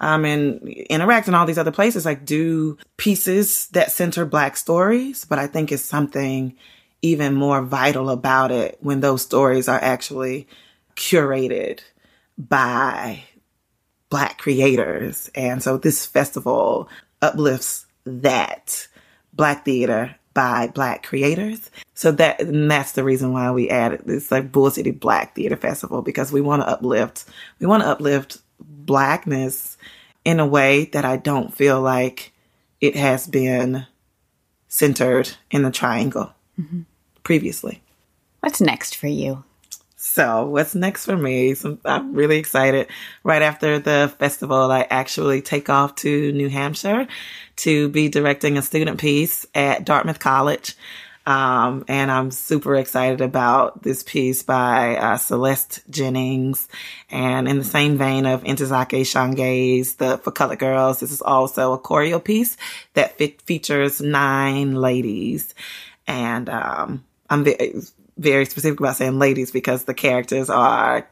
um, 0.00 0.24
and 0.24 0.66
Interact 0.68 1.28
and 1.28 1.36
all 1.36 1.46
these 1.46 1.58
other 1.58 1.70
places 1.70 2.04
like 2.04 2.24
do 2.24 2.76
pieces 2.96 3.68
that 3.68 3.92
center 3.92 4.24
black 4.24 4.56
stories. 4.56 5.24
But 5.24 5.38
I 5.38 5.46
think 5.46 5.70
it's 5.70 5.82
something 5.82 6.56
even 7.02 7.34
more 7.34 7.62
vital 7.62 8.10
about 8.10 8.50
it 8.50 8.78
when 8.80 9.00
those 9.00 9.22
stories 9.22 9.68
are 9.68 9.78
actually 9.80 10.48
curated 10.96 11.80
by 12.38 13.22
black 14.10 14.38
creators. 14.38 15.30
And 15.34 15.62
so 15.62 15.76
this 15.76 16.06
festival 16.06 16.88
uplifts 17.22 17.86
that 18.04 18.88
black 19.32 19.64
theater 19.64 20.16
by 20.36 20.68
black 20.68 21.02
creators. 21.02 21.70
So 21.94 22.12
that 22.12 22.36
that's 22.40 22.92
the 22.92 23.04
reason 23.04 23.32
why 23.32 23.50
we 23.50 23.70
added 23.70 24.02
this 24.04 24.30
like 24.30 24.52
Bull 24.52 24.70
City 24.70 24.90
Black 24.90 25.34
Theater 25.34 25.56
Festival 25.56 26.02
because 26.02 26.30
we 26.30 26.42
want 26.42 26.62
to 26.62 26.68
uplift 26.68 27.24
we 27.58 27.66
want 27.66 27.82
to 27.82 27.88
uplift 27.88 28.38
blackness 28.60 29.78
in 30.24 30.38
a 30.38 30.46
way 30.46 30.86
that 30.86 31.06
I 31.06 31.16
don't 31.16 31.54
feel 31.54 31.80
like 31.80 32.32
it 32.82 32.96
has 32.96 33.26
been 33.26 33.86
centered 34.68 35.30
in 35.50 35.62
the 35.62 35.70
triangle 35.70 36.32
mm-hmm. 36.60 36.82
previously. 37.22 37.82
What's 38.40 38.60
next 38.60 38.94
for 38.94 39.06
you? 39.06 39.42
So 40.08 40.46
what's 40.46 40.74
next 40.74 41.04
for 41.04 41.16
me? 41.16 41.54
I'm 41.84 42.14
really 42.14 42.38
excited. 42.38 42.86
Right 43.24 43.42
after 43.42 43.80
the 43.80 44.14
festival, 44.18 44.70
I 44.70 44.86
actually 44.88 45.42
take 45.42 45.68
off 45.68 45.96
to 45.96 46.32
New 46.32 46.48
Hampshire 46.48 47.08
to 47.56 47.88
be 47.88 48.08
directing 48.08 48.56
a 48.56 48.62
student 48.62 49.00
piece 49.00 49.46
at 49.52 49.84
Dartmouth 49.84 50.20
College. 50.20 50.76
Um, 51.26 51.84
and 51.88 52.10
I'm 52.10 52.30
super 52.30 52.76
excited 52.76 53.20
about 53.20 53.82
this 53.82 54.04
piece 54.04 54.44
by 54.44 54.96
uh, 54.96 55.16
Celeste 55.18 55.82
Jennings. 55.90 56.68
And 57.10 57.48
in 57.48 57.58
the 57.58 57.64
same 57.64 57.98
vein 57.98 58.26
of 58.26 58.44
Ntozake 58.44 59.04
Shange's 59.04 59.96
The 59.96 60.18
For 60.18 60.30
Colored 60.30 60.60
Girls, 60.60 61.00
this 61.00 61.10
is 61.10 61.20
also 61.20 61.72
a 61.72 61.80
choreo 61.80 62.22
piece 62.22 62.56
that 62.94 63.18
fe- 63.18 63.36
features 63.44 64.00
nine 64.00 64.76
ladies. 64.76 65.52
And 66.06 66.48
um, 66.48 67.04
I'm 67.28 67.42
very, 67.42 67.74
very 68.16 68.44
specific 68.46 68.80
about 68.80 68.96
saying 68.96 69.18
ladies 69.18 69.50
because 69.50 69.84
the 69.84 69.94
characters 69.94 70.50
are 70.50 71.08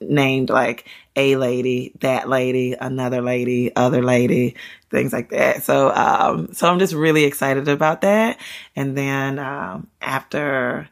named 0.00 0.50
like 0.50 0.88
a 1.14 1.36
lady, 1.36 1.92
that 2.00 2.28
lady, 2.28 2.74
another 2.74 3.22
lady, 3.22 3.74
other 3.74 4.02
lady, 4.02 4.56
things 4.90 5.12
like 5.12 5.30
that. 5.30 5.62
So, 5.62 5.90
um, 5.94 6.52
so 6.52 6.68
I'm 6.68 6.78
just 6.78 6.94
really 6.94 7.24
excited 7.24 7.68
about 7.68 8.02
that. 8.02 8.38
And 8.74 8.96
then, 8.96 9.38
um, 9.38 9.88
after 10.00 10.88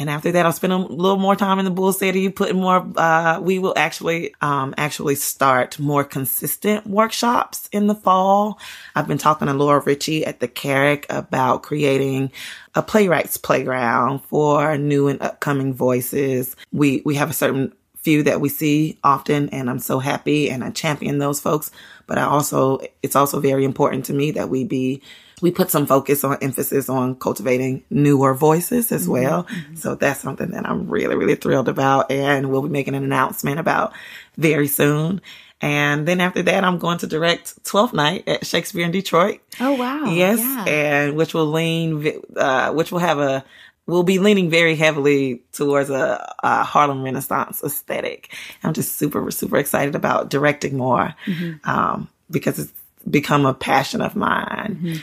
and 0.00 0.08
after 0.08 0.32
that, 0.32 0.46
I'll 0.46 0.52
spend 0.52 0.72
a 0.72 0.78
little 0.78 1.18
more 1.18 1.36
time 1.36 1.58
in 1.58 1.66
the 1.66 1.70
Bull 1.70 1.92
City, 1.92 2.30
putting 2.30 2.58
more, 2.58 2.90
uh, 2.96 3.38
we 3.38 3.58
will 3.58 3.74
actually, 3.76 4.34
um, 4.40 4.74
actually 4.78 5.14
start 5.14 5.78
more 5.78 6.04
consistent 6.04 6.86
workshops 6.86 7.68
in 7.70 7.86
the 7.86 7.94
fall. 7.94 8.58
I've 8.96 9.06
been 9.06 9.18
talking 9.18 9.46
to 9.46 9.52
Laura 9.52 9.80
Ritchie 9.80 10.24
at 10.24 10.40
the 10.40 10.48
Carrack 10.48 11.04
about 11.10 11.62
creating 11.62 12.32
a 12.74 12.82
playwrights 12.82 13.36
playground 13.36 14.20
for 14.20 14.78
new 14.78 15.08
and 15.08 15.20
upcoming 15.20 15.74
voices. 15.74 16.56
We, 16.72 17.02
we 17.04 17.16
have 17.16 17.28
a 17.28 17.34
certain 17.34 17.74
few 17.96 18.22
that 18.22 18.40
we 18.40 18.48
see 18.48 18.98
often 19.04 19.50
and 19.50 19.68
I'm 19.68 19.80
so 19.80 19.98
happy 19.98 20.48
and 20.50 20.64
I 20.64 20.70
champion 20.70 21.18
those 21.18 21.40
folks. 21.40 21.70
But 22.06 22.16
I 22.16 22.22
also, 22.22 22.78
it's 23.02 23.16
also 23.16 23.38
very 23.38 23.66
important 23.66 24.06
to 24.06 24.14
me 24.14 24.30
that 24.30 24.48
we 24.48 24.64
be 24.64 25.02
we 25.40 25.50
put 25.50 25.70
some 25.70 25.86
focus 25.86 26.24
on 26.24 26.38
emphasis 26.42 26.88
on 26.88 27.16
cultivating 27.16 27.84
newer 27.90 28.34
voices 28.34 28.92
as 28.92 29.02
mm-hmm. 29.02 29.12
well. 29.12 29.44
Mm-hmm. 29.44 29.76
So 29.76 29.94
that's 29.94 30.20
something 30.20 30.50
that 30.50 30.68
I'm 30.68 30.88
really, 30.88 31.16
really 31.16 31.34
thrilled 31.34 31.68
about. 31.68 32.10
And 32.10 32.50
we'll 32.50 32.62
be 32.62 32.68
making 32.68 32.94
an 32.94 33.04
announcement 33.04 33.58
about 33.58 33.92
very 34.36 34.66
soon. 34.66 35.20
And 35.62 36.08
then 36.08 36.20
after 36.20 36.42
that, 36.42 36.64
I'm 36.64 36.78
going 36.78 36.98
to 36.98 37.06
direct 37.06 37.62
12th 37.64 37.92
night 37.92 38.26
at 38.26 38.46
Shakespeare 38.46 38.84
in 38.84 38.92
Detroit. 38.92 39.40
Oh, 39.60 39.74
wow. 39.74 40.06
Yes. 40.06 40.38
Yeah. 40.38 40.64
And 40.64 41.16
which 41.16 41.34
will 41.34 41.46
lean, 41.46 42.22
uh, 42.36 42.72
which 42.72 42.90
will 42.90 42.98
have 42.98 43.18
a, 43.18 43.44
we'll 43.86 44.02
be 44.02 44.18
leaning 44.18 44.48
very 44.48 44.74
heavily 44.74 45.42
towards 45.52 45.90
a, 45.90 46.34
a 46.42 46.64
Harlem 46.64 47.02
Renaissance 47.02 47.62
aesthetic. 47.62 48.34
I'm 48.62 48.72
just 48.72 48.96
super, 48.96 49.30
super 49.30 49.58
excited 49.58 49.94
about 49.94 50.30
directing 50.30 50.78
more, 50.78 51.14
mm-hmm. 51.26 51.68
um, 51.68 52.08
because 52.30 52.58
it's 52.58 52.72
become 53.08 53.44
a 53.44 53.54
passion 53.54 54.00
of 54.00 54.16
mine. 54.16 54.78
Mm-hmm. 54.80 54.96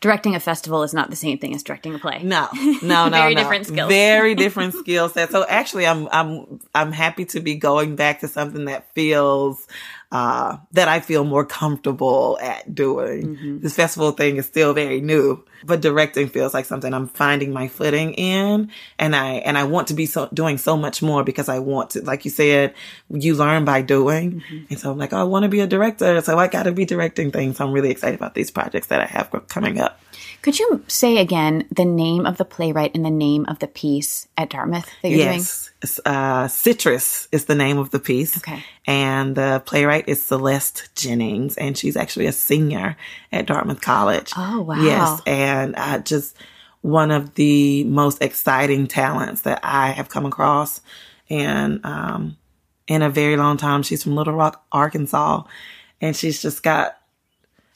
Directing 0.00 0.34
a 0.34 0.40
festival 0.40 0.82
is 0.82 0.92
not 0.92 1.10
the 1.10 1.16
same 1.16 1.38
thing 1.38 1.54
as 1.54 1.62
directing 1.62 1.94
a 1.94 1.98
play. 1.98 2.22
No, 2.22 2.48
no, 2.82 3.08
no, 3.08 3.10
Very 3.10 3.34
no. 3.34 3.40
different 3.42 3.66
skills. 3.66 3.88
Very 3.88 4.34
different 4.44 4.74
skill 4.74 5.08
set. 5.08 5.30
So 5.30 5.46
actually, 5.48 5.86
I'm 5.86 6.08
I'm 6.12 6.60
I'm 6.74 6.92
happy 6.92 7.24
to 7.26 7.40
be 7.40 7.54
going 7.56 7.96
back 7.96 8.20
to 8.20 8.28
something 8.28 8.66
that 8.66 8.92
feels 8.94 9.66
uh, 10.12 10.58
that 10.72 10.88
I 10.88 11.00
feel 11.00 11.24
more 11.24 11.44
comfortable 11.44 12.38
at 12.40 12.74
doing. 12.74 13.36
Mm-hmm. 13.36 13.58
This 13.60 13.74
festival 13.74 14.12
thing 14.12 14.36
is 14.36 14.46
still 14.46 14.72
very 14.72 15.00
new, 15.00 15.44
but 15.64 15.80
directing 15.80 16.28
feels 16.28 16.54
like 16.54 16.64
something 16.64 16.94
I'm 16.94 17.08
finding 17.08 17.52
my 17.52 17.68
footing 17.68 18.14
in, 18.14 18.70
and 18.98 19.16
I 19.16 19.34
and 19.34 19.58
I 19.58 19.64
want 19.64 19.88
to 19.88 19.94
be 19.94 20.06
so 20.06 20.28
doing 20.32 20.58
so 20.58 20.76
much 20.76 21.02
more 21.02 21.24
because 21.24 21.48
I 21.48 21.58
want 21.58 21.90
to. 21.90 22.02
Like 22.02 22.24
you 22.24 22.30
said, 22.30 22.74
you 23.10 23.34
learn 23.34 23.64
by 23.64 23.82
doing, 23.82 24.42
Mm-hmm. 24.46 24.64
and 24.70 24.78
so 24.78 24.92
I'm 24.92 24.98
like, 24.98 25.12
oh, 25.12 25.18
I 25.18 25.24
want 25.24 25.42
to 25.42 25.48
be 25.48 25.60
a 25.60 25.66
director, 25.66 26.20
so 26.20 26.38
I 26.38 26.48
got 26.48 26.64
to 26.64 26.72
be 26.72 26.84
directing 26.84 27.32
things. 27.32 27.56
So 27.56 27.66
I'm 27.66 27.72
really 27.72 27.90
excited 27.90 28.14
about 28.16 28.34
these 28.34 28.50
projects 28.50 28.86
that 28.88 29.00
I 29.00 29.06
have 29.06 29.30
coming 29.48 29.80
up. 29.80 30.00
Could 30.46 30.60
you 30.60 30.84
say 30.86 31.18
again 31.18 31.66
the 31.72 31.84
name 31.84 32.24
of 32.24 32.36
the 32.36 32.44
playwright 32.44 32.94
and 32.94 33.04
the 33.04 33.10
name 33.10 33.46
of 33.46 33.58
the 33.58 33.66
piece 33.66 34.28
at 34.36 34.48
Dartmouth 34.48 34.88
that 35.02 35.08
you're 35.08 35.18
doing? 35.18 35.38
Yes. 35.38 35.72
It's, 35.82 35.98
Uh, 36.06 36.46
Citrus 36.46 37.26
is 37.32 37.46
the 37.46 37.56
name 37.56 37.78
of 37.78 37.90
the 37.90 37.98
piece. 37.98 38.38
Okay. 38.38 38.62
And 38.86 39.34
the 39.34 39.60
playwright 39.66 40.08
is 40.08 40.24
Celeste 40.24 40.94
Jennings, 40.94 41.56
and 41.56 41.76
she's 41.76 41.96
actually 41.96 42.26
a 42.26 42.32
senior 42.32 42.96
at 43.32 43.46
Dartmouth 43.46 43.80
College. 43.80 44.32
Oh, 44.36 44.60
wow. 44.60 44.80
Yes. 44.80 45.20
And 45.26 45.74
uh, 45.76 45.98
just 45.98 46.36
one 46.80 47.10
of 47.10 47.34
the 47.34 47.82
most 47.82 48.22
exciting 48.22 48.86
talents 48.86 49.40
that 49.40 49.58
I 49.64 49.90
have 49.90 50.08
come 50.08 50.26
across. 50.26 50.80
And 51.28 51.84
um, 51.84 52.36
in 52.86 53.02
a 53.02 53.10
very 53.10 53.36
long 53.36 53.56
time, 53.56 53.82
she's 53.82 54.04
from 54.04 54.14
Little 54.14 54.34
Rock, 54.34 54.64
Arkansas. 54.70 55.42
And 56.00 56.14
she's 56.14 56.40
just 56.40 56.62
got 56.62 56.98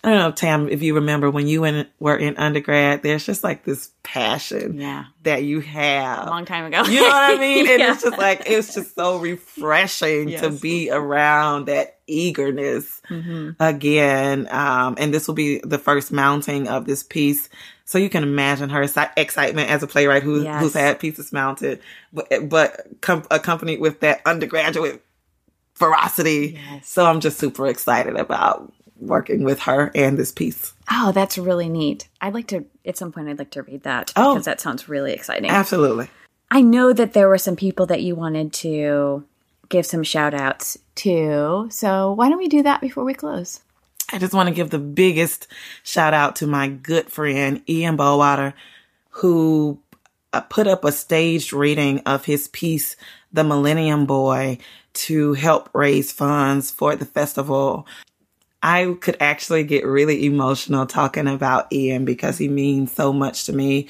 I 0.03 0.09
don't 0.09 0.19
know, 0.19 0.33
Tam, 0.33 0.69
if 0.71 0.83
you 0.83 0.95
remember 0.95 1.31
when 1.31 1.47
you 1.47 1.65
in, 1.65 1.87
were 1.99 2.17
in 2.17 2.37
undergrad, 2.39 3.03
there's 3.03 3.27
just 3.27 3.45
like 3.45 3.65
this 3.65 3.91
passion 4.03 4.81
Yeah. 4.81 5.05
that 5.25 5.43
you 5.45 5.61
have. 5.61 6.27
A 6.27 6.31
long 6.31 6.47
time 6.47 6.65
ago. 6.65 6.85
You 6.85 7.01
know 7.03 7.09
what 7.09 7.37
I 7.37 7.39
mean? 7.39 7.67
And 7.71 7.81
Yeah. 7.81 7.93
it's 7.93 8.03
just 8.03 8.17
like, 8.17 8.45
it's 8.47 8.75
just 8.75 8.95
so 8.95 9.19
refreshing 9.19 10.31
to 10.39 10.49
be 10.51 10.91
around 10.91 11.67
that 11.67 11.99
eagerness 12.07 13.03
Mm-hmm. 13.11 13.63
again. 13.63 14.49
Um, 14.51 14.95
and 14.99 15.13
this 15.13 15.27
will 15.29 15.35
be 15.35 15.59
the 15.65 15.79
first 15.79 16.11
mounting 16.13 16.67
of 16.69 16.87
this 16.87 17.03
piece. 17.03 17.51
So 17.85 17.99
you 17.99 18.09
can 18.09 18.23
imagine 18.23 18.71
her 18.71 18.83
excitement 18.83 19.69
as 19.69 19.83
a 19.83 19.87
playwright 19.87 20.23
who, 20.23 20.45
Yes. 20.45 20.63
who's 20.63 20.75
had 20.75 20.99
pieces 20.99 21.31
mounted, 21.33 21.81
but, 22.13 22.49
but 22.49 22.87
com- 23.03 23.27
accompanied 23.31 23.81
with 23.81 24.01
that 24.01 24.23
undergraduate 24.25 25.03
ferocity. 25.75 26.59
Yes. 26.71 26.89
So 26.89 27.05
I'm 27.07 27.21
just 27.21 27.39
super 27.39 27.67
excited 27.67 28.17
about 28.17 28.73
working 29.01 29.43
with 29.45 29.61
her 29.61 29.91
and 29.95 30.19
this 30.19 30.33
piece. 30.33 30.73
Oh, 30.91 31.13
that's 31.13 31.39
really 31.39 31.69
neat. 31.69 32.09
I'd 32.21 32.35
like 32.35 32.49
to, 32.49 32.65
at 32.85 32.97
some 32.97 33.13
point, 33.13 33.29
I'd 33.29 33.39
like 33.39 33.51
to 33.53 33.63
read 33.63 33.83
that 33.85 34.13
Oh. 34.17 34.35
because 34.35 34.45
that 34.45 34.61
sounds 34.61 34.89
really 34.89 35.13
exciting. 35.13 35.51
Absolutely. 35.51 36.09
I 36.51 36.63
know 36.63 36.93
that 36.93 37.13
there 37.13 37.29
were 37.29 37.39
some 37.39 37.57
people 37.57 37.87
that 37.87 38.03
you 38.03 38.15
wanted 38.15 38.53
to 38.55 39.25
give 39.69 39.87
some 39.87 40.03
shout 40.03 40.35
outs 40.35 40.77
to. 40.97 41.69
So 41.71 42.13
why 42.13 42.29
don't 42.29 42.39
we 42.39 42.49
do 42.49 42.63
that 42.65 42.81
before 42.81 43.05
we 43.05 43.15
close? 43.15 43.61
I 44.13 44.19
just 44.19 44.35
want 44.35 44.49
to 44.49 44.55
give 44.55 44.71
the 44.71 44.79
biggest 44.81 45.47
shout 45.85 46.13
out 46.13 46.37
to 46.37 46.47
my 46.49 46.67
good 46.69 47.09
friend 47.09 47.63
Ian 47.69 47.97
Bowater, 47.97 48.53
who 49.11 49.79
uh, 50.33 50.41
put 50.41 50.67
up 50.67 50.85
a 50.85 50.91
staged 50.91 51.53
reading 51.53 52.01
of 52.01 52.25
his 52.25 52.49
piece, 52.49 52.97
The 53.33 53.45
Millennium 53.45 54.07
Boy, 54.07 54.59
to 54.93 55.35
help 55.35 55.71
raise 55.73 56.11
funds 56.11 56.73
for 56.73 56.97
the 56.97 57.05
festival. 57.05 57.87
I 58.63 58.95
could 59.01 59.17
actually 59.21 59.65
get 59.65 59.87
really 59.87 60.27
emotional 60.27 60.87
talking 60.87 61.27
about 61.27 61.73
Ian 61.73 62.05
because 62.05 62.39
he 62.39 62.49
means 62.49 62.93
so 62.93 63.13
much 63.13 63.47
to 63.47 63.53
me. 63.53 63.89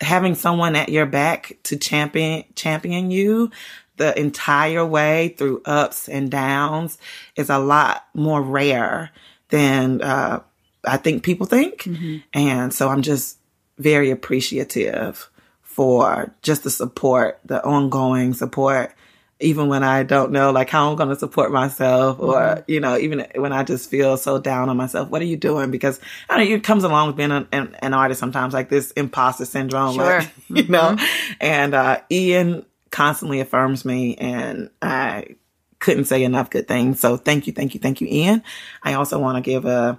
Having 0.00 0.36
someone 0.36 0.76
at 0.76 0.88
your 0.88 1.06
back 1.06 1.56
to 1.64 1.76
champion 1.76 2.44
champion 2.54 3.10
you 3.10 3.50
the 3.96 4.18
entire 4.18 4.84
way 4.84 5.34
through 5.38 5.62
ups 5.64 6.08
and 6.08 6.30
downs 6.30 6.98
is 7.36 7.48
a 7.48 7.58
lot 7.58 8.04
more 8.12 8.42
rare 8.42 9.10
than 9.50 10.02
uh, 10.02 10.40
I 10.84 10.96
think 10.96 11.22
people 11.22 11.46
think. 11.46 11.86
And 12.32 12.74
so 12.74 12.88
I'm 12.88 13.02
just 13.02 13.38
very 13.78 14.10
appreciative 14.10 15.30
for 15.62 16.34
just 16.42 16.64
the 16.64 16.70
support, 16.70 17.40
the 17.44 17.64
ongoing 17.64 18.34
support, 18.34 18.94
even 19.44 19.68
when 19.68 19.82
I 19.84 20.02
don't 20.02 20.32
know 20.32 20.50
like 20.50 20.70
how 20.70 20.90
I'm 20.90 20.96
going 20.96 21.10
to 21.10 21.16
support 21.16 21.52
myself 21.52 22.18
or, 22.18 22.64
you 22.66 22.80
know, 22.80 22.96
even 22.98 23.26
when 23.36 23.52
I 23.52 23.62
just 23.62 23.90
feel 23.90 24.16
so 24.16 24.38
down 24.38 24.68
on 24.68 24.76
myself, 24.76 25.08
what 25.10 25.22
are 25.22 25.26
you 25.26 25.36
doing? 25.36 25.70
Because 25.70 26.00
I 26.28 26.36
don't 26.36 26.48
know, 26.48 26.54
it 26.56 26.64
comes 26.64 26.82
along 26.84 27.08
with 27.08 27.16
being 27.16 27.30
an, 27.30 27.46
an, 27.52 27.76
an 27.80 27.94
artist 27.94 28.18
sometimes 28.20 28.54
like 28.54 28.68
this 28.70 28.90
imposter 28.92 29.44
syndrome, 29.44 29.94
Sure. 29.94 30.20
like, 30.20 30.30
you 30.48 30.68
know, 30.68 30.96
and, 31.40 31.74
uh, 31.74 32.00
Ian 32.10 32.64
constantly 32.90 33.40
affirms 33.40 33.84
me 33.84 34.16
and 34.16 34.70
I 34.80 35.36
couldn't 35.80 36.04
say 36.06 36.24
enough 36.24 36.48
good 36.48 36.66
things. 36.66 37.00
So 37.00 37.16
thank 37.16 37.46
you, 37.46 37.52
thank 37.52 37.74
you, 37.74 37.80
thank 37.80 38.00
you, 38.00 38.06
Ian. 38.10 38.42
I 38.82 38.94
also 38.94 39.18
want 39.18 39.36
to 39.36 39.42
give 39.42 39.64
a 39.66 39.98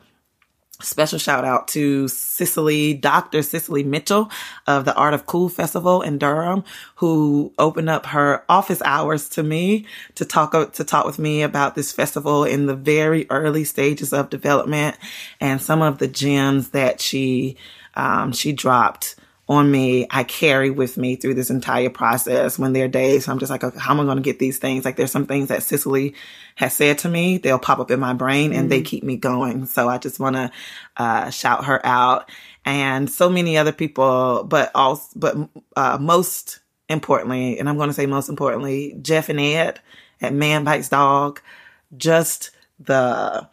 special 0.81 1.19
shout 1.19 1.45
out 1.45 1.67
to 1.69 2.07
Cicely, 2.07 2.93
Dr. 2.93 3.41
Cicely 3.41 3.83
Mitchell 3.83 4.29
of 4.67 4.85
the 4.85 4.95
Art 4.95 5.13
of 5.13 5.25
Cool 5.25 5.49
Festival 5.49 6.01
in 6.01 6.17
Durham, 6.17 6.63
who 6.95 7.53
opened 7.57 7.89
up 7.89 8.07
her 8.07 8.43
office 8.49 8.81
hours 8.83 9.29
to 9.29 9.43
me 9.43 9.85
to 10.15 10.25
talk, 10.25 10.73
to 10.73 10.83
talk 10.83 11.05
with 11.05 11.19
me 11.19 11.41
about 11.41 11.75
this 11.75 11.91
festival 11.91 12.43
in 12.43 12.65
the 12.65 12.75
very 12.75 13.25
early 13.29 13.63
stages 13.63 14.13
of 14.13 14.29
development 14.29 14.97
and 15.39 15.61
some 15.61 15.81
of 15.81 15.97
the 15.97 16.07
gems 16.07 16.69
that 16.69 16.99
she, 16.99 17.57
um, 17.95 18.31
she 18.31 18.51
dropped 18.51 19.15
on 19.47 19.69
me, 19.69 20.07
I 20.09 20.23
carry 20.23 20.71
with 20.71 20.97
me 20.97 21.15
through 21.15 21.35
this 21.35 21.51
entire 21.51 21.89
process. 21.89 22.57
When 22.57 22.73
there 22.73 22.85
are 22.85 22.89
days 22.89 23.27
I'm 23.27 23.37
just 23.37 23.51
like, 23.51 23.63
okay, 23.63 23.77
how 23.79 23.91
am 23.91 23.99
I 23.99 24.03
going 24.03 24.17
to 24.17 24.23
get 24.23 24.39
these 24.39 24.57
things? 24.57 24.85
Like 24.85 24.95
there's 24.95 25.11
some 25.11 25.27
things 25.27 25.49
that 25.49 25.61
Cicely 25.61 26.15
has 26.55 26.73
said 26.73 26.97
to 26.99 27.09
me, 27.09 27.37
they'll 27.37 27.59
pop 27.59 27.79
up 27.79 27.91
in 27.91 27.99
my 27.99 28.13
brain 28.13 28.53
and 28.53 28.71
they 28.71 28.81
keep 28.81 29.03
me 29.03 29.17
going. 29.17 29.65
So 29.67 29.87
I 29.87 29.99
just 29.99 30.19
want 30.19 30.35
to, 30.35 30.51
uh, 30.97 31.29
shout 31.29 31.65
her 31.65 31.85
out 31.85 32.29
and 32.65 33.09
so 33.09 33.29
many 33.29 33.57
other 33.57 33.71
people, 33.71 34.43
but 34.45 34.71
also, 34.73 35.07
but, 35.15 35.37
uh, 35.75 35.97
most 36.01 36.59
importantly, 36.89 37.59
and 37.59 37.69
I'm 37.69 37.77
going 37.77 37.89
to 37.89 37.93
say 37.93 38.07
most 38.07 38.29
importantly, 38.29 38.97
Jeff 39.01 39.29
and 39.29 39.39
Ed 39.39 39.79
at 40.21 40.33
Man 40.33 40.63
Bites 40.63 40.89
Dog, 40.89 41.41
just 41.95 42.49
the, 42.79 43.47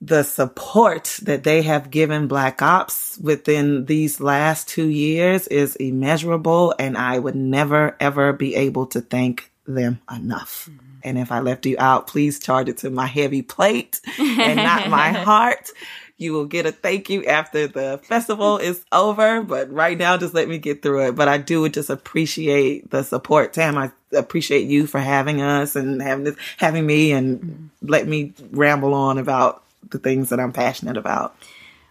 the 0.00 0.22
support 0.22 1.18
that 1.22 1.44
they 1.44 1.62
have 1.62 1.90
given 1.90 2.28
Black 2.28 2.60
Ops 2.60 3.18
within 3.18 3.86
these 3.86 4.20
last 4.20 4.68
two 4.68 4.88
years 4.88 5.46
is 5.48 5.76
immeasurable, 5.76 6.74
and 6.78 6.98
I 6.98 7.18
would 7.18 7.36
never 7.36 7.96
ever 7.98 8.32
be 8.32 8.54
able 8.54 8.86
to 8.88 9.00
thank 9.00 9.50
them 9.66 10.00
enough. 10.14 10.68
Mm-hmm. 10.70 10.86
And 11.02 11.18
if 11.18 11.30
I 11.30 11.40
left 11.40 11.66
you 11.66 11.76
out, 11.78 12.08
please 12.08 12.40
charge 12.40 12.68
it 12.68 12.78
to 12.78 12.90
my 12.90 13.06
heavy 13.06 13.42
plate 13.42 14.00
and 14.18 14.56
not 14.56 14.90
my 14.90 15.12
heart. 15.12 15.70
You 16.18 16.32
will 16.32 16.46
get 16.46 16.66
a 16.66 16.72
thank 16.72 17.10
you 17.10 17.24
after 17.26 17.68
the 17.68 18.00
festival 18.02 18.56
is 18.58 18.84
over, 18.90 19.42
but 19.42 19.70
right 19.70 19.96
now, 19.96 20.16
just 20.16 20.34
let 20.34 20.48
me 20.48 20.58
get 20.58 20.82
through 20.82 21.08
it. 21.08 21.14
But 21.14 21.28
I 21.28 21.38
do 21.38 21.68
just 21.68 21.90
appreciate 21.90 22.90
the 22.90 23.02
support, 23.02 23.52
Tam. 23.52 23.76
I 23.76 23.92
appreciate 24.12 24.66
you 24.66 24.86
for 24.86 24.98
having 24.98 25.42
us 25.42 25.76
and 25.76 26.00
having 26.00 26.24
this, 26.24 26.36
having 26.56 26.86
me, 26.86 27.12
and 27.12 27.40
mm-hmm. 27.40 27.66
let 27.82 28.08
me 28.08 28.32
ramble 28.50 28.94
on 28.94 29.18
about 29.18 29.62
the 29.90 29.98
things 29.98 30.30
that 30.30 30.40
I'm 30.40 30.52
passionate 30.52 30.96
about. 30.96 31.36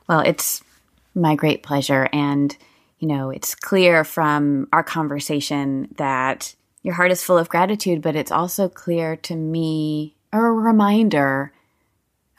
Well, 0.07 0.19
it's 0.19 0.63
my 1.13 1.35
great 1.35 1.63
pleasure. 1.63 2.09
And, 2.11 2.55
you 2.99 3.07
know, 3.07 3.29
it's 3.29 3.55
clear 3.55 4.03
from 4.03 4.67
our 4.73 4.83
conversation 4.83 5.89
that 5.97 6.55
your 6.83 6.93
heart 6.93 7.11
is 7.11 7.23
full 7.23 7.37
of 7.37 7.49
gratitude, 7.49 8.01
but 8.01 8.15
it's 8.15 8.31
also 8.31 8.69
clear 8.69 9.15
to 9.15 9.35
me, 9.35 10.15
or 10.31 10.47
a 10.47 10.53
reminder, 10.53 11.51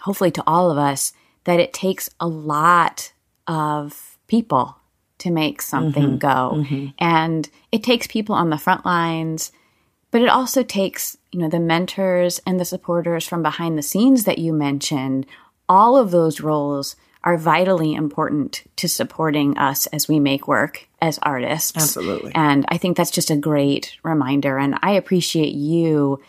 hopefully 0.01 0.31
to 0.33 0.45
all 0.47 0.71
of 0.71 0.79
us, 0.79 1.13
that 1.45 1.59
it 1.59 1.73
takes 1.73 2.11
a 2.21 2.29
lot 2.29 3.13
of 3.47 4.19
people 4.29 4.77
to 5.19 5.31
make 5.31 5.63
something 5.63 6.19
mm-hmm. 6.19 6.19
go. 6.19 6.63
Mm-hmm. 6.63 6.87
And 6.99 7.49
it 7.73 7.83
takes 7.83 8.07
people 8.07 8.35
on 8.35 8.51
the 8.51 8.59
front 8.59 8.85
lines, 8.85 9.51
but 10.11 10.21
it 10.21 10.29
also 10.29 10.63
takes, 10.63 11.17
you 11.33 11.41
know, 11.41 11.49
the 11.49 11.59
mentors 11.59 12.41
and 12.47 12.61
the 12.61 12.65
supporters 12.65 13.27
from 13.27 13.43
behind 13.43 13.77
the 13.77 13.83
scenes 13.83 14.25
that 14.25 14.39
you 14.39 14.53
mentioned. 14.53 15.27
All 15.69 15.97
of 15.97 16.11
those 16.11 16.41
roles 16.41 16.97
are 17.25 17.37
vitally 17.37 17.93
important 17.95 18.63
to 18.77 18.89
supporting 18.89 19.59
us 19.59 19.87
as 19.89 20.07
we 20.07 20.21
make 20.21 20.47
work 20.47 20.89
as 21.01 21.19
artists. 21.23 21.77
Absolutely. 21.77 22.33
And 22.35 22.65
I 22.69 22.79
think 22.79 22.97
that's 22.97 23.11
just 23.11 23.31
a 23.31 23.37
great 23.37 23.97
reminder. 24.05 24.59
And 24.59 24.79
I 24.81 24.93
appreciate 24.93 25.53
you 25.53 26.23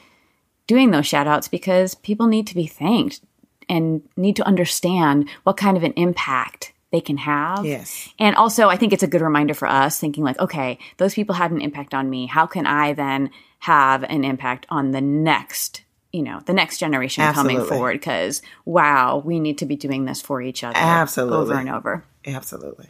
doing 0.65 0.89
those 0.89 1.05
shout 1.05 1.27
outs 1.27 1.47
because 1.47 1.93
people 1.93 2.25
need 2.25 2.47
to 2.47 2.55
be 2.55 2.65
thanked 2.65 3.21
and 3.69 4.01
need 4.15 4.35
to 4.37 4.47
understand 4.47 5.29
what 5.43 5.57
kind 5.57 5.77
of 5.77 5.83
an 5.83 5.93
impact 5.97 6.73
they 6.91 7.01
can 7.01 7.17
have. 7.17 7.65
Yes. 7.65 8.09
And 8.17 8.35
also, 8.35 8.69
I 8.69 8.77
think 8.77 8.93
it's 8.93 9.03
a 9.03 9.07
good 9.07 9.21
reminder 9.21 9.53
for 9.53 9.67
us 9.67 9.99
thinking, 9.99 10.23
like, 10.23 10.39
okay, 10.39 10.79
those 10.97 11.13
people 11.13 11.35
had 11.35 11.51
an 11.51 11.61
impact 11.61 11.93
on 11.93 12.09
me. 12.09 12.27
How 12.27 12.47
can 12.47 12.65
I 12.65 12.93
then 12.93 13.29
have 13.59 14.03
an 14.03 14.23
impact 14.23 14.65
on 14.69 14.91
the 14.91 15.01
next, 15.01 15.81
you 16.17 16.23
know, 16.23 16.41
the 16.47 16.53
next 16.53 16.79
generation 16.79 17.31
coming 17.31 17.63
forward? 17.63 17.93
Because, 17.93 18.41
wow, 18.65 19.21
we 19.23 19.39
need 19.39 19.59
to 19.59 19.67
be 19.67 19.75
doing 19.75 20.05
this 20.05 20.19
for 20.19 20.41
each 20.41 20.63
other 20.63 20.75
Absolutely. 20.75 21.37
over 21.37 21.53
and 21.53 21.69
over. 21.69 22.03
Absolutely. 22.25 22.89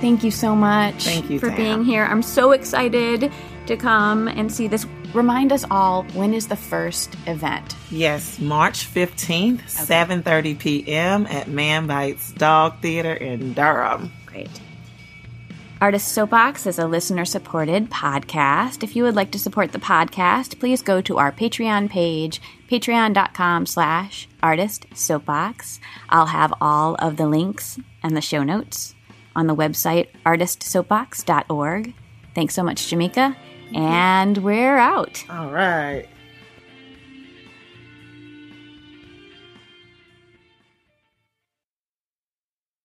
Thank 0.00 0.24
you 0.24 0.32
so 0.32 0.56
much 0.56 1.04
Thank 1.04 1.30
you, 1.30 1.38
for 1.38 1.48
Tam. 1.48 1.56
being 1.56 1.84
here. 1.84 2.04
I'm 2.04 2.22
so 2.22 2.50
excited 2.50 3.30
to 3.66 3.76
come 3.76 4.26
and 4.26 4.50
see 4.50 4.66
this. 4.66 4.86
Remind 5.14 5.52
us 5.52 5.64
all 5.70 6.02
when 6.14 6.34
is 6.34 6.48
the 6.48 6.56
first 6.56 7.14
event? 7.26 7.76
Yes, 7.92 8.40
March 8.40 8.92
15th, 8.92 9.62
7:30 9.66 10.58
p.m. 10.58 11.26
at 11.26 11.46
Man 11.48 11.86
Bites 11.86 12.32
Dog 12.32 12.80
Theater 12.80 13.12
in 13.12 13.52
Durham. 13.52 14.10
Great. 14.26 14.50
Artist 15.80 16.08
Soapbox 16.08 16.66
is 16.66 16.78
a 16.78 16.86
listener 16.86 17.24
supported 17.24 17.88
podcast. 17.88 18.82
If 18.82 18.94
you 18.94 19.02
would 19.04 19.14
like 19.14 19.30
to 19.30 19.38
support 19.38 19.72
the 19.72 19.78
podcast, 19.78 20.60
please 20.60 20.82
go 20.82 21.00
to 21.00 21.16
our 21.16 21.32
Patreon 21.32 21.88
page, 21.88 22.42
patreon.com 22.70 23.64
slash 23.64 24.28
artist 24.42 24.84
soapbox. 24.92 25.80
I'll 26.10 26.26
have 26.26 26.52
all 26.60 26.96
of 26.96 27.16
the 27.16 27.26
links 27.26 27.78
and 28.02 28.14
the 28.14 28.20
show 28.20 28.42
notes 28.42 28.94
on 29.34 29.46
the 29.46 29.56
website 29.56 30.08
artistsoapbox.org. 30.26 31.94
Thanks 32.34 32.54
so 32.54 32.62
much, 32.62 32.88
Jamaica. 32.88 33.34
And 33.74 34.36
we're 34.38 34.76
out. 34.76 35.24
All 35.30 35.50
right. 35.50 36.06